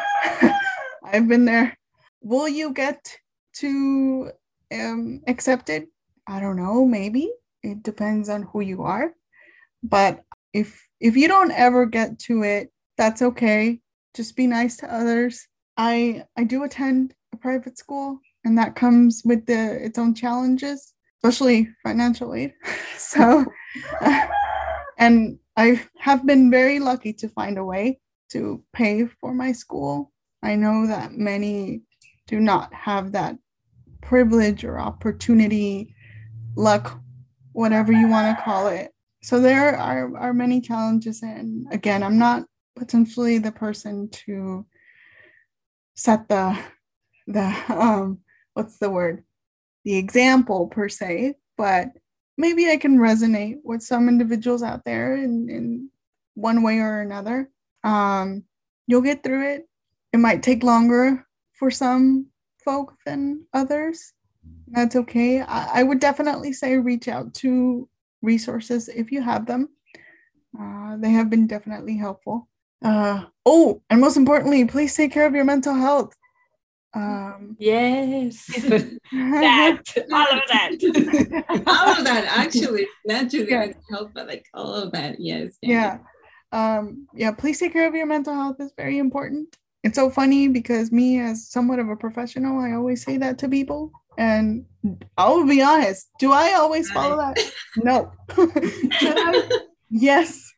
I've 1.10 1.28
been 1.28 1.44
there. 1.44 1.76
Will 2.20 2.48
you 2.48 2.72
get 2.72 3.16
to 3.56 4.30
um, 4.72 5.22
accept 5.26 5.70
it? 5.70 5.88
I 6.26 6.40
don't 6.40 6.56
know. 6.56 6.84
Maybe 6.84 7.30
it 7.62 7.82
depends 7.82 8.28
on 8.28 8.42
who 8.42 8.60
you 8.60 8.82
are. 8.82 9.14
But 9.82 10.22
if 10.52 10.86
if 11.00 11.16
you 11.16 11.28
don't 11.28 11.52
ever 11.52 11.86
get 11.86 12.18
to 12.20 12.42
it, 12.42 12.70
that's 12.96 13.22
okay. 13.22 13.80
Just 14.14 14.36
be 14.36 14.46
nice 14.46 14.76
to 14.78 14.94
others. 14.94 15.46
I 15.76 16.24
I 16.36 16.44
do 16.44 16.64
attend 16.64 17.14
a 17.32 17.36
private 17.36 17.78
school, 17.78 18.20
and 18.44 18.58
that 18.58 18.76
comes 18.76 19.22
with 19.24 19.46
the 19.46 19.84
its 19.84 19.98
own 19.98 20.14
challenges, 20.14 20.92
especially 21.18 21.68
financial 21.82 22.34
aid. 22.34 22.52
so, 22.98 23.46
and 24.98 25.38
I 25.56 25.80
have 25.98 26.26
been 26.26 26.50
very 26.50 26.80
lucky 26.80 27.12
to 27.14 27.28
find 27.28 27.56
a 27.56 27.64
way 27.64 28.00
to 28.32 28.62
pay 28.74 29.06
for 29.06 29.32
my 29.32 29.52
school. 29.52 30.12
I 30.42 30.54
know 30.54 30.86
that 30.86 31.12
many 31.12 31.82
do 32.26 32.40
not 32.40 32.72
have 32.72 33.12
that 33.12 33.36
privilege 34.00 34.64
or 34.64 34.78
opportunity, 34.78 35.94
luck, 36.56 37.00
whatever 37.52 37.92
you 37.92 38.08
want 38.08 38.36
to 38.36 38.42
call 38.42 38.68
it. 38.68 38.92
So 39.22 39.40
there 39.40 39.76
are, 39.76 40.16
are 40.16 40.32
many 40.32 40.60
challenges. 40.60 41.22
And 41.22 41.66
again, 41.72 42.02
I'm 42.02 42.18
not 42.18 42.44
potentially 42.76 43.38
the 43.38 43.52
person 43.52 44.08
to 44.10 44.64
set 45.96 46.28
the 46.28 46.56
the 47.26 47.52
um 47.68 48.20
what's 48.54 48.78
the 48.78 48.90
word? 48.90 49.24
The 49.84 49.96
example 49.96 50.68
per 50.68 50.88
se, 50.88 51.34
but 51.56 51.88
maybe 52.36 52.68
I 52.70 52.76
can 52.76 52.98
resonate 52.98 53.56
with 53.64 53.82
some 53.82 54.08
individuals 54.08 54.62
out 54.62 54.84
there 54.84 55.14
in, 55.14 55.48
in 55.48 55.90
one 56.34 56.62
way 56.62 56.78
or 56.78 57.00
another. 57.00 57.50
Um, 57.84 58.44
you'll 58.86 59.02
get 59.02 59.22
through 59.22 59.48
it. 59.54 59.67
It 60.12 60.18
might 60.18 60.42
take 60.42 60.62
longer 60.62 61.26
for 61.58 61.70
some 61.70 62.26
folk 62.64 62.94
than 63.04 63.44
others. 63.52 64.12
That's 64.68 64.96
okay. 64.96 65.40
I, 65.40 65.80
I 65.80 65.82
would 65.82 66.00
definitely 66.00 66.52
say 66.52 66.76
reach 66.76 67.08
out 67.08 67.34
to 67.34 67.88
resources 68.22 68.88
if 68.88 69.10
you 69.10 69.22
have 69.22 69.46
them. 69.46 69.68
Uh, 70.58 70.96
they 70.96 71.10
have 71.10 71.30
been 71.30 71.46
definitely 71.46 71.96
helpful. 71.96 72.48
Uh, 72.82 73.24
oh, 73.44 73.82
and 73.90 74.00
most 74.00 74.16
importantly, 74.16 74.64
please 74.64 74.94
take 74.94 75.12
care 75.12 75.26
of 75.26 75.34
your 75.34 75.44
mental 75.44 75.74
health. 75.74 76.14
Um, 76.94 77.56
yes, 77.58 78.46
that 79.12 79.82
all 80.12 80.26
of 80.26 80.42
that, 80.48 81.62
all 81.66 81.98
of 81.98 82.04
that. 82.04 82.24
Actually, 82.36 82.86
not 83.04 83.28
just 83.28 83.48
yeah. 83.48 83.60
mental 83.60 83.82
health, 83.90 84.10
but 84.14 84.26
like 84.26 84.46
all 84.54 84.74
of 84.74 84.92
that. 84.92 85.16
Yes. 85.20 85.56
Yeah. 85.60 85.98
Um, 86.50 87.06
yeah. 87.14 87.32
Please 87.32 87.58
take 87.58 87.72
care 87.72 87.86
of 87.86 87.94
your 87.94 88.06
mental 88.06 88.34
health. 88.34 88.56
is 88.60 88.72
very 88.76 88.98
important. 88.98 89.54
It's 89.88 89.96
so 89.96 90.10
funny 90.10 90.48
because 90.48 90.92
me, 90.92 91.18
as 91.18 91.48
somewhat 91.48 91.78
of 91.78 91.88
a 91.88 91.96
professional, 91.96 92.60
I 92.60 92.72
always 92.72 93.02
say 93.02 93.16
that 93.16 93.38
to 93.38 93.48
people, 93.48 93.90
and 94.18 94.66
I'll 95.16 95.46
be 95.46 95.62
honest. 95.62 96.10
Do 96.18 96.30
I 96.30 96.52
always 96.52 96.90
follow 96.90 97.16
that? 97.16 97.38
No. 97.78 98.12
yes 99.90 100.52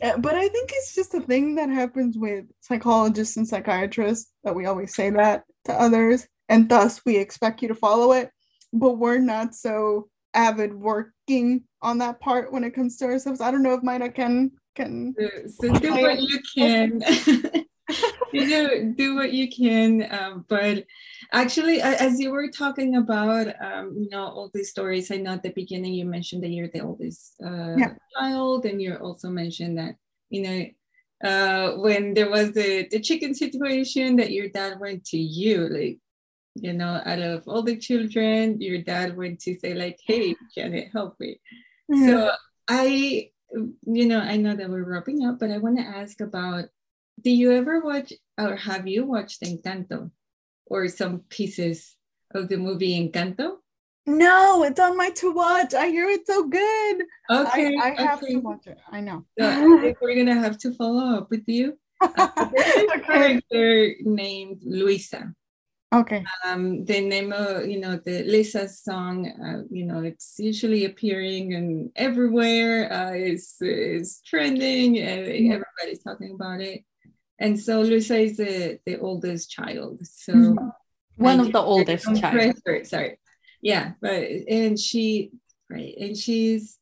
uh, 0.00 0.16
but 0.18 0.36
I 0.36 0.46
think 0.48 0.70
it's 0.72 0.94
just 0.94 1.14
a 1.14 1.20
thing 1.20 1.56
that 1.56 1.68
happens 1.68 2.16
with 2.16 2.44
psychologists 2.60 3.36
and 3.36 3.48
psychiatrists 3.48 4.30
that 4.44 4.54
we 4.54 4.66
always 4.66 4.94
say 4.94 5.10
that 5.10 5.42
to 5.64 5.72
others, 5.72 6.28
and 6.48 6.68
thus 6.68 7.00
we 7.04 7.16
expect 7.16 7.62
you 7.62 7.68
to 7.68 7.74
follow 7.74 8.12
it. 8.12 8.30
But 8.72 8.98
we're 8.98 9.18
not 9.18 9.54
so 9.54 10.08
avid 10.34 10.74
working 10.74 11.64
on 11.82 11.98
that 11.98 12.20
part 12.20 12.52
when 12.52 12.62
it 12.62 12.74
comes 12.74 12.98
to 12.98 13.06
ourselves. 13.06 13.40
I 13.40 13.50
don't 13.50 13.64
know 13.64 13.74
if 13.74 13.82
Mayra 13.82 14.14
can 14.14 14.52
can. 14.76 15.14
So 15.48 15.72
do 15.72 15.90
what 15.90 16.20
you 16.20 16.40
can. 16.54 17.02
you 18.32 18.48
know, 18.48 18.92
do 18.96 19.14
what 19.14 19.32
you 19.32 19.48
can. 19.50 20.06
Um, 20.10 20.44
but 20.48 20.84
actually, 21.32 21.80
as 21.80 22.20
you 22.20 22.30
were 22.30 22.48
talking 22.50 22.96
about, 22.96 23.48
um, 23.60 23.96
you 23.96 24.08
know, 24.10 24.24
all 24.24 24.50
these 24.52 24.70
stories, 24.70 25.10
I 25.10 25.16
know 25.16 25.32
at 25.32 25.42
the 25.42 25.50
beginning 25.50 25.94
you 25.94 26.04
mentioned 26.04 26.42
that 26.42 26.50
you're 26.50 26.68
the 26.68 26.80
oldest 26.80 27.34
uh, 27.44 27.76
yeah. 27.76 27.94
child, 28.18 28.66
and 28.66 28.80
you 28.80 28.94
also 28.96 29.28
mentioned 29.28 29.78
that, 29.78 29.96
you 30.30 30.42
know, 30.42 30.66
uh, 31.28 31.76
when 31.76 32.14
there 32.14 32.30
was 32.30 32.52
the, 32.52 32.88
the 32.90 33.00
chicken 33.00 33.34
situation 33.34 34.16
that 34.16 34.32
your 34.32 34.48
dad 34.48 34.78
went 34.80 35.04
to 35.06 35.18
you, 35.18 35.68
like, 35.68 35.98
you 36.54 36.72
know, 36.72 37.00
out 37.04 37.20
of 37.20 37.44
all 37.46 37.62
the 37.62 37.76
children, 37.76 38.60
your 38.60 38.82
dad 38.82 39.16
went 39.16 39.40
to 39.40 39.58
say, 39.58 39.74
like, 39.74 39.98
hey, 40.06 40.34
can 40.54 40.74
it 40.74 40.88
help 40.92 41.18
me? 41.20 41.40
Mm-hmm. 41.90 42.08
So 42.08 42.32
I, 42.68 43.30
you 43.82 44.06
know, 44.06 44.20
I 44.20 44.36
know 44.36 44.56
that 44.56 44.68
we're 44.68 44.84
wrapping 44.84 45.26
up, 45.26 45.38
but 45.38 45.50
I 45.50 45.58
want 45.58 45.78
to 45.78 45.84
ask 45.84 46.20
about 46.20 46.66
do 47.20 47.30
you 47.30 47.52
ever 47.52 47.80
watch 47.80 48.12
or 48.38 48.56
have 48.56 48.86
you 48.86 49.04
watched 49.04 49.42
Encanto 49.42 50.10
or 50.66 50.88
some 50.88 51.20
pieces 51.28 51.96
of 52.32 52.48
the 52.48 52.56
movie 52.56 52.98
Encanto? 53.00 53.56
No, 54.06 54.62
it's 54.62 54.78
on 54.78 54.96
my 54.96 55.10
to 55.10 55.32
watch. 55.32 55.74
I 55.74 55.88
hear 55.88 56.08
it's 56.08 56.28
so 56.28 56.46
good. 56.46 57.02
Okay, 57.28 57.76
I, 57.76 57.94
I 57.98 58.02
have 58.02 58.22
okay. 58.22 58.34
to 58.34 58.38
watch 58.38 58.66
it. 58.66 58.78
I 58.90 59.00
know. 59.00 59.24
So 59.38 59.48
I 59.48 59.80
think 59.80 60.00
we're 60.00 60.14
gonna 60.14 60.40
have 60.40 60.58
to 60.58 60.72
follow 60.74 61.16
up 61.16 61.30
with 61.30 61.42
you. 61.48 61.76
Uh, 62.00 62.28
a 62.94 63.00
character 63.00 63.94
named 64.02 64.60
Luisa. 64.64 65.32
Okay. 65.92 66.24
Um, 66.44 66.84
the 66.84 67.00
name 67.00 67.32
of 67.32 67.66
you 67.66 67.80
know 67.80 67.96
the 67.96 68.22
Luisa's 68.24 68.80
song, 68.80 69.26
uh, 69.26 69.62
you 69.70 69.84
know, 69.84 70.04
it's 70.04 70.36
usually 70.38 70.84
appearing 70.84 71.54
and 71.54 71.90
everywhere. 71.96 72.92
Uh, 72.92 73.14
is 73.14 73.56
is 73.60 74.20
trending, 74.24 74.98
and 74.98 75.26
everybody's 75.26 76.02
talking 76.04 76.32
about 76.32 76.60
it 76.60 76.84
and 77.38 77.58
so 77.60 77.82
Luisa 77.82 78.18
is 78.18 78.36
the, 78.36 78.78
the 78.86 78.98
oldest 78.98 79.50
child. 79.50 80.00
So 80.06 80.32
mm-hmm. 80.32 80.68
one 81.16 81.40
of 81.40 81.52
the 81.52 81.60
oldest 81.60 82.06
child. 82.16 82.62
Pressure, 82.64 82.84
sorry. 82.84 83.18
Yeah, 83.62 83.92
but 84.00 84.22
and 84.48 84.78
she 84.78 85.32
right, 85.70 85.94
and 85.98 86.16
she's 86.16 86.78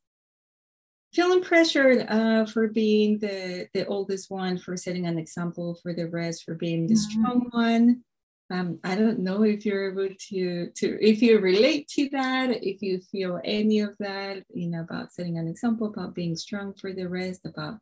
feeling 1.12 1.42
pressured 1.42 2.04
uh, 2.08 2.44
for 2.46 2.68
being 2.68 3.18
the 3.18 3.68
the 3.74 3.86
oldest 3.86 4.30
one, 4.30 4.58
for 4.58 4.76
setting 4.76 5.06
an 5.06 5.18
example 5.18 5.78
for 5.82 5.92
the 5.92 6.08
rest, 6.08 6.44
for 6.44 6.54
being 6.54 6.86
the 6.86 6.94
mm-hmm. 6.94 7.20
strong 7.20 7.48
one. 7.50 8.02
Um, 8.50 8.78
I 8.84 8.94
don't 8.94 9.20
know 9.20 9.42
if 9.42 9.64
you're 9.64 9.90
able 9.92 10.14
to 10.28 10.70
to 10.70 10.98
if 11.00 11.22
you 11.22 11.38
relate 11.38 11.88
to 11.88 12.10
that, 12.10 12.62
if 12.62 12.82
you 12.82 13.00
feel 13.10 13.40
any 13.42 13.80
of 13.80 13.96
that, 14.00 14.44
you 14.52 14.68
know, 14.68 14.80
about 14.80 15.12
setting 15.12 15.38
an 15.38 15.48
example, 15.48 15.86
about 15.86 16.14
being 16.14 16.36
strong 16.36 16.74
for 16.74 16.92
the 16.92 17.08
rest, 17.08 17.46
about 17.46 17.78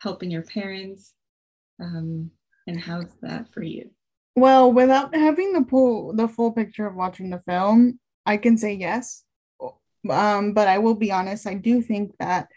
helping 0.00 0.30
your 0.30 0.42
parents. 0.42 1.14
Um, 1.82 2.30
and 2.66 2.80
how's 2.80 3.14
that 3.22 3.52
for 3.52 3.62
you? 3.62 3.90
Well, 4.36 4.72
without 4.72 5.14
having 5.14 5.52
the 5.52 5.64
full 5.64 6.14
the 6.14 6.28
full 6.28 6.52
picture 6.52 6.86
of 6.86 6.94
watching 6.94 7.30
the 7.30 7.40
film, 7.40 7.98
I 8.24 8.36
can 8.36 8.56
say 8.56 8.72
yes. 8.74 9.24
Um, 10.08 10.52
but 10.52 10.68
I 10.68 10.78
will 10.78 10.94
be 10.94 11.12
honest, 11.12 11.46
I 11.46 11.54
do 11.54 11.82
think 11.82 12.16
that 12.18 12.48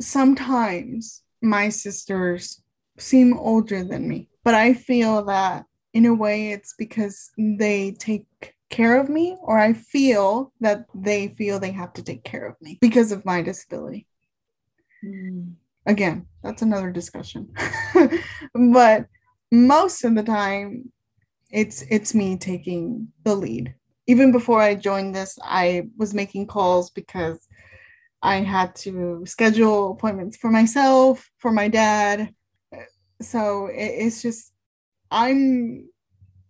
sometimes 0.00 1.22
my 1.42 1.68
sisters 1.68 2.62
seem 2.96 3.36
older 3.36 3.84
than 3.84 4.08
me, 4.08 4.28
but 4.44 4.54
I 4.54 4.74
feel 4.74 5.24
that 5.26 5.66
in 5.94 6.06
a 6.06 6.14
way 6.14 6.52
it's 6.52 6.74
because 6.78 7.30
they 7.36 7.92
take 7.92 8.26
care 8.70 9.00
of 9.00 9.08
me, 9.08 9.36
or 9.40 9.58
I 9.58 9.72
feel 9.72 10.52
that 10.60 10.86
they 10.94 11.28
feel 11.28 11.58
they 11.58 11.72
have 11.72 11.92
to 11.94 12.02
take 12.02 12.24
care 12.24 12.46
of 12.46 12.56
me 12.60 12.78
because 12.80 13.12
of 13.12 13.24
my 13.24 13.42
disability. 13.42 14.06
Mm 15.04 15.54
again 15.88 16.26
that's 16.42 16.62
another 16.62 16.92
discussion 16.92 17.48
but 18.54 19.06
most 19.50 20.04
of 20.04 20.14
the 20.14 20.22
time 20.22 20.92
it's 21.50 21.82
it's 21.90 22.14
me 22.14 22.36
taking 22.36 23.08
the 23.24 23.34
lead. 23.34 23.74
Even 24.06 24.32
before 24.32 24.60
i 24.60 24.74
joined 24.74 25.14
this 25.14 25.38
i 25.42 25.88
was 25.96 26.14
making 26.14 26.46
calls 26.46 26.90
because 26.90 27.46
i 28.22 28.36
had 28.36 28.74
to 28.74 29.22
schedule 29.26 29.92
appointments 29.92 30.36
for 30.36 30.50
myself 30.50 31.28
for 31.38 31.52
my 31.52 31.68
dad. 31.68 32.34
So 33.20 33.66
it, 33.66 34.06
it's 34.06 34.22
just 34.22 34.52
i'm 35.10 35.88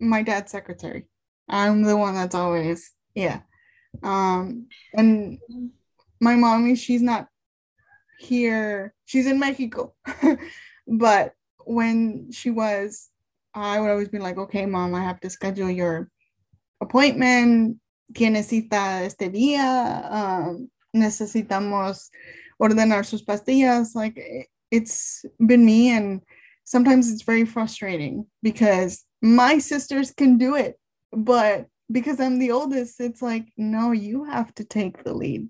my 0.01 0.23
dad's 0.23 0.53
secretary. 0.53 1.05
I'm 1.49 1.83
the 1.83 1.97
one 1.97 2.15
that's 2.15 2.35
always 2.35 2.93
yeah. 3.15 3.41
Um 4.03 4.67
and 4.95 5.39
my 6.21 6.37
mommy 6.37 6.75
she's 6.77 7.03
not 7.03 7.29
here. 8.19 8.95
She's 9.05 9.27
in 9.27 9.39
mexico. 9.39 9.95
But 10.89 11.35
when 11.69 12.31
she 12.33 12.51
was 12.51 13.11
i 13.55 13.79
would 13.79 13.91
always 13.91 14.09
be 14.09 14.19
like 14.19 14.39
okay 14.39 14.64
mom 14.66 14.95
i 14.95 15.03
have 15.03 15.21
to 15.21 15.29
schedule 15.29 15.71
your 15.71 16.11
appointment 16.81 17.77
tiene 18.14 18.43
cita 18.43 19.05
este 19.05 19.31
día 19.31 20.11
um, 20.11 20.71
necesitamos 20.97 22.09
ordenar 22.61 23.05
sus 23.05 23.23
pastillas 23.23 23.95
like 23.95 24.49
it's 24.71 25.25
been 25.39 25.64
me 25.64 25.91
and 25.91 26.23
sometimes 26.64 27.12
it's 27.12 27.23
very 27.23 27.45
frustrating 27.45 28.27
because 28.43 29.05
my 29.21 29.59
sisters 29.59 30.11
can 30.11 30.39
do 30.39 30.55
it 30.57 30.79
but 31.12 31.66
because 31.93 32.19
i'm 32.21 32.39
the 32.39 32.51
oldest 32.51 33.01
it's 33.01 33.21
like 33.21 33.47
no 33.57 33.93
you 33.93 34.25
have 34.25 34.55
to 34.55 34.64
take 34.64 35.05
the 35.05 35.12
lead 35.12 35.49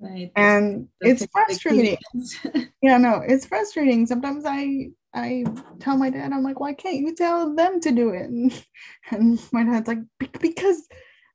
Right. 0.00 0.30
And 0.36 0.88
That's 1.00 1.22
it's 1.22 1.32
frustrating. 1.32 1.98
yeah, 2.82 2.98
no, 2.98 3.20
it's 3.26 3.46
frustrating. 3.46 4.06
Sometimes 4.06 4.44
I 4.46 4.90
I 5.14 5.44
tell 5.80 5.96
my 5.96 6.10
dad, 6.10 6.32
I'm 6.32 6.42
like, 6.42 6.60
why 6.60 6.74
can't 6.74 6.96
you 6.96 7.14
tell 7.14 7.54
them 7.54 7.80
to 7.80 7.90
do 7.90 8.10
it? 8.10 8.28
And, 8.28 8.64
and 9.10 9.40
my 9.52 9.64
dad's 9.64 9.88
like, 9.88 9.98
because 10.18 10.86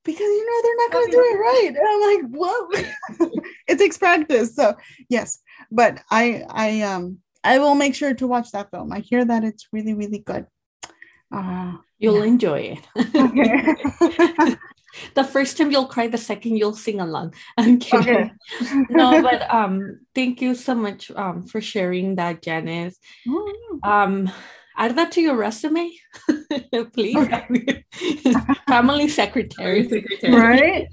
because 0.06 0.20
you 0.20 0.46
know 0.46 0.62
they're 0.62 0.76
not 0.76 0.92
gonna 0.92 1.12
do 1.12 1.26
it 1.32 1.38
right. 1.38 1.68
And 1.70 1.88
I'm 1.88 2.02
like, 2.02 2.26
what? 2.38 3.34
it 3.68 3.78
takes 3.78 3.98
practice. 3.98 4.54
So 4.54 4.76
yes, 5.10 5.40
but 5.72 6.02
I 6.12 6.44
I 6.50 6.82
um 6.82 7.20
I 7.44 7.60
will 7.60 7.76
make 7.76 7.96
sure 7.96 8.14
to 8.14 8.28
watch 8.28 8.52
that 8.52 8.72
film. 8.72 8.92
I 8.92 9.00
hear 9.00 9.24
that 9.26 9.44
it's 9.44 9.68
really, 9.72 9.94
really 9.94 10.20
good. 10.20 10.46
Uh, 11.34 11.74
You'll 12.00 12.18
yeah. 12.18 12.32
enjoy 12.32 12.78
it. 12.96 14.58
the 15.16 15.24
first 15.24 15.58
time 15.58 15.72
you'll 15.72 15.88
cry 15.88 16.08
the 16.08 16.18
second 16.18 16.58
you'll 16.58 16.76
sing 16.76 17.00
along. 17.00 17.34
I'm 17.58 17.80
kidding. 17.80 18.32
Okay. 18.62 18.86
no 18.90 19.22
but 19.22 19.52
um 19.54 20.00
thank 20.16 20.42
you 20.42 20.56
so 20.56 20.76
much 20.76 21.12
um 21.12 21.44
for 21.44 21.62
sharing 21.62 22.16
that 22.16 22.42
janice. 22.42 22.98
Oh. 23.28 23.80
um 23.84 24.32
add 24.76 24.96
that 24.96 25.12
to 25.12 25.22
your 25.22 25.36
resume 25.36 25.92
please. 26.94 27.16
Family 28.68 29.08
secretary, 29.08 30.06
right? 30.24 30.88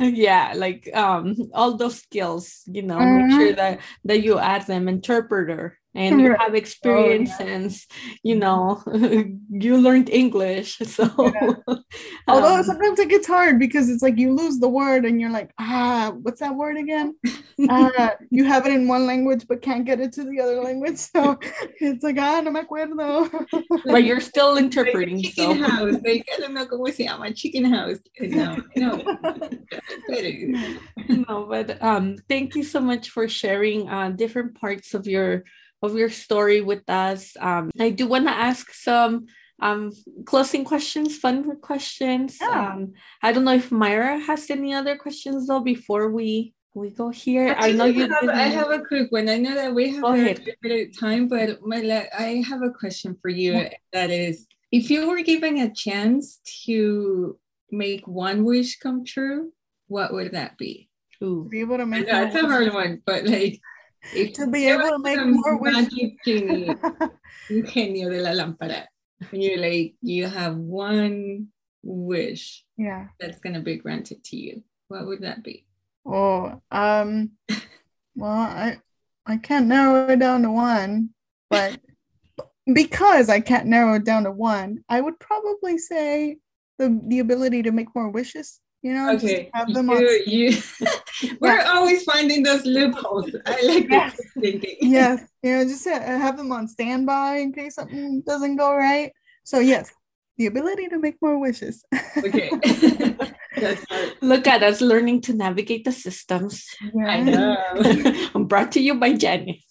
Yeah 0.00 0.52
like 0.56 0.88
um 0.94 1.36
all 1.54 1.76
those 1.76 2.00
skills 2.00 2.62
you 2.66 2.82
know 2.82 2.98
uh-huh. 2.98 3.18
make 3.18 3.30
sure 3.32 3.52
that 3.52 3.80
that 4.04 4.22
you 4.22 4.38
add 4.38 4.66
them 4.66 4.88
interpreter 4.88 5.78
and 5.94 6.20
you 6.20 6.28
Right. 6.30 6.40
have 6.40 6.54
experience 6.54 7.34
since 7.36 7.86
you 8.22 8.34
know 8.36 8.82
you 9.50 9.76
learned 9.78 10.10
English. 10.10 10.78
So 10.86 11.04
Although 12.28 12.56
um, 12.56 12.62
sometimes 12.64 12.98
it 12.98 13.08
gets 13.08 13.26
hard 13.26 13.58
because 13.58 13.88
it's 13.88 14.02
like 14.02 14.18
you 14.18 14.34
lose 14.34 14.58
the 14.58 14.68
word 14.68 15.04
and 15.04 15.20
you're 15.20 15.30
like, 15.30 15.50
ah, 15.58 16.12
what's 16.22 16.40
that 16.40 16.54
word 16.54 16.76
again? 16.76 17.16
Uh, 17.68 18.10
you 18.30 18.44
have 18.44 18.66
it 18.66 18.72
in 18.72 18.86
one 18.88 19.06
language 19.06 19.46
but 19.48 19.62
can't 19.62 19.84
get 19.84 20.00
it 20.00 20.12
to 20.14 20.24
the 20.24 20.40
other 20.40 20.60
language. 20.62 20.98
So 20.98 21.38
it's 21.80 22.04
like, 22.04 22.16
ah, 22.18 22.40
no 22.40 22.50
me 22.50 22.60
acuerdo. 22.60 23.46
but 23.84 24.04
you're 24.04 24.20
still 24.20 24.56
interpreting. 24.56 25.18
a 25.18 25.22
chicken 25.22 25.56
So 25.56 25.68
house. 25.68 25.94
Like, 26.04 26.26
I 26.36 26.40
don't 26.40 26.54
know 26.54 26.66
cómo 26.66 26.92
se 26.92 27.06
llama, 27.06 27.32
chicken 27.32 27.64
house. 27.64 27.98
No, 28.20 28.56
no. 28.76 29.04
No, 31.08 31.46
but 31.48 31.82
um, 31.82 32.16
thank 32.28 32.54
you 32.54 32.62
so 32.62 32.80
much 32.80 33.10
for 33.10 33.28
sharing 33.28 33.88
uh, 33.88 34.10
different 34.10 34.60
parts 34.60 34.94
of 34.94 35.06
your 35.06 35.44
of 35.82 35.94
your 35.94 36.10
story 36.10 36.60
with 36.60 36.88
us. 36.88 37.36
Um, 37.40 37.70
I 37.78 37.90
do 37.90 38.06
want 38.06 38.26
to 38.26 38.32
ask 38.32 38.72
some 38.72 39.26
um 39.60 39.92
closing 40.24 40.64
questions, 40.64 41.18
fun 41.18 41.56
questions. 41.60 42.38
Yeah. 42.40 42.72
Um, 42.72 42.92
I 43.22 43.32
don't 43.32 43.44
know 43.44 43.54
if 43.54 43.72
Myra 43.72 44.18
has 44.18 44.50
any 44.50 44.72
other 44.74 44.96
questions 44.96 45.48
though 45.48 45.60
before 45.60 46.10
we 46.10 46.54
we 46.74 46.90
go 46.90 47.10
here. 47.10 47.54
I 47.58 47.72
know 47.72 47.86
you. 47.86 48.08
have, 48.08 48.28
I 48.28 48.48
have 48.48 48.70
a 48.70 48.80
quick 48.80 49.10
one. 49.10 49.28
I 49.28 49.38
know 49.38 49.54
that 49.54 49.74
we 49.74 49.90
have 49.92 50.02
Go 50.02 50.12
very 50.12 50.32
ahead. 50.32 50.46
limited 50.62 50.98
time, 50.98 51.28
but 51.28 51.60
Myla, 51.66 52.04
I 52.16 52.44
have 52.48 52.62
a 52.62 52.70
question 52.70 53.16
for 53.20 53.28
you. 53.28 53.68
That 53.92 54.10
is, 54.10 54.46
if 54.70 54.90
you 54.90 55.08
were 55.08 55.22
given 55.22 55.58
a 55.58 55.72
chance 55.74 56.40
to 56.66 57.38
make 57.70 58.06
one 58.06 58.44
wish 58.44 58.78
come 58.78 59.04
true, 59.04 59.52
what 59.88 60.12
would 60.12 60.32
that 60.32 60.56
be? 60.56 60.88
Ooh. 61.22 61.48
be 61.50 61.60
able 61.60 61.78
to 61.78 61.86
make 61.86 62.06
know 62.06 62.26
it's 62.26 62.34
a 62.36 62.46
hard 62.46 62.72
one, 62.72 63.02
but 63.04 63.24
like, 63.24 63.60
if 64.14 64.34
To 64.34 64.46
be 64.46 64.68
able 64.68 64.88
to 64.90 64.98
make 64.98 65.20
more 65.24 65.58
wishes. 65.58 65.92
magic 65.92 66.24
genie, 66.24 66.74
genio 67.72 68.10
de 68.10 68.20
la 68.20 68.30
lámpara, 68.30 68.84
and 69.32 69.42
you're 69.42 69.58
like, 69.58 69.94
you 70.02 70.26
have 70.26 70.56
one 70.56 71.48
wish 71.82 72.64
yeah. 72.76 73.08
that's 73.20 73.40
gonna 73.40 73.60
be 73.60 73.76
granted 73.76 74.22
to 74.24 74.36
you, 74.36 74.62
what 74.88 75.06
would 75.06 75.22
that 75.22 75.42
be? 75.42 75.66
Oh, 76.06 76.60
um, 76.70 77.30
well, 78.16 78.30
I 78.30 78.78
I 79.26 79.36
can't 79.36 79.66
narrow 79.66 80.08
it 80.08 80.18
down 80.18 80.42
to 80.42 80.50
one, 80.50 81.10
but 81.50 81.78
because 82.72 83.28
I 83.28 83.40
can't 83.40 83.66
narrow 83.66 83.94
it 83.94 84.04
down 84.04 84.24
to 84.24 84.30
one, 84.30 84.84
I 84.88 85.00
would 85.00 85.18
probably 85.18 85.78
say 85.78 86.38
the 86.78 87.00
the 87.08 87.18
ability 87.18 87.62
to 87.64 87.72
make 87.72 87.94
more 87.94 88.10
wishes. 88.10 88.60
You 88.88 88.94
know, 88.96 89.12
just 89.12 89.24
Okay, 89.26 89.50
have 89.52 89.68
them 89.74 89.90
on. 89.90 90.00
you, 90.00 90.08
you 90.24 90.46
we're 91.44 91.60
always 91.60 92.04
finding 92.08 92.40
those 92.42 92.64
loopholes. 92.64 93.28
I 93.44 93.60
like 93.68 93.84
Yes. 93.90 94.16
that 94.16 94.40
thinking. 94.40 94.76
Yes, 94.96 95.20
you 95.44 95.50
know, 95.52 95.64
just 95.68 95.86
uh, 95.86 96.00
have 96.00 96.38
them 96.40 96.50
on 96.56 96.64
standby 96.68 97.36
in 97.44 97.52
case 97.52 97.74
something 97.74 98.22
doesn't 98.24 98.56
go 98.56 98.72
right. 98.74 99.12
So 99.44 99.58
yes, 99.60 99.92
the 100.38 100.46
ability 100.46 100.88
to 100.88 100.98
make 100.98 101.16
more 101.20 101.36
wishes. 101.38 101.84
Okay. 102.24 102.48
Look 104.22 104.46
at 104.46 104.62
us 104.62 104.80
learning 104.80 105.20
to 105.28 105.34
navigate 105.34 105.84
the 105.84 105.92
systems. 105.92 106.64
I 107.06 107.20
know. 107.20 107.56
I'm 108.34 108.46
brought 108.46 108.72
to 108.72 108.80
you 108.80 108.94
by 108.94 109.12
Jenny. 109.12 109.64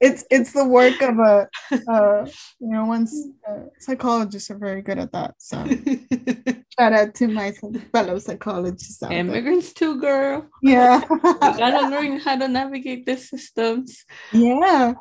It's 0.00 0.24
it's 0.30 0.52
the 0.52 0.64
work 0.64 1.00
of 1.02 1.18
a 1.18 1.48
uh, 1.88 2.24
you 2.60 2.68
know 2.72 2.84
once 2.86 3.12
uh, 3.48 3.64
psychologists 3.78 4.50
are 4.50 4.58
very 4.58 4.82
good 4.82 4.98
at 4.98 5.12
that 5.12 5.34
so 5.38 5.56
shout 6.78 6.92
out 6.92 7.14
to 7.14 7.28
my 7.28 7.52
fellow 7.92 8.18
psychologists 8.18 9.02
out 9.02 9.10
there. 9.10 9.18
Immigrants 9.18 9.72
too, 9.72 10.00
girl. 10.00 10.48
yeah 10.62 11.00
You 11.10 11.58
gotta 11.64 11.88
learn 11.88 12.18
how 12.20 12.36
to 12.38 12.48
navigate 12.48 13.04
the 13.06 13.16
systems. 13.16 14.04
yeah 14.32 14.94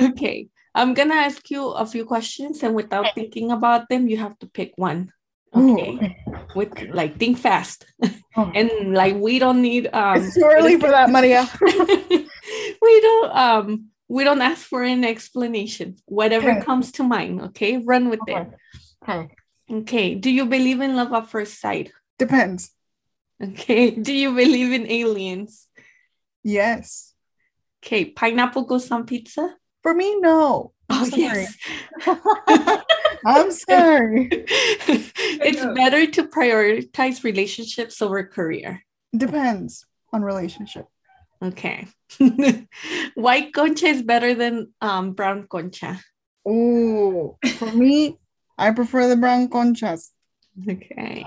Okay. 0.00 0.48
I'm 0.74 0.92
gonna 0.94 1.14
ask 1.14 1.50
you 1.50 1.70
a 1.70 1.86
few 1.86 2.04
questions, 2.04 2.62
and 2.62 2.74
without 2.74 3.14
thinking 3.14 3.50
about 3.50 3.88
them, 3.88 4.06
you 4.06 4.18
have 4.18 4.38
to 4.40 4.46
pick 4.46 4.72
one. 4.76 5.10
Ooh, 5.56 5.72
Okay. 5.74 5.96
okay. 5.96 6.16
With 6.54 6.72
like 6.92 7.16
think 7.18 7.38
fast. 7.38 7.86
Oh. 8.36 8.52
And 8.54 8.94
like 8.94 9.16
we 9.16 9.38
don't 9.40 9.62
need 9.62 9.88
um 9.92 10.22
it's 10.22 10.34
too 10.36 10.44
early 10.44 10.78
for 10.78 10.90
that 10.92 11.08
maria 11.10 11.48
we 12.86 13.00
don't 13.00 13.30
um 13.34 13.66
we 14.08 14.24
don't 14.24 14.40
ask 14.42 14.66
for 14.66 14.82
an 14.82 15.04
explanation. 15.04 15.96
Whatever 16.06 16.50
Okay. 16.52 16.64
comes 16.64 16.92
to 16.92 17.02
mind, 17.02 17.40
okay? 17.52 17.78
Run 17.78 18.08
with 18.08 18.20
okay. 18.22 18.40
it. 18.42 18.48
okay 19.02 19.28
Okay. 19.70 20.14
Do 20.14 20.30
you 20.30 20.46
believe 20.46 20.80
in 20.80 20.96
love 20.96 21.12
at 21.12 21.28
first 21.28 21.60
sight? 21.60 21.92
depends 22.18 22.72
Okay. 23.42 23.90
Do 24.08 24.12
you 24.12 24.34
believe 24.34 24.72
in 24.72 24.90
aliens? 24.90 25.68
yes 26.42 27.14
Okay. 27.84 28.06
Pineapple 28.06 28.64
goes 28.64 28.90
on 28.90 29.04
pizza? 29.06 29.54
for 29.82 29.94
me 29.94 30.18
no 30.20 30.72
Oh, 30.90 31.04
I'm 31.04 31.10
sorry. 31.10 31.46
yes. 31.46 32.82
i'm 33.26 33.50
sorry 33.52 34.28
it's 35.46 35.64
better 35.76 36.06
to 36.16 36.22
prioritize 36.24 37.22
relationships 37.24 38.00
over 38.02 38.24
career. 38.24 38.82
depends 39.14 39.84
on 40.12 40.22
relationship 40.22 40.86
Okay. 41.42 41.86
White 43.14 43.52
concha 43.52 43.86
is 43.86 44.02
better 44.02 44.34
than 44.34 44.72
um, 44.80 45.12
brown 45.12 45.46
concha. 45.48 46.00
oh 46.46 47.36
for 47.58 47.70
me 47.72 48.16
i 48.56 48.70
prefer 48.70 49.06
the 49.08 49.16
brown 49.16 49.48
conchas 49.48 50.08
Okay. 50.68 51.26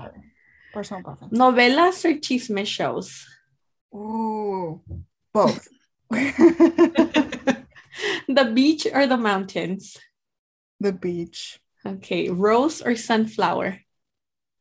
personal 0.72 1.02
preference 1.02 1.32
Novelas 1.38 2.04
or 2.04 2.14
chisme 2.18 2.66
shows? 2.66 3.24
Ooh, 3.94 4.80
both. 5.32 5.68
the 6.10 7.64
beach 8.54 8.86
or 8.92 9.06
the 9.06 9.16
mountains? 9.16 9.96
the 10.80 10.92
beach. 10.92 11.60
Okay. 11.86 12.28
Rose 12.30 12.82
or 12.82 12.96
sunflower? 12.96 13.78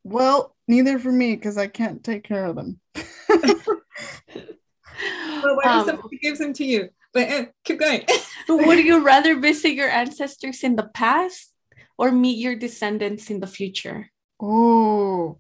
Well, 0.04 0.56
neither 0.68 0.99
for 0.99 1.12
me 1.12 1.36
because 1.36 1.58
I 1.58 1.68
can't 1.68 2.04
take 2.04 2.24
care 2.24 2.45
of 2.45 2.56
them. 2.56 2.80
Well, 5.43 5.56
what 5.56 5.66
if 5.66 5.72
Um, 5.72 5.86
somebody 5.86 6.18
gives 6.18 6.39
them 6.39 6.54
to 6.54 6.66
you? 6.66 6.89
But 7.14 7.30
uh, 7.30 7.45
keep 7.64 7.80
going. 7.80 8.06
Would 8.49 8.80
you 8.80 9.04
rather 9.04 9.39
visit 9.39 9.74
your 9.74 9.89
ancestors 9.89 10.64
in 10.64 10.76
the 10.76 10.88
past 10.93 11.52
or 11.97 12.12
meet 12.12 12.38
your 12.38 12.56
descendants 12.56 13.30
in 13.30 13.39
the 13.39 13.47
future? 13.47 14.10
Ooh, 14.41 15.39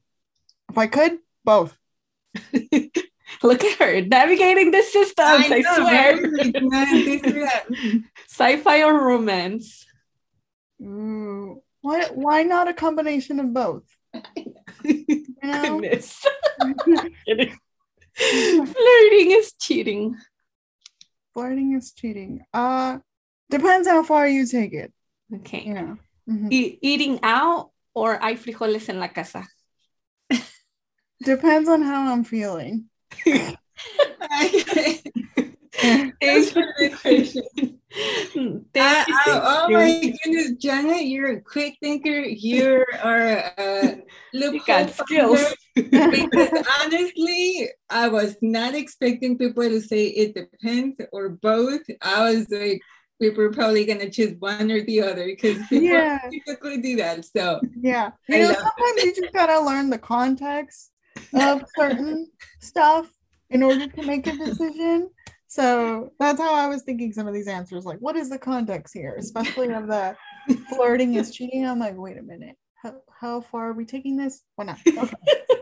if 0.69 0.77
I 0.77 0.87
could, 0.87 1.17
both. 1.43 1.75
Look 3.43 3.63
at 3.63 3.77
her 3.79 4.01
navigating 4.01 4.71
the 4.71 4.83
systems, 4.83 5.47
I, 5.49 5.59
know, 5.59 5.75
swear. 5.75 6.21
right? 6.21 6.31
Like, 6.33 6.61
man, 6.61 7.05
this 7.05 7.23
or 7.23 7.39
that. 7.39 7.65
Sci-fi 8.27 8.83
or 8.83 8.93
romance? 9.07 9.85
Ooh, 10.81 11.61
why? 11.81 12.05
Why 12.13 12.43
not 12.43 12.67
a 12.67 12.73
combination 12.73 13.39
of 13.39 13.53
both? 13.53 13.83
You 14.35 14.53
know? 15.41 15.79
Goodness. 15.79 16.25
Kidding. 18.29 18.65
Flirting 18.75 19.31
is 19.31 19.53
cheating. 19.59 20.15
Flirting 21.33 21.73
is 21.75 21.91
cheating. 21.93 22.43
Uh, 22.53 22.99
depends 23.49 23.87
how 23.87 24.03
far 24.03 24.27
you 24.27 24.45
take 24.45 24.73
it. 24.73 24.93
Okay. 25.33 25.63
Yeah. 25.65 25.95
Mhm. 26.29 26.51
E- 26.51 26.77
eating 26.81 27.19
out 27.23 27.71
or 27.93 28.19
hay 28.19 28.35
frijoles 28.35 28.89
en 28.89 28.99
la 28.99 29.07
casa? 29.07 29.47
Depends 31.23 31.69
on 31.69 31.81
how 31.83 32.11
I'm 32.13 32.23
feeling. 32.23 32.89
Thanks 35.81 36.51
for 36.51 36.63
the 36.79 36.89
question. 37.01 37.77
Thank 38.73 38.77
Uh, 38.77 39.05
you, 39.07 39.15
uh, 39.33 39.65
oh 39.67 39.69
my 39.71 40.15
goodness, 40.23 40.51
Janet, 40.57 41.05
you're 41.05 41.33
a 41.33 41.41
quick 41.41 41.75
thinker. 41.81 42.19
You 42.21 42.85
are 43.03 43.53
a 43.57 43.97
You 44.33 44.61
got 44.65 44.89
skills. 44.91 45.43
because 45.75 46.51
honestly, 46.81 47.20
I 47.91 48.07
was 48.07 48.37
not 48.41 48.73
expecting 48.73 49.37
people 49.37 49.63
to 49.63 49.81
say 49.81 50.07
it 50.07 50.33
depends 50.33 50.99
or 51.11 51.29
both. 51.29 51.81
I 52.01 52.31
was 52.31 52.49
like, 52.49 52.81
people 53.21 53.43
are 53.43 53.51
probably 53.51 53.85
gonna 53.85 54.09
choose 54.09 54.35
one 54.39 54.71
or 54.71 54.81
the 54.81 55.01
other 55.01 55.25
because 55.25 55.57
people 55.69 55.89
Yeah. 55.89 56.19
typically 56.31 56.81
do 56.81 56.95
that. 56.97 57.25
So 57.25 57.61
Yeah. 57.79 58.11
I 58.31 58.35
You 58.35 58.43
know, 58.43 58.53
sometimes 58.53 59.03
you 59.03 59.13
just 59.15 59.33
gotta 59.33 59.59
learn 59.59 59.89
the 59.89 59.97
context 59.99 60.91
of 61.35 61.63
certain 61.77 62.31
stuff 62.59 63.11
in 63.49 63.61
order 63.63 63.87
to 63.87 64.03
make 64.03 64.25
a 64.27 64.35
decision. 64.35 65.09
So 65.47 66.13
that's 66.17 66.39
how 66.39 66.55
I 66.55 66.67
was 66.67 66.83
thinking 66.83 67.11
some 67.11 67.27
of 67.27 67.33
these 67.33 67.49
answers. 67.49 67.83
Like, 67.83 67.99
what 67.99 68.15
is 68.15 68.29
the 68.29 68.39
context 68.39 68.93
here? 68.93 69.15
Especially 69.19 69.67
of 69.73 69.87
the 69.87 70.15
flirting 70.69 71.15
is 71.15 71.35
cheating. 71.35 71.65
I'm 71.67 71.79
like, 71.79 71.97
wait 71.97 72.17
a 72.17 72.21
minute. 72.23 72.55
How, 72.81 72.95
how 73.19 73.41
far 73.41 73.69
are 73.69 73.73
we 73.73 73.85
taking 73.85 74.15
this? 74.15 74.43
Why 74.55 74.65
not? 74.65 74.79
Okay. 74.87 75.13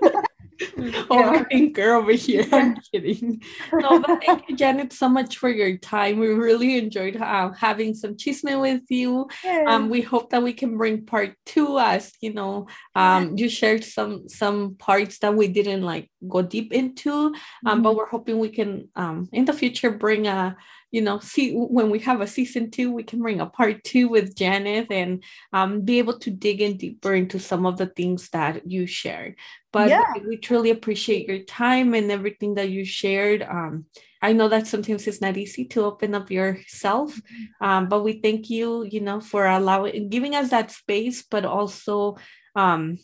Overthinker 0.60 1.97
over 1.97 2.12
here. 2.26 2.45
I'm 2.51 2.78
kidding. 2.91 3.41
No, 3.72 3.99
but 3.99 4.24
thank 4.26 4.49
you, 4.49 4.55
Janet, 4.55 4.91
so 4.91 5.07
much 5.07 5.38
for 5.38 5.49
your 5.49 5.78
time. 5.78 6.20
We 6.20 6.28
really 6.28 6.78
enjoyed 6.78 7.16
uh, 7.16 7.51
having 7.53 7.93
some 7.93 8.16
chisme 8.16 8.60
with 8.60 8.82
you. 8.89 9.28
Um, 9.68 9.89
we 9.89 10.01
hope 10.01 10.32
that 10.32 10.43
we 10.43 10.53
can 10.53 10.78
bring 10.78 11.05
part 11.05 11.36
two 11.45 11.80
as 11.80 12.12
you 12.22 12.34
know, 12.34 12.68
um, 12.95 13.38
you 13.38 13.47
shared 13.47 13.84
some 13.84 14.28
some 14.28 14.76
parts 14.76 15.20
that 15.20 15.36
we 15.36 15.47
didn't 15.47 15.84
like 15.84 16.12
go 16.28 16.41
deep 16.41 16.74
into. 16.74 17.12
Um, 17.12 17.34
mm-hmm. 17.66 17.82
But 17.84 17.95
we're 17.95 18.10
hoping 18.10 18.39
we 18.39 18.49
can 18.49 18.89
um, 18.95 19.30
in 19.32 19.45
the 19.45 19.53
future 19.53 19.91
bring 19.91 20.28
a 20.28 20.57
you 20.91 21.01
know 21.01 21.20
see 21.20 21.53
when 21.53 21.89
we 21.89 21.99
have 21.99 22.22
a 22.22 22.28
season 22.28 22.72
two 22.72 22.91
we 22.91 23.03
can 23.03 23.22
bring 23.22 23.39
a 23.39 23.45
part 23.45 23.84
two 23.84 24.10
with 24.10 24.36
janet 24.36 24.88
and 24.91 25.24
um, 25.53 25.82
be 25.82 25.99
able 25.99 26.18
to 26.18 26.32
dig 26.32 26.62
in 26.62 26.78
deeper 26.78 27.14
into 27.14 27.39
some 27.39 27.66
of 27.66 27.78
the 27.78 27.86
things 27.86 28.30
that 28.30 28.70
you 28.70 28.88
shared 28.88 29.36
but 29.72 29.89
yeah. 29.89 30.13
we 30.28 30.38
truly 30.38 30.72
appreciate 30.72 31.28
your 31.28 31.39
time 31.39 31.93
and 31.93 32.11
everything 32.11 32.55
that 32.55 32.70
you 32.70 32.86
shared 32.86 33.41
um, 33.43 33.86
i 34.22 34.34
know 34.34 34.47
that 34.47 34.67
sometimes 34.67 35.07
it's 35.07 35.22
not 35.22 35.38
easy 35.38 35.65
to 35.65 35.84
open 35.84 36.15
up 36.15 36.32
yourself 36.32 37.15
mm-hmm. 37.15 37.65
um, 37.65 37.88
but 37.88 38.03
we 38.03 38.13
thank 38.13 38.49
you 38.49 38.84
you 38.86 39.01
know 39.01 39.20
for 39.20 39.45
allowing 39.45 40.09
giving 40.09 40.36
us 40.36 40.49
that 40.49 40.72
space 40.72 41.24
but 41.24 41.45
also 41.45 42.17
um, 42.55 42.97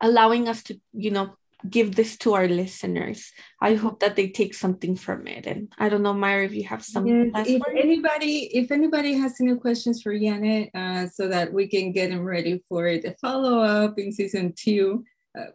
allowing 0.00 0.48
us 0.48 0.62
to 0.62 0.78
you 0.92 1.10
know 1.10 1.34
give 1.68 1.94
this 1.94 2.16
to 2.18 2.34
our 2.34 2.48
listeners 2.48 3.30
i 3.60 3.74
hope 3.74 4.00
that 4.00 4.16
they 4.16 4.28
take 4.28 4.52
something 4.52 4.96
from 4.96 5.28
it 5.28 5.46
and 5.46 5.72
i 5.78 5.88
don't 5.88 6.02
know 6.02 6.12
myra 6.12 6.44
if 6.44 6.52
you 6.52 6.64
have 6.64 6.82
some 6.84 7.06
yes, 7.06 7.46
if 7.46 7.62
anybody 7.70 8.50
if 8.52 8.72
anybody 8.72 9.14
has 9.14 9.40
any 9.40 9.54
questions 9.54 10.02
for 10.02 10.18
janet 10.18 10.70
uh, 10.74 11.06
so 11.06 11.28
that 11.28 11.52
we 11.52 11.68
can 11.68 11.92
get 11.92 12.10
them 12.10 12.24
ready 12.24 12.60
for 12.68 12.98
the 12.98 13.14
follow-up 13.20 13.96
in 13.96 14.10
season 14.10 14.52
two 14.56 15.04
uh, 15.38 15.46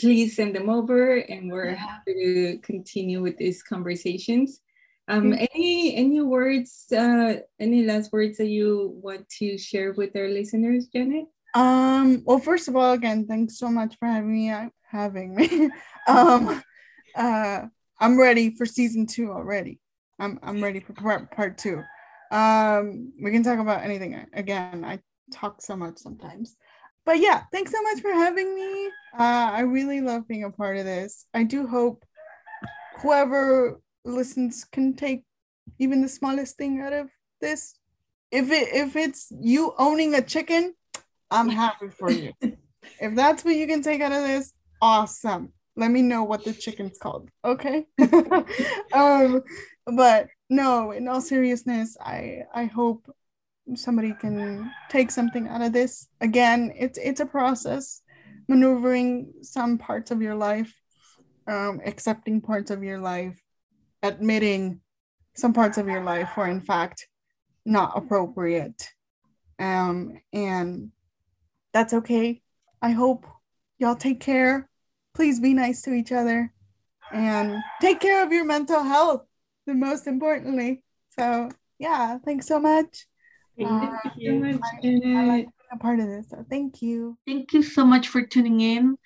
please 0.00 0.36
send 0.36 0.54
them 0.54 0.68
over 0.68 1.16
and 1.16 1.50
we're 1.50 1.74
happy 1.74 2.14
to 2.14 2.58
continue 2.58 3.20
with 3.22 3.36
these 3.36 3.62
conversations 3.62 4.60
um, 5.08 5.32
any 5.32 5.94
any 5.96 6.20
words 6.20 6.86
uh, 6.92 7.36
any 7.58 7.84
last 7.84 8.12
words 8.12 8.38
that 8.38 8.46
you 8.46 8.94
want 9.02 9.28
to 9.28 9.58
share 9.58 9.92
with 9.92 10.14
our 10.16 10.28
listeners 10.28 10.86
janet 10.86 11.26
um, 11.54 12.22
well, 12.24 12.38
first 12.38 12.68
of 12.68 12.76
all, 12.76 12.92
again, 12.92 13.26
thanks 13.26 13.58
so 13.58 13.68
much 13.68 13.96
for 13.98 14.06
having 14.06 14.32
me. 14.32 14.50
Uh, 14.50 14.68
having 14.88 15.34
me. 15.34 15.70
um, 16.08 16.62
uh, 17.16 17.62
I'm 17.98 18.18
ready 18.18 18.54
for 18.54 18.66
season 18.66 19.06
two 19.06 19.30
already. 19.32 19.80
I'm 20.18 20.38
I'm 20.42 20.62
ready 20.62 20.80
for 20.80 20.92
part 20.92 21.30
part 21.30 21.58
two. 21.58 21.82
Um, 22.30 23.12
we 23.20 23.32
can 23.32 23.42
talk 23.42 23.58
about 23.58 23.82
anything. 23.82 24.26
Again, 24.32 24.84
I 24.84 25.00
talk 25.32 25.60
so 25.60 25.76
much 25.76 25.98
sometimes, 25.98 26.56
but 27.04 27.18
yeah, 27.18 27.42
thanks 27.52 27.72
so 27.72 27.82
much 27.82 28.00
for 28.00 28.12
having 28.12 28.54
me. 28.54 28.86
Uh, 29.18 29.50
I 29.52 29.60
really 29.60 30.00
love 30.00 30.28
being 30.28 30.44
a 30.44 30.50
part 30.50 30.76
of 30.76 30.84
this. 30.84 31.26
I 31.34 31.44
do 31.44 31.66
hope 31.66 32.04
whoever 33.00 33.80
listens 34.04 34.64
can 34.64 34.94
take 34.94 35.24
even 35.78 36.02
the 36.02 36.08
smallest 36.08 36.56
thing 36.56 36.80
out 36.80 36.92
of 36.92 37.08
this. 37.40 37.76
If 38.30 38.50
it 38.50 38.68
if 38.72 38.96
it's 38.96 39.32
you 39.40 39.74
owning 39.78 40.14
a 40.14 40.22
chicken 40.22 40.74
I'm 41.30 41.48
happy 41.48 41.88
for 41.88 42.10
you. 42.10 42.32
if 42.42 43.14
that's 43.14 43.44
what 43.44 43.54
you 43.54 43.66
can 43.66 43.82
take 43.82 44.00
out 44.00 44.12
of 44.12 44.22
this, 44.22 44.52
awesome. 44.82 45.52
Let 45.76 45.90
me 45.90 46.02
know 46.02 46.24
what 46.24 46.44
the 46.44 46.52
chicken's 46.52 46.98
called. 46.98 47.30
Okay. 47.44 47.86
um, 48.92 49.42
but 49.86 50.28
no, 50.50 50.90
in 50.90 51.08
all 51.08 51.20
seriousness, 51.20 51.96
I 52.00 52.42
I 52.52 52.64
hope 52.64 53.06
somebody 53.76 54.12
can 54.12 54.70
take 54.88 55.10
something 55.10 55.48
out 55.48 55.62
of 55.62 55.72
this. 55.72 56.08
Again, 56.20 56.72
it's 56.76 56.98
it's 56.98 57.20
a 57.20 57.26
process, 57.26 58.02
maneuvering 58.48 59.32
some 59.42 59.78
parts 59.78 60.10
of 60.10 60.22
your 60.22 60.34
life, 60.34 60.72
um, 61.46 61.80
accepting 61.84 62.40
parts 62.40 62.70
of 62.70 62.82
your 62.82 62.98
life, 62.98 63.40
admitting 64.02 64.80
some 65.34 65.52
parts 65.52 65.78
of 65.78 65.86
your 65.86 66.02
life 66.02 66.36
were 66.36 66.48
in 66.48 66.60
fact 66.60 67.06
not 67.64 67.92
appropriate. 67.96 68.88
Um, 69.58 70.20
and 70.32 70.90
that's 71.72 71.92
okay. 71.92 72.42
I 72.82 72.90
hope 72.90 73.26
y'all 73.78 73.96
take 73.96 74.20
care. 74.20 74.68
Please 75.14 75.40
be 75.40 75.54
nice 75.54 75.82
to 75.82 75.92
each 75.92 76.12
other 76.12 76.52
and 77.12 77.56
take 77.80 78.00
care 78.00 78.24
of 78.24 78.32
your 78.32 78.44
mental 78.44 78.82
health, 78.82 79.26
the 79.66 79.74
most 79.74 80.06
importantly. 80.06 80.82
So, 81.18 81.50
yeah, 81.78 82.18
thanks 82.24 82.46
so 82.46 82.58
much. 82.58 83.06
Thank 83.60 83.72
uh, 83.72 84.10
you 84.16 84.40
so 84.42 84.58
much. 84.58 84.60
I, 84.82 84.86
I 84.86 85.24
like 85.24 85.44
being 85.44 85.52
a 85.72 85.78
part 85.78 86.00
of 86.00 86.06
this. 86.06 86.30
So, 86.30 86.44
thank 86.48 86.80
you. 86.80 87.18
Thank 87.26 87.52
you 87.52 87.62
so 87.62 87.84
much 87.84 88.08
for 88.08 88.22
tuning 88.22 88.60
in. 88.60 88.96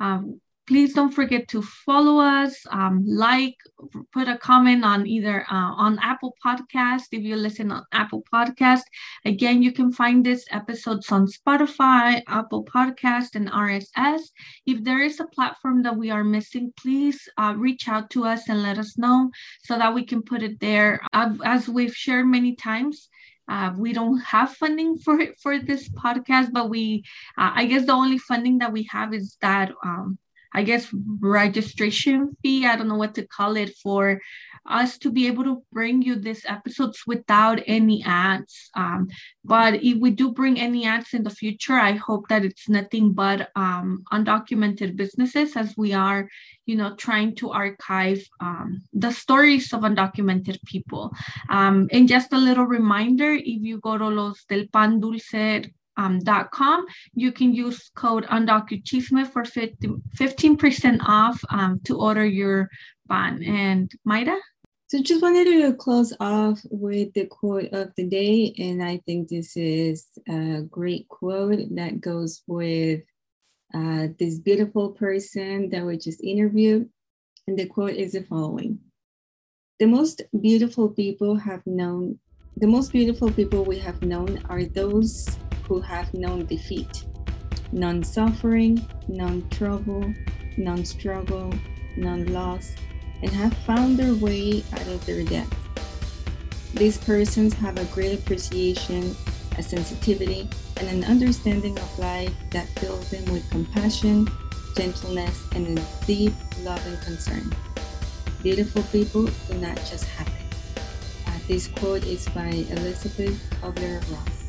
Um, 0.00 0.40
please 0.66 0.94
don't 0.94 1.12
forget 1.12 1.46
to 1.48 1.60
follow 1.60 2.18
us 2.20 2.56
um, 2.70 3.04
like 3.06 3.54
put 4.12 4.28
a 4.28 4.38
comment 4.38 4.82
on 4.82 5.06
either 5.06 5.42
uh, 5.50 5.72
on 5.76 5.98
apple 6.02 6.34
podcast 6.44 7.02
if 7.12 7.22
you 7.22 7.36
listen 7.36 7.70
on 7.70 7.84
apple 7.92 8.22
podcast 8.32 8.80
again 9.26 9.62
you 9.62 9.72
can 9.72 9.92
find 9.92 10.24
this 10.24 10.46
episodes 10.50 11.12
on 11.12 11.26
spotify 11.26 12.22
apple 12.28 12.64
podcast 12.64 13.34
and 13.34 13.50
rss 13.50 14.22
if 14.64 14.82
there 14.84 15.02
is 15.02 15.20
a 15.20 15.26
platform 15.26 15.82
that 15.82 15.94
we 15.94 16.10
are 16.10 16.24
missing 16.24 16.72
please 16.78 17.28
uh, 17.36 17.54
reach 17.58 17.86
out 17.86 18.08
to 18.08 18.24
us 18.24 18.48
and 18.48 18.62
let 18.62 18.78
us 18.78 18.96
know 18.96 19.30
so 19.62 19.76
that 19.76 19.92
we 19.92 20.02
can 20.02 20.22
put 20.22 20.42
it 20.42 20.58
there 20.60 20.98
as 21.12 21.68
we've 21.68 21.94
shared 21.94 22.26
many 22.26 22.56
times 22.56 23.10
uh, 23.48 23.72
we 23.76 23.92
don't 23.92 24.18
have 24.20 24.52
funding 24.52 24.98
for 24.98 25.18
for 25.42 25.58
this 25.58 25.88
podcast, 25.90 26.52
but 26.52 26.70
we, 26.70 27.04
uh, 27.38 27.52
I 27.54 27.66
guess, 27.66 27.86
the 27.86 27.92
only 27.92 28.18
funding 28.18 28.58
that 28.58 28.72
we 28.72 28.88
have 28.90 29.12
is 29.14 29.36
that 29.40 29.72
um, 29.84 30.18
I 30.54 30.62
guess, 30.62 30.88
registration 31.20 32.36
fee. 32.42 32.66
I 32.66 32.76
don't 32.76 32.88
know 32.88 32.96
what 32.96 33.14
to 33.16 33.26
call 33.26 33.56
it 33.56 33.74
for 33.82 34.20
us 34.66 34.96
to 34.98 35.10
be 35.10 35.26
able 35.26 35.44
to 35.44 35.62
bring 35.72 36.00
you 36.00 36.16
these 36.16 36.44
episodes 36.48 37.02
without 37.06 37.60
any 37.66 38.02
ads. 38.04 38.70
Um, 38.74 39.08
but 39.44 39.82
if 39.82 39.98
we 39.98 40.10
do 40.10 40.32
bring 40.32 40.58
any 40.58 40.86
ads 40.86 41.12
in 41.12 41.22
the 41.22 41.30
future, 41.30 41.74
I 41.74 41.92
hope 41.92 42.28
that 42.28 42.44
it's 42.44 42.68
nothing 42.68 43.12
but 43.12 43.50
um, 43.56 44.04
undocumented 44.12 44.96
businesses 44.96 45.56
as 45.56 45.76
we 45.76 45.92
are, 45.92 46.28
you 46.64 46.76
know, 46.76 46.94
trying 46.94 47.34
to 47.36 47.50
archive 47.50 48.24
um, 48.40 48.80
the 48.92 49.10
stories 49.10 49.72
of 49.72 49.80
undocumented 49.80 50.58
people. 50.64 51.12
Um, 51.50 51.88
and 51.92 52.08
just 52.08 52.32
a 52.32 52.38
little 52.38 52.64
reminder, 52.64 53.32
if 53.32 53.60
you 53.62 53.80
go 53.80 53.98
to 53.98 54.08
Los 54.08 54.44
del 54.44 54.64
Pan 54.72 55.00
Dulce 55.00 55.68
um, 55.96 56.20
.com, 56.52 56.86
you 57.14 57.32
can 57.32 57.54
use 57.54 57.90
code 57.94 58.24
UndocuChisme 58.26 59.30
for 59.32 59.42
15% 59.42 61.00
off 61.06 61.40
um, 61.50 61.80
to 61.84 61.98
order 61.98 62.24
your 62.24 62.68
pan. 63.08 63.42
And 63.42 63.92
Maida? 64.04 64.36
So 64.88 65.02
just 65.02 65.22
wanted 65.22 65.44
to 65.46 65.74
close 65.74 66.12
off 66.20 66.60
with 66.70 67.12
the 67.14 67.26
quote 67.26 67.72
of 67.72 67.92
the 67.96 68.06
day. 68.06 68.54
And 68.58 68.82
I 68.82 69.00
think 69.06 69.28
this 69.28 69.56
is 69.56 70.06
a 70.28 70.62
great 70.62 71.08
quote 71.08 71.58
that 71.74 72.00
goes 72.00 72.42
with 72.46 73.00
uh, 73.74 74.08
this 74.18 74.38
beautiful 74.38 74.90
person 74.90 75.70
that 75.70 75.84
we 75.84 75.96
just 75.96 76.22
interviewed. 76.22 76.88
And 77.46 77.58
the 77.58 77.66
quote 77.66 77.94
is 77.94 78.12
the 78.12 78.22
following. 78.22 78.78
The 79.80 79.86
most 79.86 80.22
beautiful 80.40 80.88
people 80.88 81.34
have 81.34 81.66
known, 81.66 82.18
the 82.56 82.68
most 82.68 82.92
beautiful 82.92 83.30
people 83.30 83.64
we 83.64 83.78
have 83.80 84.00
known 84.02 84.40
are 84.48 84.64
those 84.64 85.26
who 85.66 85.80
have 85.80 86.12
known 86.14 86.46
defeat, 86.46 87.04
known 87.72 88.02
suffering, 88.02 88.86
known 89.08 89.48
trouble, 89.48 90.12
known 90.56 90.84
struggle, 90.84 91.52
known 91.96 92.26
loss, 92.26 92.74
and 93.22 93.30
have 93.30 93.54
found 93.58 93.96
their 93.96 94.14
way 94.14 94.62
out 94.72 94.86
of 94.86 95.04
their 95.06 95.24
depth. 95.24 95.56
These 96.74 96.98
persons 96.98 97.54
have 97.54 97.78
a 97.78 97.84
great 97.86 98.18
appreciation, 98.18 99.16
a 99.56 99.62
sensitivity, 99.62 100.48
and 100.78 100.88
an 100.88 101.04
understanding 101.04 101.78
of 101.78 101.98
life 101.98 102.34
that 102.50 102.68
fills 102.80 103.10
them 103.10 103.24
with 103.32 103.48
compassion, 103.50 104.28
gentleness, 104.76 105.46
and 105.54 105.78
a 105.78 105.82
deep 106.06 106.32
love 106.62 106.84
and 106.86 107.00
concern. 107.02 107.54
Beautiful 108.42 108.82
people 108.84 109.26
do 109.48 109.54
not 109.58 109.76
just 109.76 110.04
happen. 110.04 110.32
Uh, 111.26 111.38
this 111.48 111.68
quote 111.68 112.04
is 112.04 112.28
by 112.30 112.48
Elisabeth 112.48 113.40
Kübler-Ross. 113.62 114.43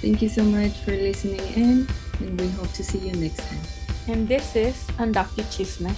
Thank 0.00 0.22
you 0.22 0.28
so 0.28 0.44
much 0.44 0.72
for 0.84 0.92
listening 0.92 1.40
in, 1.54 1.88
and 2.20 2.40
we 2.40 2.48
hope 2.48 2.70
to 2.72 2.84
see 2.84 2.98
you 2.98 3.12
next 3.14 3.38
time. 3.38 3.60
And 4.08 4.28
this 4.28 4.54
is 4.54 4.86
Undocu 4.98 5.42
Chisme. 5.50 5.90